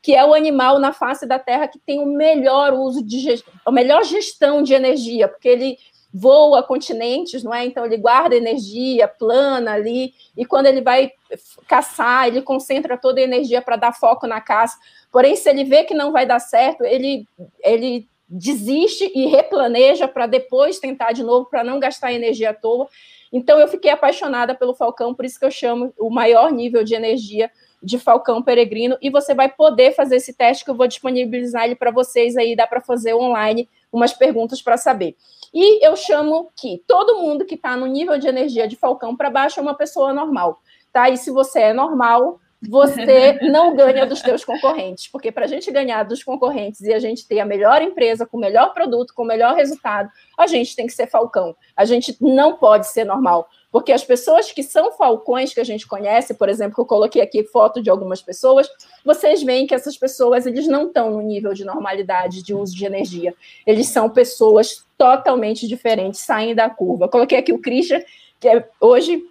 que 0.02 0.16
é 0.16 0.26
o 0.26 0.34
animal 0.34 0.80
na 0.80 0.92
face 0.92 1.26
da 1.28 1.38
Terra 1.38 1.68
que 1.68 1.80
tem 1.80 2.00
o 2.00 2.06
melhor 2.06 2.74
uso 2.74 3.04
de 3.04 3.44
a 3.66 3.72
melhor 3.72 4.04
gestão 4.04 4.64
de 4.64 4.74
energia, 4.74 5.28
porque 5.28 5.48
ele 5.48 5.78
voa 6.14 6.62
continentes, 6.62 7.44
não 7.44 7.54
é? 7.54 7.66
Então 7.66 7.86
ele 7.86 7.98
guarda 7.98 8.36
energia, 8.36 9.08
plana 9.08 9.74
ali, 9.74 10.14
e 10.36 10.46
quando 10.46 10.66
ele 10.66 10.82
vai 10.82 11.12
caçar, 11.68 12.28
ele 12.28 12.42
concentra 12.42 12.98
toda 12.98 13.22
a 13.22 13.24
energia 13.24 13.62
para 13.62 13.78
dar 13.78 13.94
foco 13.94 14.28
na 14.28 14.42
caça. 14.42 14.78
Porém, 15.12 15.36
se 15.36 15.50
ele 15.50 15.64
vê 15.64 15.84
que 15.84 15.94
não 15.94 16.12
vai 16.12 16.26
dar 16.26 16.40
certo, 16.40 16.84
ele 16.84 17.26
ele 17.64 18.10
desiste 18.28 19.12
e 19.14 19.26
replaneja 19.26 20.08
para 20.08 20.26
depois 20.26 20.80
tentar 20.80 21.12
de 21.12 21.22
novo 21.22 21.50
para 21.50 21.64
não 21.64 21.80
gastar 21.80 22.14
energia 22.14 22.52
à 22.52 22.54
toa. 22.54 22.88
Então 23.32 23.60
eu 23.60 23.68
fiquei 23.68 23.92
apaixonada 23.92 24.56
pelo 24.56 24.74
Falcão, 24.74 25.14
por 25.14 25.26
isso 25.26 25.40
que 25.40 25.46
eu 25.46 25.52
chamo 25.52 25.94
o 25.98 26.10
maior 26.10 26.52
nível 26.52 26.84
de 26.84 26.96
energia 26.96 27.52
de 27.82 27.98
Falcão 27.98 28.42
Peregrino, 28.42 28.98
e 29.02 29.10
você 29.10 29.34
vai 29.34 29.50
poder 29.50 29.94
fazer 29.94 30.18
esse 30.18 30.34
teste 30.34 30.64
que 30.64 30.72
eu 30.72 30.76
vou 30.76 30.88
disponibilizar 30.88 31.66
ele 31.66 31.76
para 31.76 31.92
vocês 31.92 32.38
aí, 32.38 32.56
dá 32.56 32.68
para 32.68 32.82
fazer 32.82 33.14
online 33.14 33.68
umas 33.92 34.14
perguntas 34.14 34.62
para 34.62 34.78
saber. 34.78 35.16
E 35.54 35.86
eu 35.86 35.96
chamo 35.96 36.50
que 36.56 36.82
todo 36.88 37.20
mundo 37.20 37.46
que 37.46 37.56
está 37.56 37.76
no 37.76 37.86
nível 37.86 38.18
de 38.18 38.28
energia 38.28 38.68
de 38.68 38.76
Falcão 38.76 39.16
para 39.16 39.30
baixo 39.30 39.60
é 39.60 39.64
uma 39.64 39.76
pessoa 39.76 40.14
normal, 40.14 40.62
tá? 40.94 41.10
E 41.10 41.18
se 41.18 41.30
você 41.30 41.60
é 41.60 41.74
normal, 41.74 42.40
você 42.62 43.34
não 43.50 43.76
ganha 43.76 44.06
dos 44.06 44.20
seus 44.20 44.46
concorrentes, 44.46 45.08
porque 45.08 45.32
para 45.32 45.46
a 45.46 45.48
gente 45.48 45.72
ganhar 45.72 46.04
dos 46.04 46.24
concorrentes 46.24 46.82
e 46.82 46.94
a 46.94 47.00
gente 47.00 47.28
ter 47.28 47.40
a 47.40 47.46
melhor 47.46 47.82
empresa, 47.82 48.26
com 48.26 48.38
o 48.38 48.40
melhor 48.40 48.74
produto, 48.74 49.14
com 49.14 49.24
o 49.24 49.28
melhor 49.28 49.56
resultado, 49.56 50.10
a 50.38 50.48
gente 50.48 50.76
tem 50.76 50.86
que 50.86 50.94
ser 50.94 51.08
falcão. 51.08 51.56
A 51.76 51.84
gente 51.84 52.16
não 52.22 52.56
pode 52.56 52.88
ser 52.88 53.04
normal. 53.04 53.50
Porque 53.72 53.94
as 53.94 54.04
pessoas 54.04 54.52
que 54.52 54.62
são 54.62 54.92
falcões 54.92 55.54
que 55.54 55.60
a 55.60 55.64
gente 55.64 55.88
conhece, 55.88 56.34
por 56.34 56.50
exemplo, 56.50 56.82
eu 56.82 56.86
coloquei 56.86 57.22
aqui 57.22 57.44
foto 57.44 57.82
de 57.82 57.90
algumas 57.90 58.22
pessoas, 58.22 58.70
vocês 59.06 59.42
veem 59.42 59.66
que 59.66 59.74
essas 59.74 59.98
pessoas 59.98 60.46
eles 60.46 60.68
não 60.68 60.88
estão 60.88 61.10
no 61.10 61.22
nível 61.22 61.54
de 61.54 61.64
normalidade 61.64 62.44
de 62.44 62.54
uso 62.54 62.76
de 62.76 62.86
energia. 62.86 63.34
Eles 63.66 63.88
são 63.88 64.10
pessoas 64.10 64.86
totalmente 64.98 65.68
diferentes, 65.68 66.20
saem 66.20 66.54
da 66.54 66.70
curva. 66.70 67.06
Eu 67.06 67.10
coloquei 67.10 67.38
aqui 67.38 67.54
o 67.54 67.60
Christian, 67.60 68.04
que 68.40 68.50
é, 68.50 68.68
hoje 68.80 69.24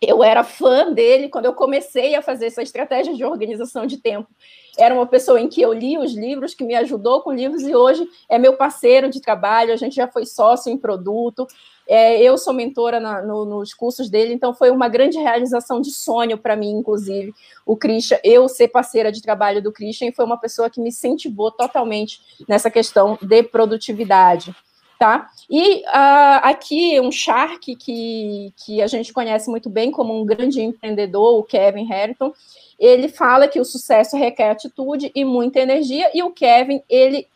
eu 0.00 0.24
era 0.24 0.42
fã 0.42 0.92
dele 0.92 1.28
quando 1.28 1.44
eu 1.44 1.54
comecei 1.54 2.16
a 2.16 2.22
fazer 2.22 2.46
essa 2.46 2.62
estratégia 2.62 3.14
de 3.14 3.24
organização 3.24 3.86
de 3.86 3.98
tempo. 3.98 4.28
Era 4.76 4.94
uma 4.94 5.06
pessoa 5.06 5.40
em 5.40 5.48
que 5.48 5.62
eu 5.62 5.72
li 5.72 5.96
os 5.96 6.14
livros, 6.14 6.54
que 6.54 6.64
me 6.64 6.74
ajudou 6.74 7.20
com 7.20 7.32
livros, 7.32 7.62
e 7.62 7.74
hoje 7.74 8.08
é 8.28 8.38
meu 8.38 8.56
parceiro 8.56 9.08
de 9.08 9.20
trabalho, 9.20 9.72
a 9.72 9.76
gente 9.76 9.94
já 9.94 10.08
foi 10.08 10.26
sócio 10.26 10.72
em 10.72 10.78
produto. 10.78 11.46
É, 11.88 12.22
eu 12.22 12.38
sou 12.38 12.52
mentora 12.52 13.00
na, 13.00 13.22
no, 13.22 13.44
nos 13.44 13.74
cursos 13.74 14.08
dele, 14.08 14.32
então 14.32 14.54
foi 14.54 14.70
uma 14.70 14.88
grande 14.88 15.18
realização 15.18 15.80
de 15.80 15.90
sonho 15.90 16.38
para 16.38 16.56
mim, 16.56 16.70
inclusive, 16.70 17.34
o 17.66 17.76
Christian, 17.76 18.18
eu 18.22 18.48
ser 18.48 18.68
parceira 18.68 19.10
de 19.10 19.20
trabalho 19.20 19.62
do 19.62 19.72
Christian, 19.72 20.12
foi 20.12 20.24
uma 20.24 20.38
pessoa 20.38 20.70
que 20.70 20.80
me 20.80 20.88
incentivou 20.88 21.50
totalmente 21.50 22.20
nessa 22.48 22.70
questão 22.70 23.18
de 23.20 23.42
produtividade. 23.42 24.54
Tá? 24.98 25.28
E 25.50 25.80
uh, 25.80 26.38
aqui 26.44 27.00
um 27.00 27.10
Shark 27.10 27.74
que, 27.74 28.52
que 28.64 28.80
a 28.80 28.86
gente 28.86 29.12
conhece 29.12 29.50
muito 29.50 29.68
bem 29.68 29.90
como 29.90 30.16
um 30.16 30.24
grande 30.24 30.62
empreendedor, 30.62 31.40
o 31.40 31.42
Kevin 31.42 31.86
Harrington, 31.86 32.32
ele 32.78 33.08
fala 33.08 33.48
que 33.48 33.58
o 33.58 33.64
sucesso 33.64 34.16
requer 34.16 34.50
atitude 34.50 35.10
e 35.12 35.24
muita 35.24 35.58
energia, 35.58 36.08
e 36.14 36.22
o 36.22 36.30
Kevin, 36.30 36.82
ele 36.88 37.26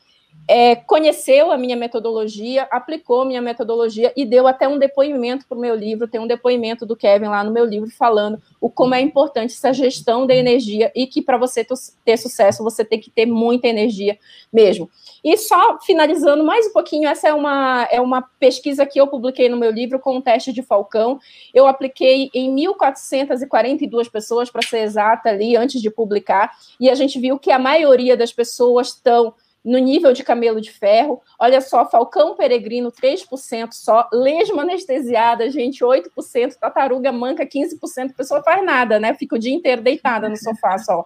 é, 0.48 0.76
conheceu 0.76 1.50
a 1.50 1.58
minha 1.58 1.76
metodologia, 1.76 2.68
aplicou 2.70 3.24
minha 3.24 3.42
metodologia 3.42 4.12
e 4.16 4.24
deu 4.24 4.46
até 4.46 4.68
um 4.68 4.78
depoimento 4.78 5.46
para 5.46 5.58
o 5.58 5.60
meu 5.60 5.74
livro. 5.74 6.06
Tem 6.06 6.20
um 6.20 6.26
depoimento 6.26 6.86
do 6.86 6.94
Kevin 6.94 7.26
lá 7.26 7.42
no 7.42 7.50
meu 7.50 7.64
livro 7.64 7.90
falando 7.90 8.40
o 8.60 8.70
como 8.70 8.94
é 8.94 9.00
importante 9.00 9.54
essa 9.54 9.72
gestão 9.72 10.26
da 10.26 10.34
energia 10.34 10.92
e 10.94 11.06
que 11.06 11.20
para 11.20 11.36
você 11.36 11.66
ter 12.04 12.16
sucesso 12.16 12.62
você 12.62 12.84
tem 12.84 13.00
que 13.00 13.10
ter 13.10 13.26
muita 13.26 13.66
energia 13.66 14.18
mesmo. 14.52 14.88
E 15.24 15.36
só 15.36 15.80
finalizando 15.80 16.44
mais 16.44 16.66
um 16.66 16.72
pouquinho, 16.72 17.08
essa 17.08 17.28
é 17.28 17.34
uma, 17.34 17.88
é 17.90 18.00
uma 18.00 18.22
pesquisa 18.22 18.86
que 18.86 19.00
eu 19.00 19.08
publiquei 19.08 19.48
no 19.48 19.56
meu 19.56 19.72
livro 19.72 19.98
com 19.98 20.16
um 20.16 20.20
teste 20.20 20.52
de 20.52 20.62
Falcão. 20.62 21.18
Eu 21.52 21.66
apliquei 21.66 22.30
em 22.32 22.54
1.442 22.54 24.08
pessoas, 24.08 24.50
para 24.50 24.62
ser 24.62 24.78
exata, 24.78 25.28
ali, 25.28 25.56
antes 25.56 25.80
de 25.82 25.90
publicar, 25.90 26.52
e 26.78 26.88
a 26.88 26.94
gente 26.94 27.18
viu 27.18 27.38
que 27.38 27.50
a 27.50 27.58
maioria 27.58 28.16
das 28.16 28.32
pessoas 28.32 28.88
estão 28.88 29.34
no 29.66 29.78
nível 29.78 30.12
de 30.12 30.22
camelo 30.22 30.60
de 30.60 30.70
ferro. 30.70 31.20
Olha 31.36 31.60
só, 31.60 31.84
Falcão 31.84 32.36
Peregrino, 32.36 32.92
3% 32.92 33.72
só. 33.72 34.08
Lesma 34.12 34.62
anestesiada, 34.62 35.50
gente, 35.50 35.84
8%. 35.84 36.54
Tartaruga 36.54 37.10
manca, 37.10 37.44
15%. 37.44 38.10
A 38.10 38.14
pessoa 38.14 38.42
faz 38.44 38.64
nada, 38.64 39.00
né? 39.00 39.12
Fica 39.14 39.34
o 39.34 39.38
dia 39.38 39.52
inteiro 39.52 39.82
deitada 39.82 40.28
no 40.28 40.36
sofá 40.36 40.78
só. 40.78 41.04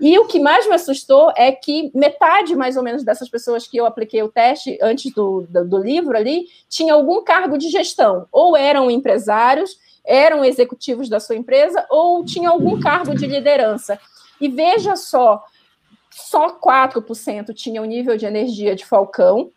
E 0.00 0.16
o 0.16 0.28
que 0.28 0.38
mais 0.38 0.68
me 0.68 0.74
assustou 0.74 1.32
é 1.36 1.50
que 1.50 1.90
metade, 1.92 2.54
mais 2.54 2.76
ou 2.76 2.84
menos, 2.84 3.02
dessas 3.02 3.28
pessoas 3.28 3.66
que 3.66 3.78
eu 3.78 3.84
apliquei 3.84 4.22
o 4.22 4.28
teste 4.28 4.78
antes 4.80 5.12
do, 5.12 5.44
do, 5.48 5.68
do 5.68 5.78
livro 5.78 6.16
ali, 6.16 6.46
tinha 6.68 6.94
algum 6.94 7.24
cargo 7.24 7.58
de 7.58 7.68
gestão. 7.68 8.28
Ou 8.30 8.56
eram 8.56 8.92
empresários, 8.92 9.76
eram 10.04 10.44
executivos 10.44 11.08
da 11.08 11.18
sua 11.18 11.34
empresa, 11.34 11.84
ou 11.90 12.24
tinham 12.24 12.52
algum 12.52 12.78
cargo 12.78 13.12
de 13.12 13.26
liderança. 13.26 13.98
E 14.40 14.48
veja 14.48 14.94
só, 14.94 15.42
só 16.12 16.58
4% 16.58 17.52
tinham 17.54 17.84
nível 17.84 18.16
de 18.16 18.26
energia 18.26 18.76
de 18.76 18.84
falcão, 18.84 19.50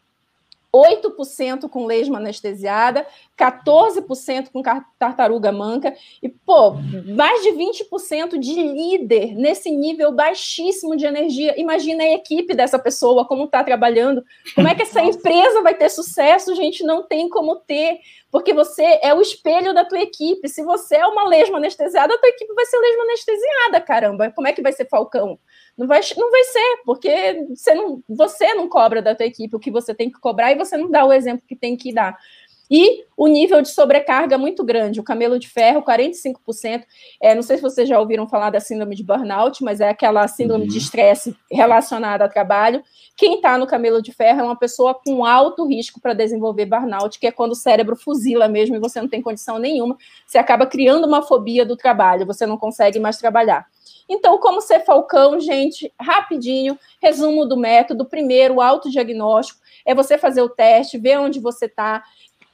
8% 0.75 1.69
com 1.69 1.85
lesma 1.85 2.17
anestesiada, 2.17 3.07
14% 3.39 4.49
com 4.51 4.61
tartaruga 4.99 5.49
manca, 5.51 5.95
e, 6.21 6.27
pô, 6.27 6.73
mais 7.15 7.41
de 7.43 7.51
20% 7.51 8.37
de 8.37 8.53
líder 8.53 9.35
nesse 9.35 9.71
nível 9.71 10.11
baixíssimo 10.11 10.97
de 10.97 11.05
energia. 11.05 11.57
Imagina 11.57 12.03
a 12.03 12.13
equipe 12.13 12.53
dessa 12.53 12.77
pessoa, 12.77 13.25
como 13.25 13.45
está 13.45 13.63
trabalhando. 13.63 14.21
Como 14.53 14.67
é 14.67 14.75
que 14.75 14.81
essa 14.81 14.99
empresa 15.03 15.61
vai 15.61 15.75
ter 15.75 15.89
sucesso? 15.89 16.53
Gente, 16.55 16.83
não 16.83 17.03
tem 17.03 17.29
como 17.29 17.55
ter, 17.55 17.99
porque 18.29 18.53
você 18.53 18.99
é 19.01 19.13
o 19.13 19.21
espelho 19.21 19.73
da 19.73 19.85
tua 19.85 19.99
equipe. 19.99 20.49
Se 20.49 20.61
você 20.61 20.97
é 20.97 21.07
uma 21.07 21.25
lesma 21.25 21.57
anestesiada, 21.57 22.13
a 22.13 22.17
tua 22.17 22.29
equipe 22.29 22.53
vai 22.53 22.65
ser 22.65 22.77
lesma 22.77 23.03
anestesiada, 23.03 23.79
caramba. 23.79 24.31
Como 24.31 24.47
é 24.47 24.51
que 24.51 24.61
vai 24.61 24.73
ser 24.73 24.89
Falcão? 24.89 25.39
Não 25.77 25.87
vai, 25.87 25.99
não 26.17 26.31
vai 26.31 26.43
ser, 26.43 26.81
porque 26.85 27.47
você 27.53 27.73
não, 27.73 28.01
você 28.07 28.53
não 28.53 28.69
cobra 28.69 29.01
da 29.01 29.13
tua 29.13 29.25
equipe 29.25 29.55
o 29.55 29.59
que 29.59 29.69
você 29.69 29.93
tem 29.93 30.09
que 30.09 30.19
cobrar 30.19 30.51
e 30.51 30.57
você 30.57 30.77
não 30.77 30.89
dá 30.89 31.03
o 31.03 31.11
exemplo 31.11 31.45
que 31.47 31.55
tem 31.55 31.75
que 31.75 31.93
dar. 31.93 32.17
E 32.69 33.03
o 33.15 33.27
nível 33.27 33.61
de 33.61 33.69
sobrecarga 33.69 34.37
muito 34.37 34.63
grande. 34.63 34.99
O 34.99 35.03
camelo 35.03 35.37
de 35.37 35.47
ferro, 35.47 35.83
45%. 35.83 36.83
É, 37.21 37.35
não 37.35 37.41
sei 37.41 37.57
se 37.57 37.61
vocês 37.61 37.87
já 37.87 37.99
ouviram 37.99 38.27
falar 38.27 38.49
da 38.49 38.59
síndrome 38.59 38.95
de 38.95 39.03
burnout, 39.03 39.63
mas 39.63 39.79
é 39.79 39.89
aquela 39.89 40.27
síndrome 40.27 40.63
uhum. 40.63 40.69
de 40.69 40.77
estresse 40.77 41.35
relacionada 41.51 42.23
ao 42.23 42.29
trabalho. 42.29 42.83
Quem 43.15 43.35
está 43.35 43.57
no 43.57 43.67
camelo 43.67 44.01
de 44.01 44.11
ferro 44.11 44.41
é 44.41 44.43
uma 44.43 44.57
pessoa 44.57 44.95
com 44.95 45.25
alto 45.25 45.65
risco 45.67 46.01
para 46.01 46.13
desenvolver 46.13 46.65
burnout, 46.65 47.19
que 47.19 47.27
é 47.27 47.31
quando 47.31 47.51
o 47.51 47.55
cérebro 47.55 47.95
fuzila 47.95 48.47
mesmo 48.47 48.75
e 48.75 48.79
você 48.79 48.99
não 48.99 49.07
tem 49.07 49.21
condição 49.21 49.59
nenhuma. 49.59 49.95
Você 50.25 50.37
acaba 50.37 50.65
criando 50.65 51.05
uma 51.05 51.21
fobia 51.21 51.65
do 51.65 51.77
trabalho, 51.77 52.25
você 52.25 52.45
não 52.45 52.57
consegue 52.57 52.99
mais 52.99 53.17
trabalhar. 53.17 53.67
Então, 54.07 54.37
como 54.37 54.61
ser 54.61 54.81
falcão, 54.81 55.39
gente, 55.39 55.91
rapidinho, 55.99 56.77
resumo 57.01 57.45
do 57.45 57.57
método. 57.57 58.05
Primeiro, 58.05 58.55
o 58.55 58.61
autodiagnóstico, 58.61 59.59
é 59.85 59.93
você 59.95 60.17
fazer 60.17 60.41
o 60.41 60.49
teste, 60.49 60.97
ver 60.97 61.19
onde 61.19 61.39
você 61.39 61.65
está, 61.65 62.03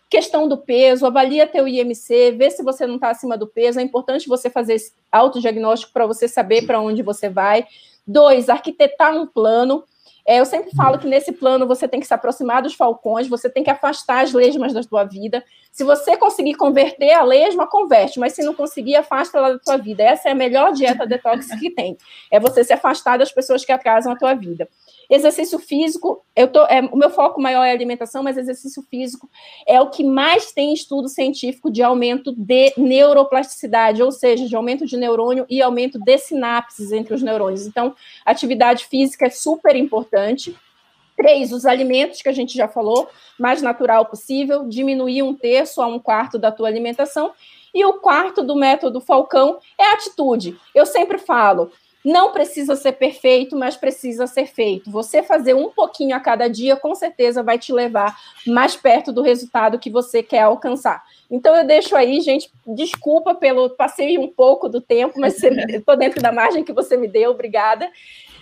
questão 0.10 0.47
do 0.47 0.58
peso, 0.58 1.06
avalia 1.06 1.47
teu 1.47 1.68
IMC, 1.68 2.32
vê 2.32 2.49
se 2.49 2.62
você 2.62 2.86
não 2.86 2.95
está 2.95 3.10
acima 3.10 3.38
do 3.38 3.47
peso. 3.47 3.80
É 3.80 3.84
importante 3.84 4.28
você 4.28 4.49
fazer 4.49 4.76
esse 4.76 4.93
autodiagnóstico 5.12 5.93
para 5.93 6.06
você 6.06 6.28
saber 6.28 6.66
para 6.66 6.82
onde 6.82 7.02
você 7.02 7.30
vai. 7.30 7.66
Dois, 8.06 8.49
arquitetar 8.49 9.16
um 9.16 9.26
plano. 9.26 9.84
É, 10.26 10.40
eu 10.40 10.46
sempre 10.46 10.72
falo 10.76 11.00
que 11.00 11.08
nesse 11.08 11.32
plano 11.32 11.68
você 11.68 11.88
tem 11.88 12.00
que 12.00 12.08
se 12.08 12.14
aproximar 12.14 12.62
dos 12.62 12.74
falcões, 12.74 13.28
você 13.28 13.50
tem 13.50 13.64
que 13.64 13.70
afastar 13.70 14.24
as 14.24 14.34
lesmas 14.34 14.74
da 14.74 14.82
tua 14.82 15.04
vida. 15.04 15.44
Se 15.72 15.84
você 15.84 16.18
conseguir 16.18 16.56
converter 16.56 17.14
a 17.14 17.24
lesma, 17.24 17.68
converte, 17.68 18.20
mas 18.20 18.34
se 18.34 18.44
não 18.44 18.54
conseguir, 18.54 18.96
afasta 18.96 19.38
ela 19.38 19.54
da 19.54 19.60
tua 19.60 19.78
vida. 19.78 20.04
Essa 20.04 20.30
é 20.30 20.32
a 20.32 20.36
melhor 20.36 20.74
dieta 20.74 21.08
detox 21.08 21.48
que 21.60 21.70
tem. 21.70 21.98
É 22.30 22.40
você 22.40 22.64
se 22.64 22.74
afastar 22.74 23.18
das 23.18 23.32
pessoas 23.32 23.64
que 23.64 23.72
atrasam 23.72 24.12
a 24.12 24.18
tua 24.18 24.34
vida. 24.34 24.68
Exercício 25.12 25.59
físico, 25.59 26.24
eu 26.34 26.47
tô, 26.47 26.64
é, 26.68 26.80
o 26.89 26.95
meu 26.95 27.09
foco 27.09 27.41
maior 27.41 27.66
é 27.66 27.72
alimentação, 27.72 28.24
mas 28.24 28.38
exercício 28.38 28.82
físico 28.89 29.30
é 29.68 29.82
o 29.82 29.89
que 29.89 30.05
mais 30.05 30.53
tem 30.53 30.74
estudo 30.74 31.09
científico 31.09 31.70
de 31.70 31.84
aumento 31.84 32.32
de 32.32 32.72
neuroplasticidade, 32.78 34.01
ou 34.01 34.09
seja, 34.09 34.47
de 34.47 34.55
aumento 34.55 34.86
de 34.86 34.95
neurônio 34.95 35.45
e 35.49 35.62
aumento 35.62 35.99
de 35.99 36.18
sinapses 36.18 36.93
entre 36.93 37.14
os 37.14 37.22
neurônios. 37.22 37.68
Então, 37.68 37.93
atividade 38.26 38.86
física 38.86 39.26
é 39.26 39.30
super 39.30 39.76
importante. 39.76 40.55
Três, 41.18 41.51
os 41.51 41.66
alimentos 41.66 42.22
que 42.22 42.30
a 42.30 42.34
gente 42.34 42.57
já 42.57 42.70
falou, 42.70 43.09
mais 43.38 43.62
natural 43.62 44.05
possível, 44.05 44.66
diminuir 44.66 45.24
um 45.24 45.36
terço 45.36 45.82
a 45.82 45.88
um 45.88 45.99
quarto 45.99 46.39
da 46.39 46.53
tua 46.53 46.70
alimentação. 46.70 47.34
E 47.74 47.84
o 47.84 47.95
quarto 47.95 48.43
do 48.43 48.55
método 48.55 49.01
Falcão 49.01 49.59
é 49.78 49.91
atitude. 49.91 50.57
Eu 50.74 50.86
sempre 50.86 51.18
falo, 51.18 51.70
não 52.04 52.32
precisa 52.32 52.76
ser 52.76 52.93
perfeito, 52.93 53.56
mas 53.56 53.78
precisa 53.78 54.26
ser 54.28 54.47
feito. 54.47 54.89
Você 54.89 55.22
fazer 55.22 55.54
um 55.54 55.70
pouquinho 55.70 56.16
a 56.16 56.20
cada 56.20 56.47
dia, 56.47 56.76
com 56.76 56.95
certeza 56.95 57.43
vai 57.43 57.60
te 57.60 57.72
levar 57.72 58.18
mais 58.45 58.76
perto 58.76 59.12
do 59.12 59.22
resultado 59.22 59.80
que 59.80 59.89
você 59.89 60.24
quer 60.24 60.41
alcançar. 60.41 61.04
Então 61.30 61.56
eu 61.56 61.66
deixo 61.66 61.95
aí, 61.95 62.20
gente, 62.22 62.52
desculpa 62.68 63.36
pelo 63.36 63.70
passei 63.70 64.18
um 64.18 64.28
pouco 64.28 64.68
do 64.68 64.82
tempo, 64.82 65.20
mas 65.20 65.41
estou 65.70 65.95
dentro 65.95 66.22
da 66.22 66.32
margem 66.32 66.64
que 66.64 66.74
você 66.74 66.97
me 66.97 67.08
deu, 67.08 67.32
obrigada. 67.32 67.89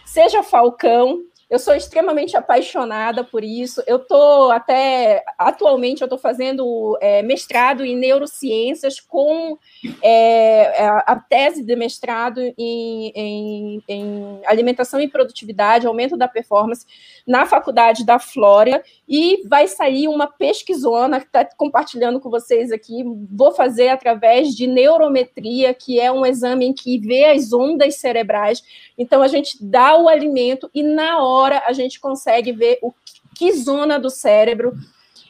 Seja 0.05 0.41
Falcão, 0.41 1.22
eu 1.50 1.58
sou 1.58 1.74
extremamente 1.74 2.38
apaixonada 2.38 3.24
por 3.24 3.43
isso. 3.43 3.82
Eu 3.88 3.97
estou 3.97 4.52
até 4.52 5.24
atualmente 5.36 6.02
eu 6.02 6.06
estou 6.06 6.20
fazendo 6.20 6.95
é, 7.02 7.24
mestrado 7.24 7.84
em 7.84 7.95
neurociências 7.95 9.00
com 9.00 9.58
é, 10.04 10.88
a, 11.08 11.16
tese 11.16 11.64
de 11.64 11.76
mestrado 11.76 12.39
em, 12.39 13.12
em, 13.16 13.84
em, 13.88 14.41
alimentação 14.45 15.02
e 15.02 15.08
produtividade, 15.08 15.88
aumento 15.88 16.16
da 16.16 16.28
performance 16.28 16.86
na 17.26 17.47
faculdade 17.47 18.06
da 18.06 18.20
Flórida 18.20 18.84
e 19.08 19.41
vai 19.47 19.68
sair 19.68 20.08
uma 20.08 20.28
pesquisona 20.28 21.20
que 21.20 21.26
está 21.26 21.43
compartilhando 21.58 22.20
com 22.20 22.30
vocês 22.30 22.72
aqui. 22.72 23.04
Vou 23.32 23.52
fazer 23.54 23.89
através 23.89 24.50
de 24.50 24.68
neurometria, 24.68 25.74
que 25.74 26.00
é 26.00 26.12
um 26.12 26.26
exame 26.26 26.66
em 26.68 26.74
que 26.74 27.00
vê 27.00 27.26
as 27.26 27.52
ondas 27.52 27.95
cerebrais. 27.95 28.62
Então 28.95 29.24
a 29.24 29.28
gente 29.28 29.58
dá 29.60 29.97
o 29.97 30.08
alimento 30.08 30.70
e 30.74 30.84
na 30.84 31.24
hora 31.24 31.39
hora 31.40 31.64
a 31.66 31.74
gente 31.74 32.00
consegue 32.00 32.52
ver 32.52 32.80
o 32.82 32.94
que 33.36 33.52
zona 33.54 34.00
do 34.00 34.10
cérebro 34.10 34.74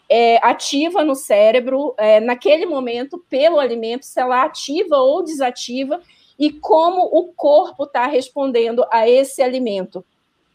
é, 0.10 0.38
ativa 0.38 1.04
no 1.04 1.14
cérebro 1.14 1.94
é, 1.98 2.20
naquele 2.20 2.66
momento 2.66 3.24
pelo 3.30 3.60
alimento, 3.60 4.06
se 4.06 4.20
ela 4.20 4.44
ativa 4.44 4.98
ou 4.98 5.24
desativa, 5.24 6.02
e 6.38 6.52
como 6.52 7.04
o 7.04 7.32
corpo 7.34 7.84
está 7.84 8.08
respondendo 8.08 8.86
a 8.92 9.08
esse 9.08 9.42
alimento, 9.42 10.04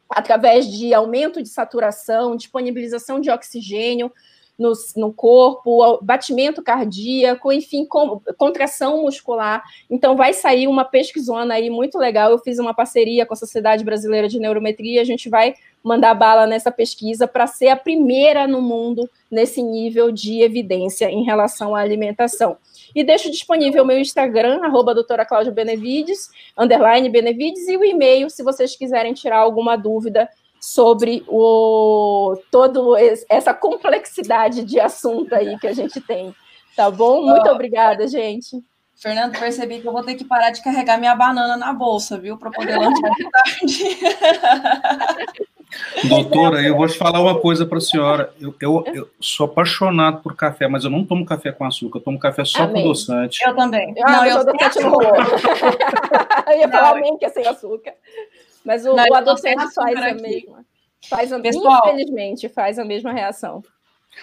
através 0.09 0.67
de 0.67 0.93
aumento 0.93 1.43
de 1.43 1.49
saturação, 1.49 2.37
disponibilização 2.37 3.21
de 3.21 3.31
oxigênio, 3.31 4.13
no, 4.59 4.73
no 4.97 5.13
corpo, 5.13 5.99
batimento 6.03 6.63
cardíaco, 6.63 7.53
enfim, 7.53 7.85
com, 7.85 8.21
contração 8.37 9.03
muscular. 9.03 9.63
Então, 9.91 10.17
vai 10.17 10.33
sair 10.33 10.69
uma 10.69 10.85
pesquisona 10.85 11.55
aí 11.55 11.69
muito 11.69 11.99
legal. 11.99 12.31
Eu 12.31 12.39
fiz 12.39 12.59
uma 12.59 12.73
parceria 12.73 13.27
com 13.27 13.35
a 13.35 13.37
Sociedade 13.37 13.85
Brasileira 13.85 14.29
de 14.29 14.39
Neurometria. 14.39 15.01
A 15.01 15.05
gente 15.05 15.29
vai 15.29 15.55
mandar 15.83 16.15
bala 16.15 16.47
nessa 16.47 16.71
pesquisa 16.71 17.29
para 17.29 17.47
ser 17.47 17.69
a 17.69 17.77
primeira 17.77 18.47
no 18.47 18.63
mundo 18.63 19.09
nesse 19.31 19.63
nível 19.63 20.11
de 20.11 20.41
evidência 20.41 21.11
em 21.11 21.25
relação 21.25 21.75
à 21.75 21.81
alimentação. 21.81 22.57
E 22.95 23.03
deixo 23.03 23.31
disponível 23.31 23.85
meu 23.85 23.99
Instagram, 23.99 24.61
arroba 24.63 24.95
doutora 24.95 25.27
Cláudia 25.27 25.53
Benevides, 25.53 26.31
underline 26.57 27.11
Benevides, 27.11 27.67
e 27.69 27.77
o 27.77 27.85
e-mail, 27.85 28.31
se 28.31 28.43
vocês 28.43 28.77
quiserem 28.77 29.13
tirar 29.13 29.39
alguma 29.39 29.77
dúvida 29.77 30.29
sobre 30.65 31.23
o 31.29 32.41
todo 32.51 32.97
essa 33.29 33.53
complexidade 33.53 34.65
de 34.65 34.81
assunto 34.81 35.35
aí 35.35 35.59
que 35.59 35.67
a 35.67 35.75
gente 35.75 36.01
tem. 36.01 36.35
Tá 36.75 36.91
bom? 36.91 37.21
Muito 37.27 37.47
oh, 37.47 37.53
obrigada, 37.53 38.09
gente. 38.09 38.65
Fernando, 38.97 39.39
percebi 39.39 39.81
que 39.81 39.87
eu 39.87 39.93
vou 39.93 40.03
ter 40.03 40.15
que 40.15 40.25
parar 40.25 40.51
de 40.51 40.63
carregar 40.63 40.99
minha 40.99 41.15
banana 41.15 41.59
na 41.59 41.75
bolsa, 41.75 42.19
viu? 42.19 42.39
Para 42.39 42.51
poder 42.51 42.79
lanchar 42.79 43.11
de 43.15 43.31
tarde. 43.31 43.99
Doutora, 46.09 46.63
eu 46.63 46.77
vou 46.77 46.87
te 46.87 46.97
falar 46.97 47.21
uma 47.21 47.39
coisa 47.39 47.67
para 47.67 47.77
a 47.79 47.81
senhora. 47.81 48.33
Eu, 48.41 48.55
eu, 48.61 48.85
eu, 48.95 49.11
sou 49.21 49.45
apaixonado 49.45 50.23
por 50.23 50.35
café, 50.35 50.67
mas 50.67 50.85
eu 50.85 50.91
não 50.91 51.05
tomo 51.05 51.27
café 51.27 51.53
com 51.53 51.65
açúcar, 51.65 51.99
eu 51.99 52.03
tomo 52.03 52.19
café 52.19 52.43
só 52.45 52.63
Amém. 52.63 52.75
com 52.75 52.89
adoçante. 52.89 53.39
Eu 53.47 53.55
também. 53.55 53.95
Ah, 54.03 54.13
não, 54.13 54.25
eu, 54.25 54.31
eu 54.31 54.41
adoçante 54.41 54.81
no 54.81 55.03
eu 56.53 56.59
ia 56.59 56.69
falar 56.71 56.95
nem 57.01 57.19
que 57.19 57.27
é 57.27 57.29
sem 57.29 57.47
açúcar. 57.47 57.93
Mas 58.65 58.87
o, 58.87 58.95
Não, 58.95 59.05
o 59.09 59.15
adoçante 59.15 59.75
faz 59.75 59.97
a 59.97 60.15
mesma. 60.15 60.65
Faz 61.09 61.33
a, 61.33 61.39
Pessoal, 61.39 61.83
infelizmente, 61.89 62.49
faz 62.49 62.79
a 62.79 62.85
mesma 62.85 63.13
reação. 63.13 63.63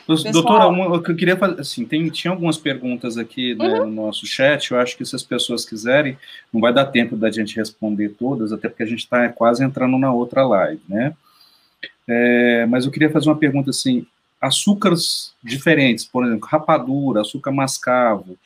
Pessoal, 0.07 0.33
Doutora, 0.33 0.67
uma, 0.67 0.95
eu 0.95 1.15
queria 1.15 1.37
fazer, 1.37 1.61
assim, 1.61 1.85
tem, 1.85 2.09
tinha 2.09 2.31
algumas 2.31 2.57
perguntas 2.57 3.17
aqui 3.17 3.53
né, 3.55 3.79
uhum. 3.81 3.85
no 3.87 4.05
nosso 4.05 4.25
chat, 4.25 4.71
eu 4.71 4.79
acho 4.79 4.97
que 4.97 5.05
se 5.05 5.15
as 5.15 5.21
pessoas 5.21 5.65
quiserem, 5.65 6.17
não 6.51 6.61
vai 6.61 6.73
dar 6.73 6.85
tempo 6.85 7.15
da 7.15 7.29
gente 7.29 7.55
responder 7.57 8.09
todas, 8.09 8.53
até 8.53 8.69
porque 8.69 8.83
a 8.83 8.87
gente 8.87 8.99
está 8.99 9.27
quase 9.29 9.63
entrando 9.63 9.97
na 9.97 10.11
outra 10.11 10.47
live, 10.47 10.81
né? 10.87 11.13
É, 12.07 12.65
mas 12.67 12.85
eu 12.85 12.91
queria 12.91 13.11
fazer 13.11 13.29
uma 13.29 13.37
pergunta 13.37 13.69
assim, 13.69 14.07
açúcares 14.39 15.33
diferentes, 15.43 16.05
por 16.05 16.25
exemplo, 16.25 16.47
rapadura, 16.47 17.21
açúcar 17.21 17.51
mascavo, 17.51 18.37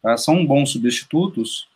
tá, 0.00 0.16
são 0.16 0.46
bons 0.46 0.70
substitutos? 0.70 1.68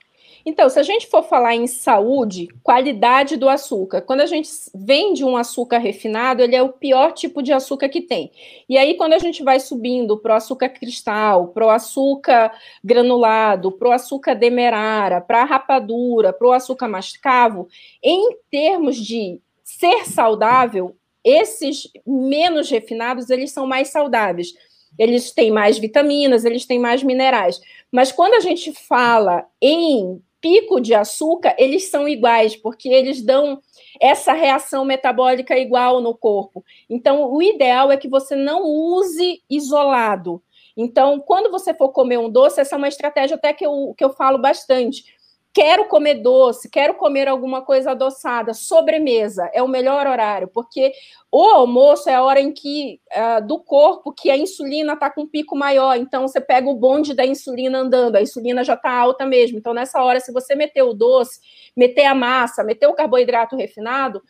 Então, 0.48 0.68
se 0.68 0.78
a 0.78 0.82
gente 0.84 1.08
for 1.08 1.24
falar 1.24 1.56
em 1.56 1.66
saúde, 1.66 2.46
qualidade 2.62 3.36
do 3.36 3.48
açúcar, 3.48 4.00
quando 4.00 4.20
a 4.20 4.26
gente 4.26 4.48
vende 4.72 5.24
um 5.24 5.36
açúcar 5.36 5.78
refinado, 5.78 6.40
ele 6.40 6.54
é 6.54 6.62
o 6.62 6.72
pior 6.72 7.10
tipo 7.10 7.42
de 7.42 7.52
açúcar 7.52 7.88
que 7.88 8.00
tem. 8.00 8.30
E 8.68 8.78
aí, 8.78 8.94
quando 8.94 9.14
a 9.14 9.18
gente 9.18 9.42
vai 9.42 9.58
subindo 9.58 10.16
para 10.16 10.34
o 10.34 10.36
açúcar 10.36 10.68
cristal, 10.68 11.48
para 11.48 11.66
o 11.66 11.70
açúcar 11.70 12.52
granulado, 12.84 13.72
para 13.72 13.88
o 13.88 13.92
açúcar 13.92 14.34
demerara, 14.34 15.20
para 15.20 15.42
a 15.42 15.44
rapadura, 15.44 16.32
para 16.32 16.46
o 16.46 16.52
açúcar 16.52 16.86
mascavo, 16.86 17.66
em 18.00 18.36
termos 18.48 18.96
de 18.96 19.40
ser 19.64 20.06
saudável, 20.06 20.96
esses 21.24 21.90
menos 22.06 22.70
refinados, 22.70 23.30
eles 23.30 23.50
são 23.50 23.66
mais 23.66 23.88
saudáveis 23.88 24.54
eles 24.98 25.30
têm 25.30 25.50
mais 25.50 25.76
vitaminas, 25.76 26.46
eles 26.46 26.64
têm 26.64 26.78
mais 26.78 27.02
minerais. 27.02 27.60
Mas 27.92 28.10
quando 28.10 28.32
a 28.32 28.40
gente 28.40 28.72
fala 28.72 29.44
em 29.60 30.22
pico 30.46 30.80
de 30.80 30.94
açúcar, 30.94 31.56
eles 31.58 31.90
são 31.90 32.08
iguais, 32.08 32.54
porque 32.54 32.88
eles 32.88 33.20
dão 33.20 33.60
essa 34.00 34.32
reação 34.32 34.84
metabólica 34.84 35.58
igual 35.58 36.00
no 36.00 36.16
corpo. 36.16 36.64
Então, 36.88 37.32
o 37.32 37.42
ideal 37.42 37.90
é 37.90 37.96
que 37.96 38.08
você 38.08 38.36
não 38.36 38.62
use 38.62 39.42
isolado. 39.50 40.40
Então, 40.76 41.18
quando 41.18 41.50
você 41.50 41.74
for 41.74 41.88
comer 41.88 42.18
um 42.18 42.30
doce, 42.30 42.60
essa 42.60 42.76
é 42.76 42.78
uma 42.78 42.86
estratégia 42.86 43.34
até 43.34 43.52
que 43.52 43.66
eu, 43.66 43.92
que 43.98 44.04
eu 44.04 44.10
falo 44.10 44.38
bastante 44.38 45.15
quero 45.56 45.86
comer 45.86 46.16
doce, 46.16 46.68
quero 46.68 46.92
comer 46.92 47.28
alguma 47.28 47.62
coisa 47.62 47.92
adoçada, 47.92 48.52
sobremesa 48.52 49.48
é 49.54 49.62
o 49.62 49.68
melhor 49.68 50.06
horário, 50.06 50.48
porque 50.48 50.92
o 51.32 51.44
almoço 51.44 52.10
é 52.10 52.14
a 52.14 52.22
hora 52.22 52.38
em 52.38 52.52
que 52.52 53.00
uh, 53.10 53.46
do 53.46 53.58
corpo 53.58 54.12
que 54.12 54.30
a 54.30 54.36
insulina 54.36 54.92
está 54.92 55.08
com 55.08 55.22
um 55.22 55.26
pico 55.26 55.56
maior, 55.56 55.96
então 55.96 56.28
você 56.28 56.42
pega 56.42 56.68
o 56.68 56.74
bonde 56.74 57.14
da 57.14 57.24
insulina 57.24 57.78
andando, 57.78 58.16
a 58.16 58.20
insulina 58.20 58.62
já 58.62 58.74
está 58.74 58.92
alta 58.92 59.24
mesmo. 59.24 59.56
Então, 59.56 59.72
nessa 59.72 60.02
hora, 60.02 60.20
se 60.20 60.30
você 60.30 60.54
meter 60.54 60.82
o 60.82 60.92
doce, 60.92 61.40
meter 61.74 62.04
a 62.04 62.14
massa, 62.14 62.62
meter 62.62 62.86
o 62.86 62.92
carboidrato 62.92 63.56
refinado, 63.56 64.20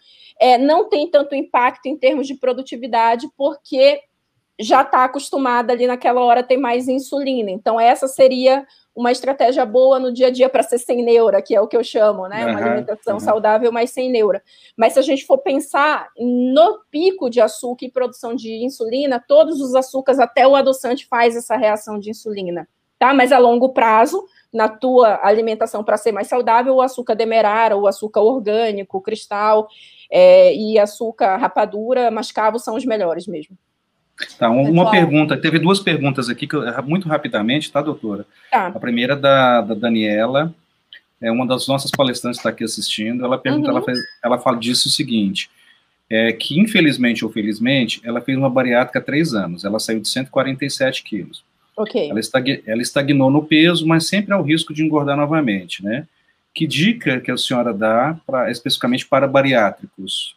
é, 0.41 0.57
não 0.57 0.89
tem 0.89 1.11
tanto 1.11 1.35
impacto 1.35 1.87
em 1.87 1.97
termos 1.97 2.29
de 2.29 2.37
produtividade, 2.37 3.27
porque 3.37 4.01
já 4.61 4.83
está 4.83 5.03
acostumada 5.03 5.73
ali 5.73 5.89
naquela 5.89 6.21
hora 6.21 6.45
ter 6.45 6.57
mais 6.57 6.87
insulina. 6.87 7.51
Então, 7.51 7.81
essa 7.81 8.07
seria 8.07 8.65
uma 8.97 9.13
estratégia 9.13 9.67
boa 9.67 10.01
no 10.01 10.11
dia 10.11 10.29
a 10.29 10.31
dia 10.31 10.49
para 10.49 10.63
ser 10.63 10.79
sem 10.79 11.05
neura, 11.05 11.43
que 11.43 11.55
é 11.55 11.61
o 11.61 11.69
que 11.69 11.77
eu 11.77 11.85
chamo, 11.85 12.27
né? 12.27 12.47
Uhum, 12.47 12.53
uma 12.53 12.61
alimentação 12.61 13.15
uhum. 13.15 13.21
saudável, 13.21 13.71
mas 13.71 13.91
sem 13.91 14.11
neura. 14.11 14.43
Mas 14.75 14.95
se 14.95 14.99
a 14.99 15.03
gente 15.03 15.27
for 15.27 15.37
pensar 15.37 16.09
no 16.19 16.81
pico 16.91 17.29
de 17.29 17.39
açúcar 17.39 17.85
e 17.85 17.91
produção 17.91 18.35
de 18.35 18.65
insulina, 18.65 19.23
todos 19.29 19.61
os 19.61 19.75
açúcares, 19.75 20.19
até 20.19 20.49
o 20.49 20.57
adoçante 20.57 21.07
faz 21.07 21.37
essa 21.37 21.57
reação 21.57 21.99
de 21.99 22.09
insulina, 22.09 22.67
tá? 22.99 23.13
Mas 23.13 23.33
a 23.33 23.39
longo 23.39 23.69
prazo, 23.69 24.25
na 24.51 24.67
tua 24.67 25.21
alimentação 25.23 25.85
para 25.85 25.99
ser 25.99 26.13
mais 26.13 26.27
saudável, 26.27 26.77
o 26.77 26.81
açúcar 26.81 27.15
demerara, 27.15 27.77
o 27.77 27.87
açúcar 27.87 28.23
orgânico, 28.23 29.03
cristal 29.03 29.69
é, 30.11 30.55
e 30.55 30.79
açúcar 30.79 31.37
rapadura, 31.37 32.11
mascavo 32.11 32.59
são 32.59 32.75
os 32.75 32.87
melhores 32.87 33.27
mesmo. 33.27 33.59
Tá, 34.39 34.49
uma, 34.49 34.63
uma 34.63 34.91
pergunta, 34.91 35.37
teve 35.37 35.59
duas 35.59 35.81
perguntas 35.81 36.29
aqui, 36.29 36.47
que 36.47 36.57
eu, 36.57 36.63
muito 36.85 37.09
rapidamente, 37.09 37.71
tá, 37.71 37.83
doutora? 37.83 38.25
Tá. 38.51 38.69
A 38.69 38.81
primeira 38.81 39.15
da, 39.15 39.61
da 39.61 39.75
Daniela, 39.75 40.55
é 41.21 41.31
uma 41.31 41.47
das 41.47 41.67
nossas 41.67 41.91
palestrantes 41.91 42.39
está 42.39 42.51
aqui 42.51 42.65
assistindo, 42.65 43.25
ela 43.25 43.39
pergunta, 43.39 43.71
uhum. 43.71 43.77
ela, 43.77 43.85
fez, 43.85 43.99
ela 44.25 44.39
fala 44.39 44.59
disso 44.59 44.89
o 44.89 44.91
seguinte, 44.91 45.51
é, 46.09 46.33
que 46.33 46.59
infelizmente 46.59 47.25
ou 47.25 47.31
felizmente, 47.31 48.01
ela 48.05 48.21
fez 48.21 48.39
uma 48.39 48.49
bariátrica 48.49 48.99
há 48.99 49.03
três 49.03 49.35
anos, 49.35 49.65
ela 49.65 49.79
saiu 49.79 50.01
de 50.01 50.09
147 50.09 51.03
quilos. 51.03 51.45
Ok. 51.77 52.09
Ela, 52.09 52.21
estag, 52.21 52.63
ela 52.67 52.81
estagnou 52.81 53.31
no 53.31 53.45
peso, 53.45 53.87
mas 53.87 54.07
sempre 54.07 54.33
há 54.33 54.39
o 54.39 54.43
risco 54.43 54.73
de 54.73 54.83
engordar 54.83 55.17
novamente, 55.17 55.85
né? 55.85 56.07
Que 56.55 56.67
dica 56.67 57.21
que 57.21 57.31
a 57.31 57.37
senhora 57.37 57.75
dá 57.75 58.17
pra, 58.27 58.51
especificamente 58.51 59.07
para 59.07 59.29
bariátricos? 59.29 60.36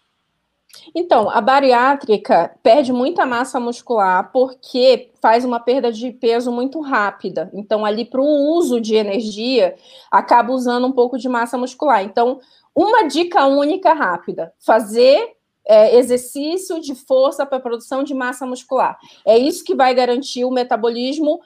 Então, 0.94 1.30
a 1.30 1.42
bariátrica 1.42 2.56
perde 2.62 2.94
muita 2.94 3.26
massa 3.26 3.60
muscular 3.60 4.32
porque 4.32 5.12
faz 5.22 5.44
uma 5.44 5.60
perda 5.60 5.92
de 5.92 6.12
peso 6.12 6.52
muito 6.52 6.80
rápida. 6.80 7.50
Então, 7.54 7.86
ali 7.86 8.06
para 8.06 8.22
o 8.22 8.54
uso 8.56 8.80
de 8.80 8.96
energia, 8.96 9.76
acaba 10.12 10.52
usando 10.52 10.88
um 10.88 10.92
pouco 10.92 11.18
de 11.18 11.28
massa 11.28 11.58
muscular. 11.58 12.04
Então, 12.04 12.40
uma 12.76 13.04
dica 13.08 13.46
única 13.46 13.94
rápida: 13.94 14.54
fazer 14.60 15.36
é, 15.66 15.96
exercício 15.98 16.80
de 16.82 16.96
força 16.96 17.46
para 17.46 17.60
produção 17.60 18.04
de 18.04 18.14
massa 18.14 18.46
muscular. 18.46 18.98
É 19.26 19.38
isso 19.38 19.64
que 19.64 19.76
vai 19.76 19.94
garantir 19.94 20.44
o 20.44 20.52
metabolismo 20.52 21.40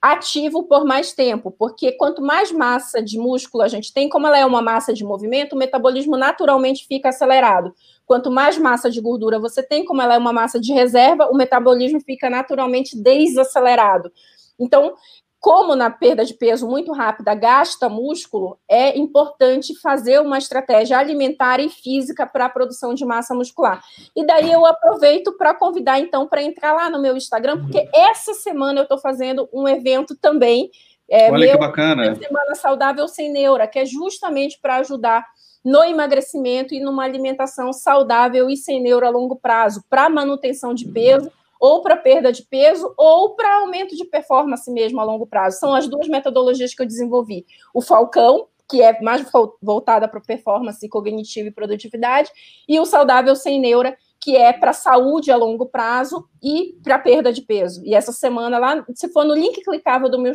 ativo 0.00 0.64
por 0.64 0.84
mais 0.84 1.12
tempo, 1.12 1.50
porque 1.50 1.92
quanto 1.92 2.22
mais 2.22 2.50
massa 2.52 3.02
de 3.02 3.18
músculo 3.18 3.62
a 3.62 3.68
gente 3.68 3.92
tem, 3.92 4.08
como 4.08 4.26
ela 4.26 4.38
é 4.38 4.46
uma 4.46 4.62
massa 4.62 4.92
de 4.92 5.04
movimento, 5.04 5.54
o 5.54 5.58
metabolismo 5.58 6.16
naturalmente 6.16 6.86
fica 6.86 7.08
acelerado. 7.08 7.74
Quanto 8.06 8.30
mais 8.30 8.56
massa 8.56 8.88
de 8.88 9.00
gordura 9.00 9.38
você 9.38 9.62
tem, 9.62 9.84
como 9.84 10.00
ela 10.00 10.14
é 10.14 10.18
uma 10.18 10.32
massa 10.32 10.60
de 10.60 10.72
reserva, 10.72 11.26
o 11.26 11.36
metabolismo 11.36 12.00
fica 12.00 12.30
naturalmente 12.30 12.96
desacelerado. 12.96 14.10
Então, 14.58 14.94
como 15.38 15.76
na 15.76 15.90
perda 15.90 16.24
de 16.24 16.34
peso 16.34 16.66
muito 16.66 16.92
rápida 16.92 17.34
gasta 17.34 17.88
músculo, 17.88 18.58
é 18.68 18.98
importante 18.98 19.78
fazer 19.80 20.20
uma 20.20 20.38
estratégia 20.38 20.98
alimentar 20.98 21.60
e 21.60 21.68
física 21.68 22.26
para 22.26 22.46
a 22.46 22.48
produção 22.48 22.94
de 22.94 23.04
massa 23.04 23.34
muscular. 23.34 23.82
E 24.14 24.26
daí 24.26 24.50
eu 24.50 24.64
aproveito 24.64 25.36
para 25.36 25.54
convidar, 25.54 26.00
então, 26.00 26.26
para 26.26 26.42
entrar 26.42 26.72
lá 26.72 26.90
no 26.90 27.00
meu 27.00 27.16
Instagram, 27.16 27.60
porque 27.60 27.88
essa 27.94 28.34
semana 28.34 28.80
eu 28.80 28.84
estou 28.84 28.98
fazendo 28.98 29.48
um 29.52 29.68
evento 29.68 30.16
também. 30.16 30.70
É, 31.08 31.30
Olha 31.30 31.52
que 31.52 31.58
bacana. 31.58 32.16
Semana 32.16 32.54
Saudável 32.56 33.06
Sem 33.06 33.30
Neura, 33.30 33.68
que 33.68 33.78
é 33.78 33.84
justamente 33.84 34.58
para 34.60 34.76
ajudar 34.76 35.24
no 35.66 35.82
emagrecimento 35.82 36.72
e 36.72 36.78
numa 36.78 37.02
alimentação 37.02 37.72
saudável 37.72 38.48
e 38.48 38.56
sem 38.56 38.80
neuro 38.80 39.04
a 39.04 39.10
longo 39.10 39.34
prazo, 39.34 39.82
para 39.90 40.08
manutenção 40.08 40.72
de 40.72 40.86
peso 40.86 41.28
ou 41.58 41.82
para 41.82 41.96
perda 41.96 42.30
de 42.30 42.44
peso, 42.44 42.94
ou 42.96 43.34
para 43.34 43.56
aumento 43.56 43.96
de 43.96 44.04
performance 44.04 44.70
mesmo 44.70 45.00
a 45.00 45.04
longo 45.04 45.26
prazo. 45.26 45.58
São 45.58 45.74
as 45.74 45.88
duas 45.88 46.06
metodologias 46.06 46.72
que 46.72 46.82
eu 46.82 46.86
desenvolvi. 46.86 47.46
O 47.74 47.80
Falcão, 47.80 48.46
que 48.68 48.80
é 48.80 49.00
mais 49.00 49.26
voltada 49.60 50.06
para 50.06 50.20
performance 50.20 50.88
cognitiva 50.88 51.48
e 51.48 51.52
produtividade, 51.52 52.30
e 52.68 52.78
o 52.78 52.84
Saudável 52.84 53.34
Sem 53.34 53.58
Neura, 53.58 53.96
que 54.20 54.36
é 54.36 54.52
para 54.52 54.72
saúde 54.72 55.32
a 55.32 55.36
longo 55.36 55.66
prazo 55.66 56.28
e 56.42 56.78
para 56.84 56.98
perda 56.98 57.32
de 57.32 57.42
peso. 57.42 57.82
E 57.84 57.94
essa 57.94 58.12
semana 58.12 58.58
lá, 58.58 58.84
se 58.94 59.08
for 59.08 59.24
no 59.24 59.34
link 59.34 59.62
clicável 59.64 60.08
do 60.08 60.20
meu 60.20 60.32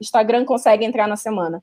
Instagram, 0.00 0.44
consegue 0.44 0.84
entrar 0.84 1.06
na 1.06 1.16
semana. 1.16 1.62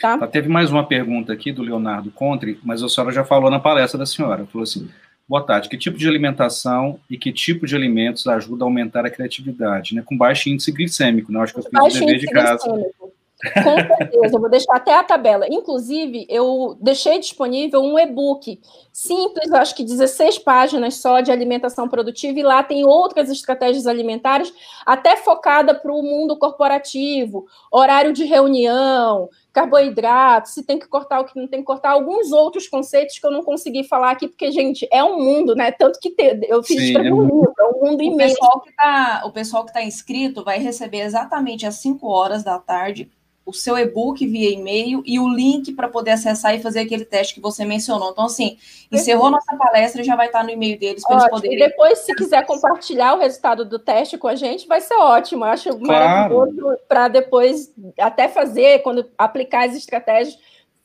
Tá? 0.00 0.18
tá 0.18 0.26
teve 0.26 0.48
mais 0.48 0.70
uma 0.70 0.84
pergunta 0.84 1.32
aqui 1.32 1.52
do 1.52 1.62
Leonardo 1.62 2.10
Contre, 2.10 2.58
mas 2.62 2.82
a 2.82 2.88
senhora 2.88 3.12
já 3.12 3.24
falou 3.24 3.50
na 3.50 3.60
palestra 3.60 3.98
da 3.98 4.06
senhora. 4.06 4.46
Falou 4.46 4.64
assim: 4.64 4.88
Boa 5.26 5.42
tarde. 5.42 5.68
Que 5.68 5.78
tipo 5.78 5.96
de 5.96 6.06
alimentação 6.06 6.98
e 7.08 7.16
que 7.16 7.32
tipo 7.32 7.66
de 7.66 7.74
alimentos 7.74 8.26
ajuda 8.26 8.64
a 8.64 8.66
aumentar 8.66 9.06
a 9.06 9.10
criatividade, 9.10 9.94
né? 9.94 10.02
Com 10.04 10.16
baixo 10.16 10.48
índice 10.48 10.70
glicêmico, 10.70 11.32
né? 11.32 11.40
Acho 11.40 11.54
que 11.54 11.60
eu 11.60 11.64
fiz 11.64 11.96
o 11.96 12.00
dever 12.00 12.18
de 12.18 12.26
casa. 12.26 12.64
Glicêmico. 12.64 13.14
Com 13.52 13.96
certeza, 13.96 14.36
eu 14.36 14.40
vou 14.40 14.48
deixar 14.48 14.76
até 14.76 14.94
a 14.94 15.02
tabela. 15.02 15.46
Inclusive, 15.50 16.26
eu 16.30 16.76
deixei 16.80 17.18
disponível 17.18 17.82
um 17.82 17.98
e-book 17.98 18.58
simples, 18.92 19.52
acho 19.52 19.74
que 19.74 19.84
16 19.84 20.38
páginas 20.38 20.94
só 20.94 21.20
de 21.20 21.30
alimentação 21.30 21.88
produtiva, 21.88 22.38
e 22.38 22.42
lá 22.42 22.62
tem 22.62 22.84
outras 22.84 23.30
estratégias 23.30 23.86
alimentares, 23.86 24.52
até 24.86 25.16
focada 25.16 25.74
para 25.74 25.92
o 25.92 26.02
mundo 26.02 26.38
corporativo, 26.38 27.44
horário 27.70 28.12
de 28.12 28.24
reunião, 28.24 29.28
carboidrato, 29.54 30.48
se 30.48 30.64
tem 30.64 30.80
que 30.80 30.88
cortar 30.88 31.20
o 31.20 31.24
que 31.24 31.38
não 31.38 31.46
tem 31.46 31.60
que 31.60 31.64
cortar, 31.64 31.90
alguns 31.90 32.32
outros 32.32 32.66
conceitos 32.66 33.20
que 33.20 33.24
eu 33.24 33.30
não 33.30 33.44
consegui 33.44 33.84
falar 33.84 34.10
aqui, 34.10 34.26
porque, 34.26 34.50
gente, 34.50 34.86
é 34.90 35.02
um 35.02 35.16
mundo, 35.16 35.54
né? 35.54 35.70
Tanto 35.70 36.00
que 36.00 36.10
te, 36.10 36.40
eu 36.48 36.60
fiz 36.60 36.92
é 36.92 36.98
um 36.98 37.22
livro, 37.22 37.54
é 37.56 37.64
um 37.64 37.84
mundo 37.84 38.02
imenso. 38.02 38.36
Tá, 38.76 39.22
o 39.24 39.30
pessoal 39.30 39.64
que 39.64 39.70
está 39.70 39.82
inscrito 39.82 40.42
vai 40.42 40.58
receber 40.58 41.02
exatamente 41.02 41.64
às 41.64 41.76
5 41.76 42.04
horas 42.08 42.42
da 42.42 42.58
tarde 42.58 43.08
o 43.46 43.52
seu 43.52 43.76
e-book 43.76 44.26
via 44.26 44.50
e-mail 44.50 45.02
e 45.04 45.18
o 45.18 45.28
link 45.28 45.72
para 45.72 45.88
poder 45.88 46.12
acessar 46.12 46.54
e 46.54 46.62
fazer 46.62 46.80
aquele 46.80 47.04
teste 47.04 47.34
que 47.34 47.40
você 47.40 47.64
mencionou. 47.64 48.10
Então, 48.10 48.24
assim, 48.24 48.56
encerrou 48.90 49.30
nossa 49.30 49.54
palestra 49.56 50.02
já 50.02 50.16
vai 50.16 50.26
estar 50.26 50.42
no 50.42 50.50
e-mail 50.50 50.78
deles 50.78 51.06
para 51.06 51.16
eles 51.16 51.28
poderem. 51.28 51.56
E 51.56 51.60
depois, 51.60 51.98
se 51.98 52.14
quiser 52.14 52.46
compartilhar 52.46 53.14
o 53.14 53.18
resultado 53.18 53.64
do 53.64 53.78
teste 53.78 54.16
com 54.16 54.28
a 54.28 54.34
gente, 54.34 54.66
vai 54.66 54.80
ser 54.80 54.94
ótimo. 54.94 55.44
Eu 55.44 55.50
acho 55.50 55.78
claro. 55.78 56.34
maravilhoso 56.34 56.78
para 56.88 57.08
depois 57.08 57.70
até 57.98 58.28
fazer, 58.28 58.78
quando 58.80 59.06
aplicar 59.18 59.68
as 59.68 59.76
estratégias, 59.76 60.38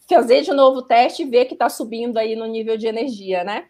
fazer 0.08 0.42
de 0.42 0.52
novo 0.52 0.80
o 0.80 0.84
teste 0.84 1.24
e 1.24 1.26
ver 1.26 1.46
que 1.46 1.54
está 1.54 1.70
subindo 1.70 2.18
aí 2.18 2.36
no 2.36 2.46
nível 2.46 2.76
de 2.76 2.88
energia, 2.88 3.44
né? 3.44 3.66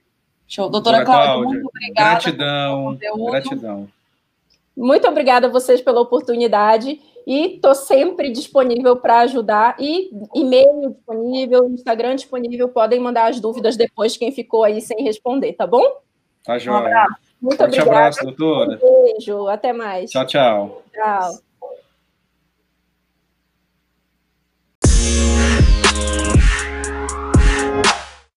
Show. 0.47 0.67
Doutora, 0.67 1.03
Doutora 1.03 1.23
Cláudia, 1.23 1.47
muito 1.47 1.67
obrigada. 1.67 2.09
Gratidão. 2.09 2.97
Gratidão. 3.29 3.89
Muito 4.75 5.07
obrigada 5.07 5.47
a 5.47 5.49
vocês 5.49 5.79
pela 5.79 5.99
oportunidade 5.99 6.99
e 7.29 7.57
estou 7.57 7.75
sempre 7.75 8.31
disponível 8.31 8.95
para 8.97 9.19
ajudar. 9.19 9.75
E 9.79 10.09
e-mail 10.33 10.89
disponível, 10.89 11.69
Instagram 11.69 12.15
disponível, 12.15 12.67
podem 12.69 12.99
mandar 12.99 13.29
as 13.29 13.39
dúvidas 13.39 13.77
depois, 13.77 14.17
quem 14.17 14.31
ficou 14.31 14.63
aí 14.63 14.81
sem 14.81 15.03
responder, 15.03 15.53
tá 15.53 15.67
bom? 15.67 15.83
Tá 16.43 16.57
joia. 16.57 16.75
Um 16.75 16.79
abraço. 16.87 17.15
Muito 17.39 17.57
Forte 17.57 17.79
obrigada. 17.79 17.91
abraço, 17.91 18.23
doutora. 18.23 18.79
Um 18.81 19.03
beijo, 19.03 19.47
até 19.47 19.71
mais. 19.71 20.09
Tchau, 20.09 20.25
tchau. 20.25 20.81
Tchau. 20.91 21.29